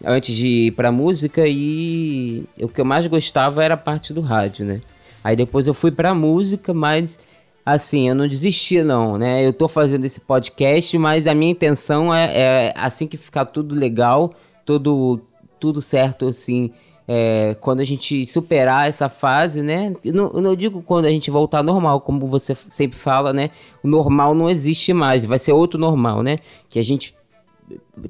antes 0.04 0.34
de 0.34 0.46
ir 0.46 0.70
pra 0.72 0.92
música 0.92 1.46
e 1.46 2.44
o 2.60 2.68
que 2.68 2.80
eu 2.80 2.84
mais 2.84 3.06
gostava 3.06 3.62
era 3.62 3.74
a 3.74 3.78
parte 3.78 4.12
do 4.12 4.20
rádio, 4.20 4.64
né? 4.64 4.80
Aí 5.22 5.36
depois 5.36 5.66
eu 5.66 5.74
fui 5.74 5.90
pra 5.90 6.14
música, 6.14 6.74
mas 6.74 7.18
assim, 7.64 8.08
eu 8.08 8.14
não 8.14 8.26
desisti 8.26 8.82
não, 8.82 9.16
né? 9.16 9.46
Eu 9.46 9.52
tô 9.52 9.68
fazendo 9.68 10.04
esse 10.04 10.20
podcast, 10.20 10.96
mas 10.98 11.26
a 11.26 11.34
minha 11.34 11.52
intenção 11.52 12.12
é, 12.14 12.32
é 12.34 12.74
assim 12.76 13.06
que 13.06 13.16
ficar 13.16 13.44
tudo 13.46 13.74
legal, 13.74 14.34
tudo, 14.64 15.20
tudo 15.60 15.80
certo, 15.80 16.26
assim, 16.28 16.72
é, 17.06 17.56
quando 17.60 17.80
a 17.80 17.84
gente 17.84 18.26
superar 18.26 18.88
essa 18.88 19.08
fase, 19.08 19.62
né? 19.62 19.94
Eu 20.04 20.12
não, 20.12 20.30
eu 20.34 20.40
não 20.40 20.56
digo 20.56 20.82
quando 20.82 21.06
a 21.06 21.10
gente 21.10 21.30
voltar 21.30 21.58
ao 21.58 21.64
normal, 21.64 22.00
como 22.00 22.26
você 22.26 22.54
sempre 22.68 22.98
fala, 22.98 23.32
né? 23.32 23.50
O 23.82 23.88
normal 23.88 24.34
não 24.34 24.50
existe 24.50 24.92
mais, 24.92 25.24
vai 25.24 25.38
ser 25.38 25.52
outro 25.52 25.78
normal, 25.78 26.22
né? 26.22 26.38
Que 26.68 26.78
a 26.78 26.84
gente 26.84 27.14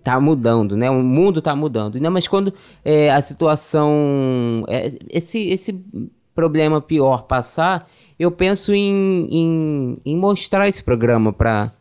tá 0.02 0.18
mudando, 0.20 0.76
né? 0.76 0.90
O 0.90 1.02
mundo 1.02 1.42
tá 1.42 1.54
mudando. 1.54 2.00
Não, 2.00 2.10
mas 2.10 2.28
quando 2.28 2.52
é, 2.84 3.10
a 3.10 3.20
situação, 3.22 4.64
é, 4.68 4.92
esse, 5.10 5.38
esse 5.48 5.84
problema 6.34 6.80
pior 6.80 7.24
passar, 7.24 7.88
eu 8.18 8.30
penso 8.30 8.74
em, 8.74 9.26
em, 9.30 9.98
em 10.04 10.16
mostrar 10.16 10.68
esse 10.68 10.82
programa 10.82 11.32
para 11.32 11.72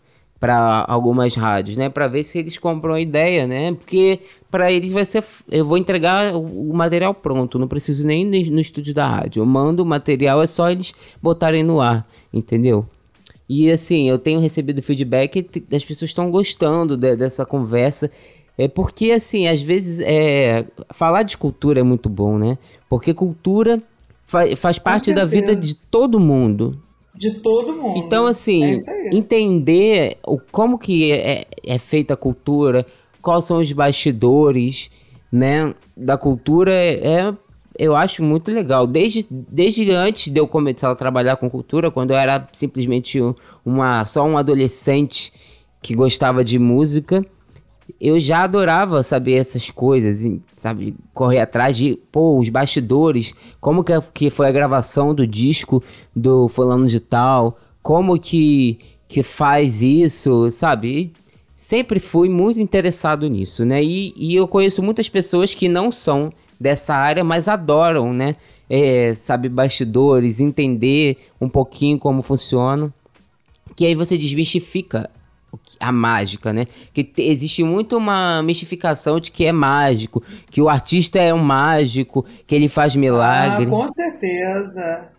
para 0.41 0.83
algumas 0.87 1.35
rádios, 1.35 1.77
né, 1.77 1.87
para 1.87 2.07
ver 2.07 2.23
se 2.23 2.39
eles 2.39 2.57
compram 2.57 2.95
a 2.95 2.99
ideia, 2.99 3.45
né? 3.45 3.73
Porque 3.73 4.21
para 4.49 4.71
eles 4.71 4.91
vai 4.91 5.05
ser 5.05 5.23
eu 5.51 5.63
vou 5.63 5.77
entregar 5.77 6.33
o, 6.33 6.71
o 6.71 6.75
material 6.75 7.13
pronto, 7.13 7.59
não 7.59 7.67
preciso 7.67 8.03
nem 8.07 8.25
no 8.25 8.59
estúdio 8.59 8.91
da 8.91 9.05
rádio. 9.05 9.41
Eu 9.41 9.45
mando 9.45 9.83
o 9.83 9.85
material, 9.85 10.41
é 10.41 10.47
só 10.47 10.71
eles 10.71 10.95
botarem 11.21 11.61
no 11.61 11.79
ar, 11.79 12.07
entendeu? 12.33 12.87
E 13.53 13.69
assim, 13.69 14.07
eu 14.07 14.17
tenho 14.17 14.39
recebido 14.39 14.81
feedback 14.81 15.45
das 15.69 15.83
pessoas 15.83 16.11
estão 16.11 16.31
gostando 16.31 16.95
de, 16.95 17.17
dessa 17.17 17.45
conversa. 17.45 18.09
É 18.57 18.65
porque, 18.65 19.11
assim, 19.11 19.45
às 19.45 19.61
vezes 19.61 19.99
é, 19.99 20.65
falar 20.93 21.23
de 21.23 21.35
cultura 21.35 21.81
é 21.81 21.83
muito 21.83 22.07
bom, 22.07 22.37
né? 22.37 22.57
Porque 22.89 23.13
cultura 23.13 23.83
faz, 24.25 24.57
faz 24.57 24.79
parte 24.79 25.13
da 25.13 25.25
vida 25.25 25.53
de 25.53 25.73
todo 25.91 26.17
mundo. 26.17 26.81
De 27.13 27.41
todo 27.41 27.75
mundo. 27.75 27.97
Então, 27.97 28.25
assim, 28.25 28.63
é 28.63 29.13
entender 29.13 30.17
o, 30.25 30.39
como 30.49 30.79
que 30.79 31.11
é, 31.11 31.45
é 31.61 31.77
feita 31.77 32.13
a 32.13 32.17
cultura, 32.17 32.85
quais 33.21 33.43
são 33.43 33.57
os 33.57 33.69
bastidores, 33.73 34.89
né, 35.29 35.75
da 35.97 36.17
cultura 36.17 36.73
é, 36.73 37.33
eu 37.77 37.95
acho 37.95 38.23
muito 38.23 38.51
legal. 38.51 38.85
Desde, 38.85 39.25
desde 39.29 39.89
antes 39.91 40.31
de 40.31 40.39
eu 40.39 40.47
começar 40.47 40.91
a 40.91 40.95
trabalhar 40.95 41.37
com 41.37 41.49
cultura, 41.49 41.91
quando 41.91 42.11
eu 42.11 42.17
era 42.17 42.47
simplesmente 42.53 43.19
uma, 43.65 44.05
só 44.05 44.25
um 44.25 44.37
adolescente 44.37 45.33
que 45.81 45.95
gostava 45.95 46.43
de 46.43 46.59
música, 46.59 47.25
eu 47.99 48.19
já 48.19 48.43
adorava 48.43 49.03
saber 49.03 49.33
essas 49.33 49.69
coisas, 49.69 50.25
sabe? 50.55 50.95
Correr 51.13 51.39
atrás 51.39 51.75
de, 51.75 51.97
pô, 52.11 52.37
os 52.37 52.49
bastidores, 52.49 53.33
como 53.59 53.83
que, 53.83 53.93
que 54.13 54.29
foi 54.29 54.47
a 54.47 54.51
gravação 54.51 55.13
do 55.13 55.25
disco 55.25 55.83
do 56.15 56.47
Fulano 56.47 56.87
de 56.87 56.99
Tal, 56.99 57.57
como 57.81 58.19
que, 58.19 58.79
que 59.07 59.23
faz 59.23 59.81
isso, 59.81 60.51
sabe? 60.51 60.87
E 60.87 61.13
sempre 61.55 61.99
fui 61.99 62.29
muito 62.29 62.59
interessado 62.59 63.27
nisso, 63.27 63.65
né? 63.65 63.83
E, 63.83 64.13
e 64.15 64.35
eu 64.35 64.47
conheço 64.47 64.83
muitas 64.83 65.09
pessoas 65.09 65.53
que 65.53 65.67
não 65.67 65.91
são 65.91 66.31
dessa 66.61 66.93
área, 66.93 67.23
mas 67.23 67.47
adoram, 67.47 68.13
né? 68.13 68.35
É, 68.69 69.15
sabe, 69.15 69.49
bastidores, 69.49 70.39
entender 70.39 71.17
um 71.41 71.49
pouquinho 71.49 71.97
como 71.97 72.21
funciona. 72.21 72.93
Que 73.75 73.85
aí 73.85 73.95
você 73.95 74.17
desmistifica 74.17 75.09
a 75.79 75.91
mágica, 75.91 76.53
né? 76.53 76.67
Que 76.93 77.03
te, 77.03 77.23
existe 77.23 77.63
muito 77.63 77.97
uma 77.97 78.43
mistificação 78.43 79.19
de 79.19 79.31
que 79.31 79.43
é 79.45 79.51
mágico, 79.51 80.23
que 80.51 80.61
o 80.61 80.69
artista 80.69 81.19
é 81.19 81.33
um 81.33 81.43
mágico, 81.43 82.23
que 82.45 82.53
ele 82.53 82.69
faz 82.69 82.95
milagre. 82.95 83.65
Ah, 83.65 83.69
com 83.69 83.89
certeza. 83.89 85.09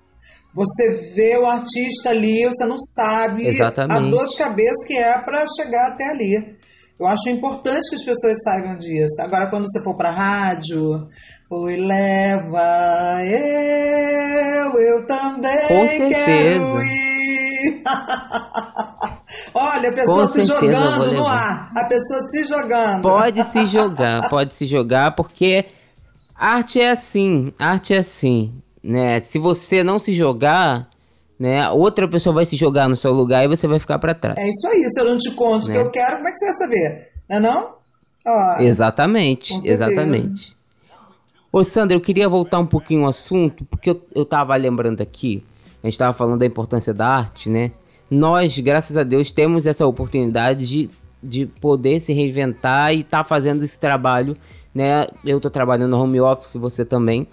Você 0.55 1.13
vê 1.15 1.37
o 1.39 1.47
artista 1.47 2.11
ali, 2.11 2.47
você 2.47 2.65
não 2.65 2.79
sabe 2.79 3.47
Exatamente. 3.47 3.97
a 3.97 4.11
dor 4.11 4.27
de 4.27 4.37
cabeça 4.37 4.87
que 4.87 4.95
é 4.95 5.19
para 5.19 5.45
chegar 5.57 5.89
até 5.89 6.09
ali. 6.09 6.57
Eu 7.01 7.07
acho 7.07 7.29
importante 7.29 7.89
que 7.89 7.97
as 7.97 8.05
pessoas 8.05 8.37
saibam 8.43 8.79
disso. 8.79 9.21
Agora, 9.21 9.47
quando 9.49 9.65
você 9.67 9.83
for 9.83 9.95
para 9.95 10.11
rádio, 10.11 11.09
oi, 11.51 11.77
leva 11.77 13.23
eu, 13.25 14.81
eu 14.81 15.07
também 15.07 15.69
Com 15.69 15.89
certeza. 15.89 16.15
quero 16.15 16.83
ir. 16.83 17.83
Olha, 19.55 19.89
a 19.89 19.93
pessoa 19.93 20.23
Com 20.23 20.29
se 20.29 20.45
jogando 20.47 21.13
no 21.13 21.27
ar. 21.27 21.71
A 21.77 21.85
pessoa 21.85 22.21
se 22.29 22.45
jogando. 22.45 23.03
Pode 23.03 23.45
se 23.45 23.67
jogar, 23.67 24.29
pode 24.29 24.55
se 24.55 24.67
jogar, 24.67 25.15
porque 25.15 25.67
arte 26.35 26.81
é 26.81 26.91
assim, 26.91 27.53
arte 27.59 27.95
é 27.95 27.99
assim, 27.99 28.53
né? 28.83 29.21
Se 29.21 29.39
você 29.39 29.83
não 29.83 29.99
se 29.99 30.13
jogar, 30.13 30.89
né, 31.43 31.69
outra 31.71 32.07
pessoa 32.07 32.33
vai 32.33 32.47
se 32.47 32.57
jogar 32.57 32.89
no 32.89 32.97
seu 32.97 33.13
lugar 33.13 33.45
e 33.45 33.49
você 33.49 33.67
vai 33.67 33.81
ficar 33.81 33.99
para 33.99 34.15
trás. 34.15 34.39
É 34.39 34.49
isso 34.49 34.69
aí, 34.69 34.85
se 34.85 35.01
eu 35.01 35.05
não 35.05 35.19
te 35.19 35.33
conto 35.33 35.65
o 35.65 35.69
né? 35.69 35.75
que 35.75 35.81
eu 35.81 35.91
quero, 35.91 36.17
como 36.17 36.29
é 36.29 36.31
que 36.31 36.37
você 36.37 36.47
vai 36.47 36.55
saber? 36.55 37.09
Não 37.29 37.37
é 37.37 37.41
não? 37.41 37.75
Ó, 38.25 38.61
exatamente, 38.61 39.59
exatamente. 39.69 40.57
Ô 41.51 41.65
Sandra, 41.65 41.97
eu 41.97 42.01
queria 42.01 42.29
voltar 42.29 42.61
um 42.61 42.67
pouquinho 42.67 43.03
ao 43.03 43.09
assunto, 43.09 43.65
porque 43.65 43.91
eu, 43.91 44.01
eu 44.15 44.25
tava 44.25 44.55
lembrando 44.55 45.01
aqui, 45.01 45.43
a 45.83 45.87
gente 45.89 45.99
tava 45.99 46.13
falando 46.13 46.39
da 46.39 46.47
importância 46.47 46.95
da 46.95 47.09
arte, 47.09 47.51
né? 47.51 47.73
nós, 48.13 48.59
graças 48.59 48.97
a 48.97 49.03
Deus, 49.03 49.33
temos 49.33 49.65
essa 49.65 49.87
oportunidade 49.87 50.67
de, 50.67 50.91
de 51.23 51.47
poder 51.47 51.99
se 51.99 52.13
reinventar 52.13 52.95
e 52.95 53.01
estar 53.01 53.19
tá 53.19 53.25
fazendo 53.25 53.65
esse 53.65 53.81
trabalho, 53.81 54.37
né? 54.75 55.09
Eu 55.25 55.39
estou 55.39 55.51
trabalhando 55.51 55.93
no 55.93 56.01
home 56.01 56.21
office, 56.21 56.55
você 56.57 56.85
também. 56.85 57.27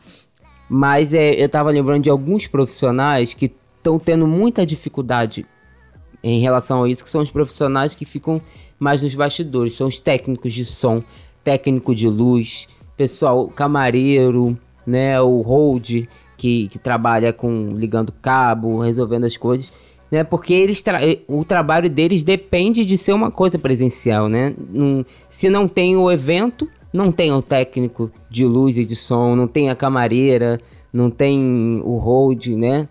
Mas 0.70 1.14
é, 1.14 1.34
eu 1.34 1.48
estava 1.48 1.70
lembrando 1.70 2.04
de 2.04 2.10
alguns 2.10 2.48
profissionais 2.48 3.34
que 3.34 3.52
estão 3.90 4.00
tendo 4.00 4.28
muita 4.28 4.66
dificuldade 4.66 5.46
em 6.24 6.40
relação 6.40 6.84
a 6.84 6.90
isso, 6.90 7.04
que 7.04 7.10
são 7.10 7.22
os 7.22 7.32
profissionais 7.32 7.94
que 7.94 8.06
ficam 8.06 8.42
mais 8.78 9.02
nos 9.02 9.16
bastidores, 9.16 9.74
são 9.74 9.88
os 9.88 10.00
técnicos 10.00 10.54
de 10.54 10.66
som, 10.66 11.04
técnico 11.44 11.96
de 11.96 12.08
luz, 12.08 12.68
pessoal, 12.96 13.48
camareiro, 13.48 14.58
né, 14.86 15.20
o 15.22 15.42
hold 15.42 16.08
que, 16.38 16.68
que 16.68 16.80
trabalha 16.80 17.34
com 17.34 17.70
ligando 17.74 18.14
cabo, 18.22 18.80
resolvendo 18.80 19.26
as 19.26 19.36
coisas 19.36 19.72
né? 20.12 20.24
Porque 20.24 20.54
eles 20.54 20.82
tra 20.82 21.00
o 21.28 21.46
trabalho 21.46 21.90
deles 21.90 22.24
depende 22.24 22.84
de 22.84 22.98
ser 22.98 23.14
uma 23.14 23.32
coisa 23.32 23.60
presencial, 23.60 24.28
né? 24.28 24.54
se 25.28 25.50
não 25.50 25.68
tem 25.68 25.96
o 25.96 26.12
evento, 26.12 26.68
não 26.92 27.12
tem 27.12 27.32
o 27.32 27.42
técnico 27.42 28.12
de 28.30 28.46
luz 28.46 28.78
e 28.78 28.86
de 28.86 28.96
som, 28.96 29.36
não 29.36 29.48
tem 29.48 29.70
a 29.70 29.76
camareira, 29.76 30.60
não 30.92 31.10
tem 31.10 31.82
o 31.84 31.98
hold, 31.98 32.48
né? 32.48 32.88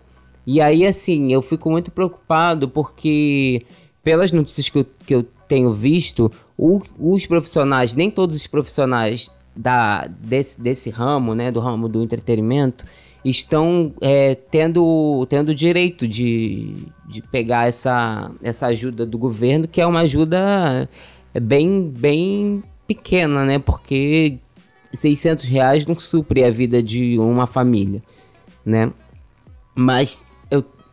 E 0.51 0.59
aí, 0.59 0.83
assim, 0.83 1.31
eu 1.31 1.43
fico 1.43 1.69
muito 1.69 1.91
preocupado 1.91 2.67
porque, 2.67 3.63
pelas 4.03 4.31
notícias 4.31 4.67
que 4.67 4.79
eu, 4.79 4.85
que 5.05 5.13
eu 5.13 5.23
tenho 5.47 5.71
visto, 5.71 6.31
o, 6.57 6.81
os 6.97 7.23
profissionais, 7.27 7.93
nem 7.93 8.09
todos 8.09 8.35
os 8.35 8.47
profissionais 8.47 9.31
da, 9.55 10.07
desse, 10.07 10.59
desse 10.59 10.89
ramo, 10.89 11.35
né, 11.35 11.51
do 11.51 11.59
ramo 11.59 11.87
do 11.87 12.01
entretenimento, 12.01 12.83
estão 13.23 13.93
é, 14.01 14.33
tendo, 14.33 15.23
tendo 15.29 15.53
direito 15.53 16.07
de, 16.07 16.77
de 17.07 17.21
pegar 17.21 17.67
essa, 17.67 18.31
essa 18.41 18.65
ajuda 18.65 19.05
do 19.05 19.19
governo, 19.19 19.67
que 19.67 19.79
é 19.79 19.85
uma 19.85 19.99
ajuda 19.99 20.89
bem, 21.39 21.91
bem 21.91 22.63
pequena, 22.87 23.45
né? 23.45 23.59
Porque 23.59 24.39
600 24.91 25.45
reais 25.45 25.85
não 25.85 25.93
supre 25.93 26.43
a 26.43 26.49
vida 26.49 26.81
de 26.81 27.19
uma 27.19 27.45
família, 27.45 28.01
né? 28.65 28.91
Mas 29.75 30.27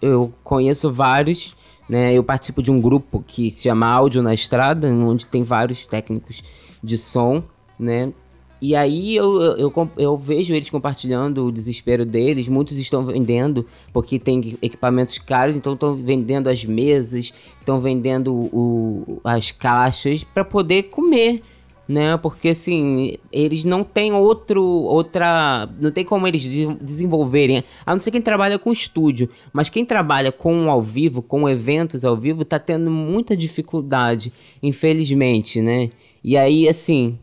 eu, 0.07 0.33
conheço 0.43 0.93
vários, 0.93 1.55
né? 1.89 2.13
Eu 2.13 2.25
participo 2.25 2.63
de 2.63 2.71
um 2.71 2.81
grupo 2.81 3.25
que 3.27 3.51
se 3.51 3.63
chama 3.63 3.87
Áudio 3.87 4.23
na 4.23 4.35
Estrada, 4.35 4.89
onde 4.89 5.27
tem 5.27 5.43
vários 5.43 5.87
técnicos 5.87 6.43
de 6.83 6.99
som, 6.99 7.43
né? 7.79 8.13
E 8.61 8.75
aí 8.75 9.15
eu, 9.15 9.41
eu, 9.43 9.57
eu, 9.59 9.91
eu, 9.99 10.17
vejo 10.17 10.55
eles 10.55 10.71
compartilhando 10.71 11.47
o 11.47 11.53
desespero 11.53 12.07
deles. 12.07 12.49
Muitos 12.49 12.79
estão 12.79 13.05
vendendo, 13.05 13.67
porque 13.93 14.19
tem 14.19 14.57
equipamentos 14.63 15.19
caros, 15.19 15.55
então 15.55 15.75
estão 15.75 15.95
vendendo 15.95 16.49
as 16.49 16.65
mesas, 16.65 17.33
estão 17.59 17.81
vendendo 17.81 18.33
o, 18.35 19.21
as 19.23 19.51
caixas 19.51 20.25
para 20.25 20.45
poder 20.45 20.85
comer. 20.85 21.43
Né? 21.89 22.17
Porque 22.17 22.49
assim, 22.49 23.17
eles 23.31 23.65
não 23.65 23.85
têm 23.85 24.13
outro 24.13 24.61
outra, 24.65 25.69
não 25.81 25.93
tem 25.93 26.05
como 26.05 26.27
eles 26.27 26.45
desenvolverem, 26.81 27.63
a 27.85 27.93
não 27.93 28.01
ser 28.01 28.11
quem 28.11 28.21
trabalha 28.21 28.59
com 28.59 28.73
estúdio, 28.73 29.31
mas 29.53 29.71
quem 29.71 29.85
trabalha 29.85 30.33
com 30.33 30.69
ao 30.69 30.83
vivo, 30.83 31.23
com 31.23 31.49
eventos 31.49 32.05
ao 32.05 32.17
vivo, 32.17 32.45
tá 32.45 32.59
tendo 32.59 32.91
muita 32.91 33.37
dificuldade, 33.37 34.33
infelizmente, 34.61 35.61
né? 35.61 35.91
E 36.25 36.37
aí 36.37 36.69
assim, 36.69 37.17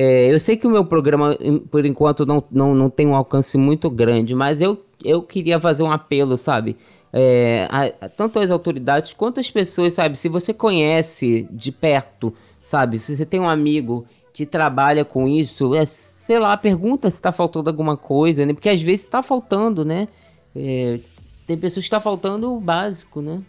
é, 0.00 0.32
eu 0.32 0.38
sei 0.38 0.56
que 0.56 0.64
o 0.64 0.70
meu 0.70 0.84
programa, 0.84 1.36
por 1.72 1.84
enquanto, 1.84 2.24
não, 2.24 2.42
não, 2.50 2.72
não 2.72 2.88
tem 2.88 3.04
um 3.06 3.16
alcance 3.16 3.58
muito 3.58 3.90
grande, 3.90 4.32
mas 4.32 4.60
eu, 4.60 4.80
eu 5.04 5.22
queria 5.22 5.58
fazer 5.58 5.82
um 5.82 5.90
apelo, 5.90 6.36
sabe? 6.36 6.76
É, 7.12 7.66
a, 7.70 8.06
a, 8.06 8.08
tanto 8.08 8.38
às 8.38 8.48
autoridades 8.48 9.12
quanto 9.12 9.40
às 9.40 9.50
pessoas, 9.50 9.94
sabe? 9.94 10.16
Se 10.16 10.28
você 10.28 10.54
conhece 10.54 11.48
de 11.50 11.72
perto, 11.72 12.32
sabe? 12.62 12.98
Se 12.98 13.16
você 13.16 13.26
tem 13.26 13.40
um 13.40 13.48
amigo 13.48 14.06
que 14.32 14.46
trabalha 14.46 15.04
com 15.04 15.26
isso, 15.26 15.74
é, 15.74 15.84
sei 15.84 16.38
lá, 16.38 16.56
pergunta 16.56 17.10
se 17.10 17.16
está 17.16 17.32
faltando 17.32 17.68
alguma 17.68 17.96
coisa, 17.96 18.46
né? 18.46 18.52
Porque 18.52 18.68
às 18.68 18.80
vezes 18.80 19.04
está 19.04 19.22
faltando, 19.22 19.84
né? 19.84 20.06
É, 20.54 21.00
tem 21.46 21.56
pessoas 21.56 21.84
que 21.84 21.88
está 21.88 22.00
faltando 22.00 22.54
o 22.54 22.60
básico, 22.60 23.20
né? 23.20 23.40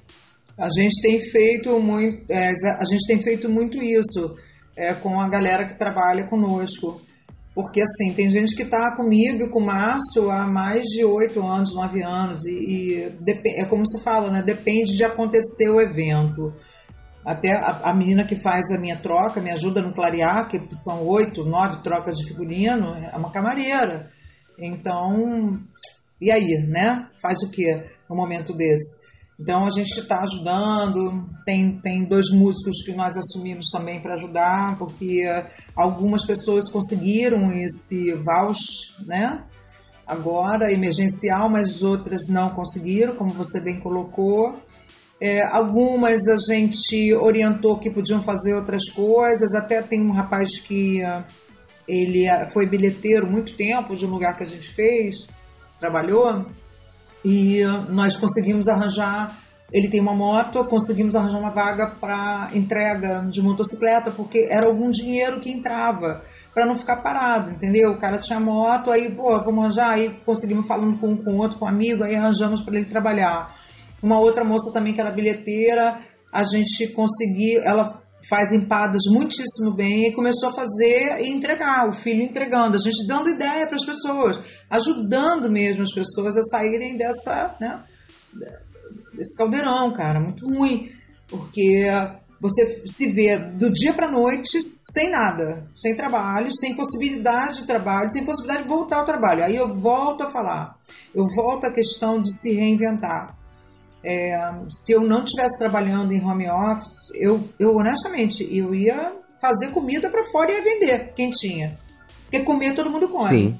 A 0.57 0.69
gente 0.69 1.01
tem 1.01 1.19
feito 1.19 1.79
muito, 1.79 2.29
é, 2.29 2.49
a 2.49 2.85
gente 2.85 3.05
tem 3.07 3.21
feito 3.21 3.47
muito 3.47 3.77
isso 3.77 4.35
é, 4.75 4.93
com 4.93 5.19
a 5.21 5.27
galera 5.27 5.65
que 5.65 5.77
trabalha 5.77 6.25
conosco. 6.25 7.01
Porque, 7.53 7.81
assim, 7.81 8.13
tem 8.13 8.29
gente 8.29 8.55
que 8.55 8.63
está 8.63 8.95
comigo 8.95 9.43
e 9.43 9.49
com 9.49 9.59
o 9.59 9.65
Márcio 9.65 10.31
há 10.31 10.47
mais 10.47 10.83
de 10.83 11.03
oito 11.03 11.45
anos, 11.45 11.75
nove 11.75 12.01
anos, 12.01 12.45
e, 12.45 12.51
e 12.51 13.13
é 13.57 13.65
como 13.65 13.85
se 13.85 14.01
fala, 14.01 14.31
né? 14.31 14.41
Depende 14.41 14.95
de 14.95 15.03
acontecer 15.03 15.69
o 15.69 15.81
evento. 15.81 16.53
Até 17.25 17.51
a, 17.51 17.81
a, 17.83 17.93
menina 17.93 18.23
que 18.23 18.35
faz 18.35 18.71
a 18.71 18.77
minha 18.77 18.97
troca, 18.97 19.41
me 19.41 19.51
ajuda 19.51 19.81
no 19.81 19.93
clarear, 19.93 20.47
que 20.47 20.61
são 20.73 21.05
oito, 21.05 21.43
nove 21.43 21.83
trocas 21.83 22.15
de 22.15 22.27
figurino, 22.27 22.95
é 22.95 23.15
uma 23.17 23.31
camareira. 23.31 24.09
Então, 24.57 25.59
e 26.21 26.31
aí, 26.31 26.57
né? 26.67 27.07
Faz 27.21 27.41
o 27.43 27.49
que 27.49 27.83
no 28.09 28.15
momento 28.15 28.53
desse? 28.53 29.09
Então 29.39 29.65
a 29.65 29.69
gente 29.71 29.97
está 29.97 30.19
ajudando, 30.19 31.29
tem, 31.45 31.79
tem 31.79 32.03
dois 32.03 32.29
músicos 32.29 32.83
que 32.83 32.91
nós 32.91 33.15
assumimos 33.15 33.69
também 33.71 34.01
para 34.01 34.15
ajudar, 34.15 34.77
porque 34.77 35.23
algumas 35.73 36.25
pessoas 36.25 36.69
conseguiram 36.69 37.49
esse 37.53 38.13
voucher, 38.15 39.07
né? 39.07 39.45
Agora, 40.05 40.73
emergencial, 40.73 41.47
mas 41.49 41.81
outras 41.81 42.27
não 42.27 42.49
conseguiram, 42.49 43.15
como 43.15 43.29
você 43.29 43.61
bem 43.61 43.79
colocou. 43.79 44.59
É, 45.21 45.41
algumas 45.47 46.27
a 46.27 46.37
gente 46.37 47.13
orientou 47.13 47.77
que 47.77 47.89
podiam 47.89 48.21
fazer 48.21 48.53
outras 48.53 48.89
coisas, 48.89 49.53
até 49.53 49.81
tem 49.81 50.01
um 50.01 50.11
rapaz 50.11 50.59
que 50.59 51.01
ele 51.85 52.25
foi 52.53 52.65
bilheteiro 52.65 53.29
muito 53.29 53.55
tempo 53.57 53.95
de 53.95 54.05
um 54.05 54.09
lugar 54.09 54.37
que 54.37 54.43
a 54.43 54.47
gente 54.47 54.73
fez, 54.73 55.27
trabalhou 55.79 56.45
e 57.25 57.61
nós 57.89 58.15
conseguimos 58.15 58.67
arranjar. 58.67 59.37
Ele 59.71 59.87
tem 59.87 59.99
uma 59.99 60.15
moto, 60.15 60.63
conseguimos 60.65 61.15
arranjar 61.15 61.37
uma 61.37 61.51
vaga 61.51 61.95
para 61.99 62.49
entrega 62.53 63.27
de 63.29 63.39
motocicleta, 63.41 64.09
porque 64.09 64.47
era 64.49 64.67
algum 64.67 64.89
dinheiro 64.89 65.39
que 65.39 65.51
entrava 65.51 66.21
para 66.53 66.65
não 66.65 66.75
ficar 66.75 66.97
parado, 66.97 67.51
entendeu? 67.51 67.91
O 67.91 67.97
cara 67.97 68.17
tinha 68.17 68.39
moto, 68.39 68.89
aí, 68.89 69.13
pô, 69.13 69.39
vamos 69.43 69.63
arranjar, 69.63 69.91
aí 69.91 70.09
conseguimos 70.25 70.67
falando 70.67 70.97
com 70.97 71.09
um 71.09 71.17
com 71.17 71.37
outro, 71.37 71.59
com 71.59 71.65
um 71.65 71.67
amigo, 71.67 72.03
aí 72.03 72.15
arranjamos 72.15 72.61
para 72.61 72.77
ele 72.77 72.85
trabalhar. 72.85 73.58
Uma 74.01 74.19
outra 74.19 74.43
moça 74.43 74.71
também 74.71 74.93
que 74.93 75.01
era 75.01 75.11
bilheteira, 75.11 75.99
a 76.31 76.43
gente 76.43 76.87
conseguiu, 76.89 77.61
ela 77.63 78.01
faz 78.27 78.51
empadas 78.51 79.03
muitíssimo 79.11 79.73
bem 79.73 80.07
e 80.07 80.13
começou 80.13 80.49
a 80.49 80.53
fazer 80.53 81.21
e 81.21 81.29
entregar, 81.29 81.87
o 81.87 81.93
filho 81.93 82.21
entregando, 82.21 82.75
a 82.75 82.79
gente 82.79 83.07
dando 83.07 83.29
ideia 83.29 83.65
para 83.65 83.77
as 83.77 83.85
pessoas, 83.85 84.39
ajudando 84.69 85.49
mesmo 85.49 85.83
as 85.83 85.93
pessoas 85.93 86.35
a 86.35 86.43
saírem 86.43 86.97
dessa, 86.97 87.55
né, 87.61 87.81
desse 89.13 89.37
caldeirão, 89.37 89.91
cara, 89.93 90.19
muito 90.19 90.45
ruim, 90.45 90.91
porque 91.29 91.87
você 92.41 92.83
se 92.85 93.07
vê 93.07 93.37
do 93.37 93.71
dia 93.71 93.93
para 93.93 94.11
noite 94.11 94.59
sem 94.61 95.09
nada, 95.09 95.67
sem 95.75 95.95
trabalho, 95.95 96.53
sem 96.55 96.75
possibilidade 96.75 97.59
de 97.59 97.67
trabalho, 97.67 98.09
sem 98.11 98.23
possibilidade 98.23 98.63
de 98.63 98.69
voltar 98.69 98.99
ao 98.99 99.05
trabalho. 99.05 99.43
Aí 99.43 99.55
eu 99.55 99.67
volto 99.81 100.23
a 100.23 100.31
falar, 100.31 100.77
eu 101.13 101.25
volto 101.35 101.65
à 101.65 101.71
questão 101.71 102.21
de 102.21 102.33
se 102.33 102.53
reinventar. 102.53 103.38
É, 104.03 104.37
se 104.69 104.93
eu 104.93 105.01
não 105.01 105.23
estivesse 105.23 105.57
trabalhando 105.57 106.13
em 106.13 106.23
home 106.23 106.49
office, 106.49 107.13
eu, 107.15 107.43
eu 107.59 107.75
honestamente, 107.75 108.47
eu 108.55 108.73
ia 108.73 109.13
fazer 109.41 109.71
comida 109.71 110.09
para 110.09 110.23
fora 110.25 110.51
e 110.51 110.55
ia 110.55 110.63
vender 110.63 111.13
quem 111.15 111.29
tinha. 111.31 111.77
Porque 112.23 112.39
comer 112.41 112.75
todo 112.75 112.89
mundo 112.89 113.09
come. 113.09 113.27
Sim. 113.27 113.59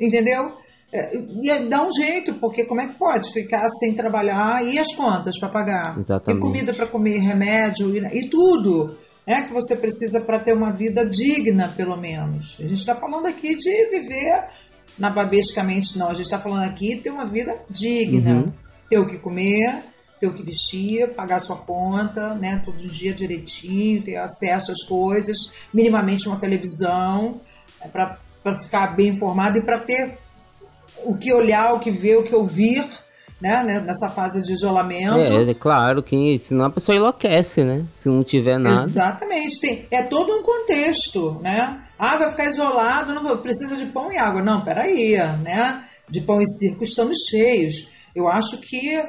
Entendeu? 0.00 0.52
É, 0.92 1.18
ia 1.42 1.64
dar 1.66 1.86
um 1.86 1.92
jeito, 1.92 2.34
porque 2.34 2.64
como 2.64 2.80
é 2.80 2.86
que 2.86 2.94
pode 2.94 3.30
ficar 3.32 3.68
sem 3.70 3.94
trabalhar 3.94 4.64
e 4.64 4.78
as 4.78 4.94
contas 4.94 5.38
para 5.38 5.48
pagar? 5.48 5.98
Exatamente. 5.98 6.38
E 6.38 6.40
comida 6.40 6.72
para 6.72 6.86
comer, 6.86 7.18
remédio 7.18 7.94
e, 7.94 8.20
e 8.20 8.28
tudo 8.28 8.96
é 9.26 9.42
que 9.42 9.52
você 9.52 9.76
precisa 9.76 10.20
para 10.20 10.38
ter 10.38 10.54
uma 10.54 10.70
vida 10.70 11.04
digna, 11.04 11.72
pelo 11.76 11.96
menos. 11.96 12.56
A 12.60 12.62
gente 12.62 12.78
está 12.78 12.94
falando 12.94 13.26
aqui 13.26 13.56
de 13.56 13.86
viver 13.90 14.44
nababescamente, 14.98 15.98
não. 15.98 16.08
A 16.08 16.14
gente 16.14 16.24
está 16.24 16.38
falando 16.38 16.64
aqui 16.64 16.96
de 16.96 17.02
ter 17.02 17.10
uma 17.10 17.26
vida 17.26 17.54
digna. 17.68 18.36
Uhum 18.36 18.67
ter 18.88 18.98
o 18.98 19.06
que 19.06 19.18
comer, 19.18 19.82
ter 20.18 20.26
o 20.26 20.32
que 20.32 20.42
vestir, 20.42 21.14
pagar 21.14 21.40
sua 21.40 21.56
conta, 21.56 22.34
né, 22.34 22.60
todo 22.64 22.76
dia 22.76 23.12
direitinho, 23.12 24.02
ter 24.02 24.16
acesso 24.16 24.72
às 24.72 24.82
coisas, 24.82 25.36
minimamente 25.72 26.28
uma 26.28 26.38
televisão, 26.38 27.40
é, 27.80 27.88
para 27.88 28.18
ficar 28.58 28.96
bem 28.96 29.08
informado 29.08 29.58
e 29.58 29.62
para 29.62 29.78
ter 29.78 30.18
o 31.04 31.16
que 31.16 31.32
olhar, 31.32 31.74
o 31.74 31.80
que 31.80 31.90
ver, 31.90 32.16
o 32.16 32.24
que 32.24 32.34
ouvir, 32.34 32.84
né, 33.40 33.62
né 33.62 33.80
nessa 33.80 34.08
fase 34.08 34.42
de 34.42 34.52
isolamento. 34.52 35.16
É, 35.16 35.50
é 35.50 35.54
claro 35.54 36.02
que 36.02 36.38
senão 36.40 36.66
a 36.66 36.70
pessoa 36.70 36.96
enlouquece, 36.96 37.62
né? 37.62 37.84
Se 37.94 38.08
não 38.08 38.24
tiver 38.24 38.58
nada. 38.58 38.82
Exatamente, 38.82 39.60
tem, 39.60 39.86
é 39.90 40.02
todo 40.02 40.32
um 40.32 40.42
contexto, 40.42 41.38
né? 41.40 41.80
Ah, 41.96 42.16
vai 42.16 42.30
ficar 42.30 42.46
isolado, 42.46 43.14
não 43.14 43.36
precisa 43.38 43.76
de 43.76 43.86
pão 43.86 44.12
e 44.12 44.16
água. 44.16 44.42
Não, 44.42 44.62
peraí, 44.62 45.16
né? 45.42 45.84
De 46.08 46.20
pão 46.20 46.40
e 46.40 46.46
circo 46.46 46.82
estamos 46.82 47.18
cheios. 47.28 47.88
Eu 48.18 48.28
acho 48.28 48.60
que 48.60 49.00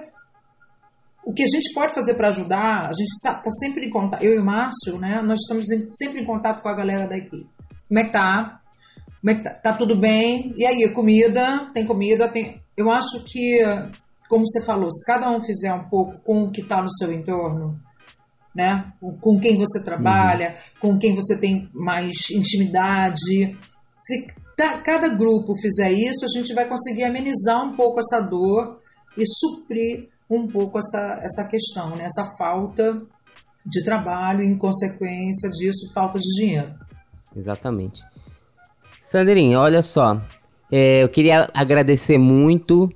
o 1.23 1.33
que 1.33 1.43
a 1.43 1.47
gente 1.47 1.73
pode 1.73 1.93
fazer 1.93 2.13
para 2.13 2.27
ajudar, 2.27 2.87
a 2.87 2.93
gente 2.93 3.09
está 3.09 3.41
sempre 3.59 3.87
em 3.87 3.89
contato, 3.89 4.23
eu 4.23 4.35
e 4.35 4.39
o 4.39 4.45
Márcio, 4.45 4.99
né? 4.99 5.21
Nós 5.21 5.39
estamos 5.39 5.65
sempre 5.97 6.21
em 6.21 6.25
contato 6.25 6.61
com 6.61 6.69
a 6.69 6.75
galera 6.75 7.07
daqui. 7.07 7.47
Como 7.87 7.99
é 7.99 8.03
que 8.03 8.11
tá? 8.11 8.61
Como 9.19 9.31
é 9.31 9.35
que 9.35 9.43
tá? 9.43 9.49
Tá 9.49 9.73
tudo 9.73 9.95
bem? 9.95 10.53
E 10.57 10.65
aí, 10.65 10.87
comida? 10.93 11.71
Tem 11.73 11.85
comida? 11.85 12.29
Tem... 12.29 12.61
Eu 12.77 12.89
acho 12.91 13.23
que, 13.25 13.59
como 14.29 14.47
você 14.47 14.63
falou, 14.63 14.91
se 14.91 15.03
cada 15.05 15.29
um 15.31 15.41
fizer 15.41 15.73
um 15.73 15.89
pouco 15.89 16.19
com 16.23 16.43
o 16.43 16.51
que 16.51 16.61
está 16.61 16.81
no 16.81 16.91
seu 16.91 17.11
entorno, 17.11 17.79
né? 18.55 18.93
Com 19.21 19.39
quem 19.39 19.57
você 19.57 19.83
trabalha, 19.83 20.55
uhum. 20.81 20.93
com 20.93 20.99
quem 20.99 21.15
você 21.15 21.35
tem 21.35 21.67
mais 21.73 22.29
intimidade, 22.31 23.57
se 23.95 24.27
cada 24.83 25.09
grupo 25.09 25.53
fizer 25.61 25.91
isso, 25.91 26.25
a 26.25 26.37
gente 26.37 26.53
vai 26.53 26.67
conseguir 26.67 27.05
amenizar 27.05 27.65
um 27.65 27.75
pouco 27.75 27.99
essa 27.99 28.21
dor 28.21 28.77
e 29.17 29.23
suprir 29.25 30.09
um 30.29 30.47
pouco 30.47 30.77
essa, 30.77 31.19
essa 31.21 31.47
questão, 31.47 31.95
né? 31.95 32.05
essa 32.05 32.25
falta 32.37 33.01
de 33.65 33.83
trabalho 33.83 34.41
e, 34.41 34.47
em 34.47 34.57
consequência 34.57 35.49
disso, 35.49 35.91
falta 35.93 36.19
de 36.19 36.35
dinheiro. 36.35 36.73
Exatamente. 37.35 38.01
Sandrinha, 39.01 39.59
olha 39.59 39.81
só, 39.81 40.21
é, 40.71 41.03
eu 41.03 41.09
queria 41.09 41.49
agradecer 41.53 42.17
muito 42.17 42.89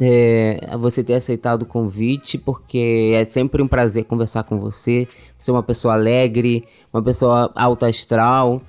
é, 0.00 0.60
a 0.68 0.76
você 0.76 1.02
ter 1.02 1.14
aceitado 1.14 1.62
o 1.62 1.66
convite, 1.66 2.38
porque 2.38 3.12
é 3.14 3.24
sempre 3.24 3.62
um 3.62 3.68
prazer 3.68 4.04
conversar 4.04 4.44
com 4.44 4.58
você. 4.58 5.08
Você 5.36 5.50
é 5.50 5.54
uma 5.54 5.62
pessoa 5.62 5.94
alegre, 5.94 6.64
uma 6.92 7.02
pessoa 7.02 7.52
alta 7.54 7.86
astral, 7.86 8.62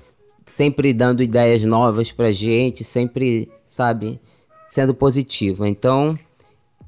sempre 0.44 0.92
dando 0.92 1.22
ideias 1.22 1.62
novas 1.62 2.12
pra 2.12 2.32
gente, 2.32 2.84
sempre, 2.84 3.48
sabe, 3.64 4.20
sendo 4.66 4.94
positivo. 4.94 5.64
Então, 5.64 6.18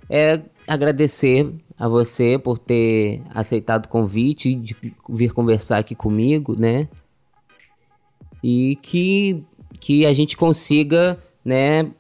é 0.09 0.41
agradecer 0.67 1.53
a 1.79 1.89
você 1.89 2.39
por 2.39 2.59
ter 2.59 3.23
aceitado 3.35 3.87
o 3.87 3.89
convite 3.89 4.55
de 4.55 4.77
vir 5.09 5.33
conversar 5.33 5.79
aqui 5.79 5.95
comigo, 5.95 6.59
né? 6.59 6.89
E 8.43 8.77
que, 8.83 9.45
que 9.81 10.07
a 10.07 10.13
gente 10.13 10.37
consiga, 10.37 11.19
né, 11.45 11.91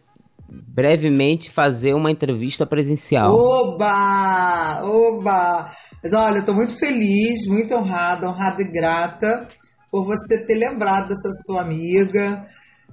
brevemente 0.48 1.50
fazer 1.50 1.94
uma 1.94 2.10
entrevista 2.10 2.66
presencial. 2.66 3.34
Oba! 3.34 4.82
Oba! 4.82 5.72
Mas 6.02 6.12
olha, 6.12 6.38
eu 6.38 6.44
tô 6.44 6.54
muito 6.54 6.78
feliz, 6.78 7.46
muito 7.46 7.74
honrada, 7.74 8.28
honrada 8.28 8.62
e 8.62 8.70
grata 8.70 9.48
por 9.90 10.04
você 10.04 10.44
ter 10.46 10.54
lembrado 10.54 11.08
dessa 11.08 11.30
sua 11.46 11.62
amiga, 11.62 12.46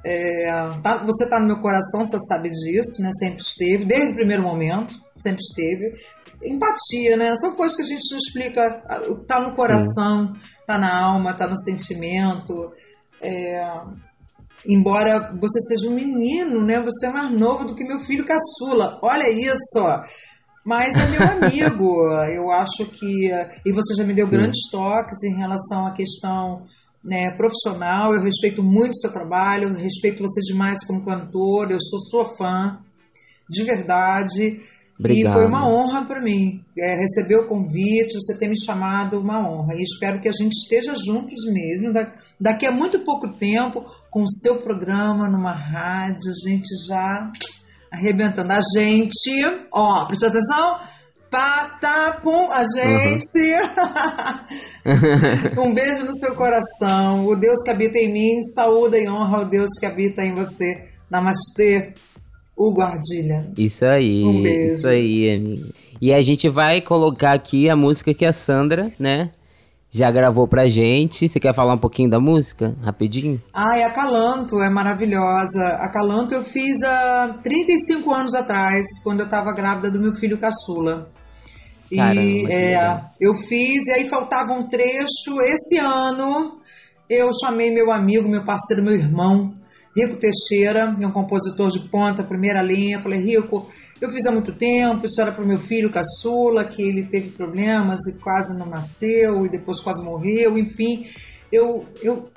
é, 0.05 0.45
tá, 0.83 1.03
você 1.03 1.23
está 1.23 1.39
no 1.39 1.47
meu 1.47 1.59
coração, 1.59 2.05
você 2.05 2.19
sabe 2.27 2.51
disso, 2.51 3.01
né? 3.01 3.09
Sempre 3.17 3.41
esteve, 3.41 3.85
desde 3.85 4.11
o 4.11 4.15
primeiro 4.15 4.43
momento, 4.43 4.93
sempre 5.17 5.41
esteve. 5.41 5.95
Empatia, 6.43 7.17
né? 7.17 7.35
São 7.37 7.55
coisas 7.55 7.75
que 7.75 7.81
a 7.81 7.85
gente 7.87 8.11
não 8.11 8.17
explica. 8.19 8.83
Tá 9.27 9.39
no 9.39 9.55
coração, 9.55 10.27
Sim. 10.27 10.41
tá 10.67 10.77
na 10.77 10.95
alma, 10.95 11.33
tá 11.33 11.47
no 11.47 11.57
sentimento. 11.57 12.53
É, 13.19 13.67
embora 14.67 15.35
você 15.41 15.59
seja 15.61 15.89
um 15.89 15.95
menino, 15.95 16.63
né? 16.63 16.79
Você 16.81 17.07
é 17.07 17.09
mais 17.09 17.31
novo 17.31 17.65
do 17.65 17.73
que 17.73 17.83
meu 17.83 17.99
filho 17.99 18.27
caçula. 18.27 18.99
Olha 19.01 19.27
isso! 19.31 19.81
Mas 20.63 20.95
é 20.95 21.07
meu 21.07 21.47
amigo. 21.49 22.11
Eu 22.27 22.51
acho 22.51 22.85
que. 22.85 23.31
E 23.65 23.71
você 23.71 23.95
já 23.95 24.03
me 24.03 24.13
deu 24.13 24.27
Sim. 24.27 24.37
grandes 24.37 24.69
toques 24.69 25.23
em 25.23 25.35
relação 25.35 25.87
à 25.87 25.93
questão 25.93 26.61
né, 27.05 27.29
profissional, 27.31 28.15
eu 28.15 28.21
respeito 28.21 28.63
muito 28.63 28.93
o 28.93 28.99
seu 28.99 29.11
trabalho, 29.13 29.73
respeito 29.75 30.23
você 30.23 30.41
demais 30.41 30.83
como 30.85 31.05
cantor, 31.05 31.71
eu 31.71 31.79
sou 31.79 31.99
sua 31.99 32.35
fã, 32.35 32.79
de 33.47 33.63
verdade. 33.63 34.59
Obrigado. 34.97 35.33
E 35.33 35.33
foi 35.33 35.45
uma 35.45 35.69
honra 35.69 36.05
para 36.05 36.21
mim 36.21 36.63
é, 36.77 36.95
receber 36.95 37.35
o 37.35 37.47
convite, 37.47 38.15
você 38.15 38.35
ter 38.37 38.47
me 38.47 38.59
chamado, 38.59 39.19
uma 39.19 39.47
honra. 39.47 39.75
E 39.75 39.83
espero 39.83 40.19
que 40.19 40.29
a 40.29 40.31
gente 40.31 40.53
esteja 40.53 40.95
juntos 40.95 41.45
mesmo, 41.45 41.93
daqui 42.39 42.65
a 42.65 42.71
muito 42.71 42.99
pouco 42.99 43.33
tempo, 43.33 43.85
com 44.09 44.23
o 44.23 44.29
seu 44.29 44.57
programa 44.57 45.29
numa 45.29 45.53
rádio, 45.53 46.31
a 46.31 46.49
gente 46.49 46.69
já 46.87 47.31
arrebentando. 47.91 48.51
A 48.51 48.61
gente, 48.75 49.45
ó, 49.71 50.05
presta 50.05 50.27
atenção, 50.27 50.79
Patapum, 51.35 52.49
a 52.49 52.63
gente. 52.63 53.53
Uhum. 54.85 55.67
um 55.67 55.73
beijo 55.73 56.05
no 56.05 56.15
seu 56.15 56.33
coração. 56.33 57.27
O 57.27 57.35
Deus 57.35 57.61
que 57.61 57.69
habita 57.69 57.97
em 57.97 58.09
mim, 58.09 58.41
saúde 58.55 59.03
e 59.03 59.09
honra 59.09 59.39
ao 59.39 59.45
Deus 59.45 59.71
que 59.77 59.85
habita 59.85 60.23
em 60.23 60.33
você. 60.33 60.87
Namastê, 61.11 61.93
o 62.55 62.71
Guardilha. 62.71 63.51
Isso 63.57 63.83
aí. 63.83 64.23
Um 64.23 64.41
beijo. 64.41 64.75
Isso 64.75 64.87
aí, 64.87 65.35
amigo. 65.35 65.73
E 65.99 66.13
a 66.13 66.21
gente 66.21 66.47
vai 66.47 66.79
colocar 66.79 67.33
aqui 67.33 67.69
a 67.69 67.75
música 67.75 68.13
que 68.13 68.23
a 68.23 68.31
Sandra, 68.31 68.89
né? 68.97 69.31
já 69.91 70.11
gravou 70.11 70.45
pra 70.45 70.67
gente. 70.67 71.27
Você 71.27 71.39
quer 71.39 71.53
falar 71.53 71.73
um 71.73 71.77
pouquinho 71.77 72.09
da 72.09 72.19
música, 72.19 72.75
rapidinho? 72.81 73.41
Ai, 73.53 73.81
a 73.83 73.89
Calanto 73.89 74.61
é 74.61 74.69
maravilhosa. 74.69 75.67
A 75.79 75.89
Calanto 75.89 76.33
eu 76.33 76.43
fiz 76.43 76.81
há 76.83 77.37
35 77.41 78.13
anos 78.13 78.33
atrás, 78.33 78.85
quando 79.03 79.21
eu 79.21 79.29
tava 79.29 79.53
grávida 79.53 79.89
do 79.89 79.99
meu 79.99 80.11
filho 80.11 80.37
caçula. 80.37 81.09
Caramba, 81.93 82.21
e 82.21 82.45
é, 82.51 83.01
eu 83.19 83.35
fiz, 83.35 83.85
e 83.87 83.91
aí 83.91 84.09
faltava 84.09 84.53
um 84.53 84.67
trecho. 84.67 85.41
Esse 85.41 85.77
ano 85.77 86.59
eu 87.09 87.29
chamei 87.39 87.71
meu 87.71 87.91
amigo, 87.91 88.27
meu 88.27 88.43
parceiro, 88.43 88.83
meu 88.83 88.95
irmão, 88.95 89.53
Rico 89.95 90.17
Teixeira, 90.17 90.95
é 90.99 91.07
um 91.07 91.11
compositor 91.11 91.69
de 91.69 91.79
ponta, 91.89 92.23
primeira 92.23 92.61
linha. 92.61 92.99
Falei, 92.99 93.19
Rico, 93.19 93.69
eu 94.01 94.09
fiz 94.09 94.25
há 94.25 94.31
muito 94.31 94.53
tempo, 94.53 95.05
isso 95.05 95.21
era 95.21 95.31
para 95.31 95.43
o 95.43 95.47
meu 95.47 95.57
filho 95.57 95.89
caçula, 95.89 96.65
que 96.65 96.81
ele 96.81 97.03
teve 97.03 97.29
problemas 97.29 97.99
e 98.07 98.19
quase 98.19 98.57
não 98.57 98.65
nasceu, 98.65 99.45
e 99.45 99.49
depois 99.49 99.79
quase 99.79 100.03
morreu, 100.03 100.57
enfim. 100.57 101.07
Eu, 101.51 101.85
eu, 102.01 102.29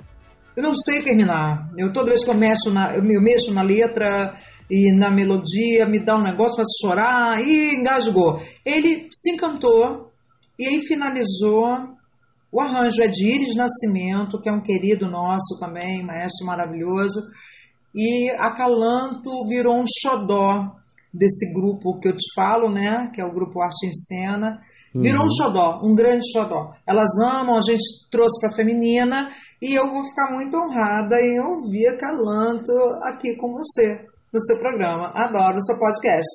eu 0.59 0.63
não 0.63 0.75
sei 0.75 1.01
terminar. 1.01 1.71
Eu, 1.77 1.93
toda 1.93 2.09
vez 2.09 2.23
que 2.23 2.29
eu 2.29 2.35
mexo 2.35 2.69
na, 2.69 2.93
eu, 2.93 3.01
mexo 3.21 3.53
na 3.53 3.61
letra, 3.61 4.35
e 4.69 4.91
na 4.91 5.09
melodia 5.09 5.85
me 5.85 5.99
dá 5.99 6.17
um 6.17 6.21
negócio, 6.21 6.57
faz 6.57 6.67
chorar 6.81 7.41
e 7.41 7.75
engasgou. 7.75 8.41
Ele 8.65 9.07
se 9.11 9.31
encantou 9.31 10.11
e 10.59 10.67
aí 10.67 10.81
finalizou. 10.81 11.97
O 12.51 12.59
arranjo 12.59 13.01
é 13.01 13.07
de 13.07 13.25
Iris 13.25 13.55
Nascimento, 13.55 14.41
que 14.41 14.49
é 14.49 14.51
um 14.51 14.61
querido 14.61 15.09
nosso 15.09 15.57
também, 15.59 16.03
maestro 16.03 16.45
maravilhoso. 16.45 17.21
E 17.95 18.29
Acalanto 18.31 19.47
virou 19.47 19.79
um 19.79 19.85
xodó 19.87 20.75
desse 21.13 21.53
grupo 21.53 21.99
que 21.99 22.09
eu 22.09 22.17
te 22.17 22.33
falo, 22.35 22.69
né? 22.69 23.09
Que 23.13 23.21
é 23.21 23.25
o 23.25 23.33
grupo 23.33 23.61
Arte 23.61 23.87
em 23.87 23.93
Cena. 23.93 24.59
Virou 24.93 25.21
uhum. 25.21 25.27
um 25.27 25.35
xodó, 25.35 25.79
um 25.83 25.95
grande 25.95 26.31
xodó. 26.31 26.73
Elas 26.85 27.09
amam, 27.19 27.57
a 27.57 27.61
gente 27.61 27.83
trouxe 28.09 28.39
para 28.39 28.49
a 28.49 28.55
feminina 28.55 29.31
e 29.61 29.73
eu 29.73 29.89
vou 29.89 30.03
ficar 30.03 30.31
muito 30.31 30.57
honrada 30.57 31.21
em 31.21 31.39
ouvir 31.39 31.87
a 31.87 31.97
Calanto 31.97 32.71
aqui 33.03 33.35
com 33.35 33.53
você, 33.53 34.05
no 34.33 34.41
seu 34.41 34.57
programa. 34.57 35.11
Adoro 35.13 35.57
o 35.57 35.65
seu 35.65 35.77
podcast. 35.77 36.27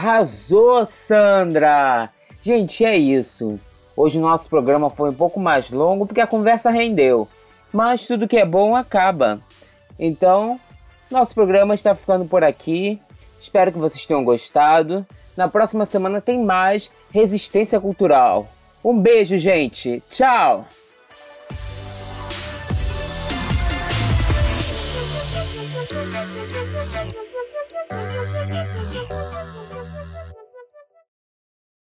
Arrasou, 0.00 0.86
Sandra! 0.86 2.08
Gente, 2.40 2.86
é 2.86 2.96
isso. 2.96 3.60
Hoje 3.94 4.16
o 4.16 4.22
nosso 4.22 4.48
programa 4.48 4.88
foi 4.88 5.10
um 5.10 5.14
pouco 5.14 5.38
mais 5.38 5.70
longo 5.70 6.06
porque 6.06 6.22
a 6.22 6.26
conversa 6.26 6.70
rendeu. 6.70 7.28
Mas 7.70 8.06
tudo 8.06 8.26
que 8.26 8.38
é 8.38 8.46
bom 8.46 8.74
acaba. 8.74 9.42
Então, 9.98 10.58
nosso 11.10 11.34
programa 11.34 11.74
está 11.74 11.94
ficando 11.94 12.24
por 12.24 12.42
aqui. 12.42 12.98
Espero 13.38 13.70
que 13.70 13.78
vocês 13.78 14.06
tenham 14.06 14.24
gostado. 14.24 15.06
Na 15.36 15.48
próxima 15.48 15.84
semana 15.84 16.18
tem 16.18 16.42
mais 16.42 16.90
Resistência 17.10 17.78
Cultural. 17.78 18.48
Um 18.82 18.98
beijo, 18.98 19.36
gente. 19.36 20.02
Tchau! 20.08 20.64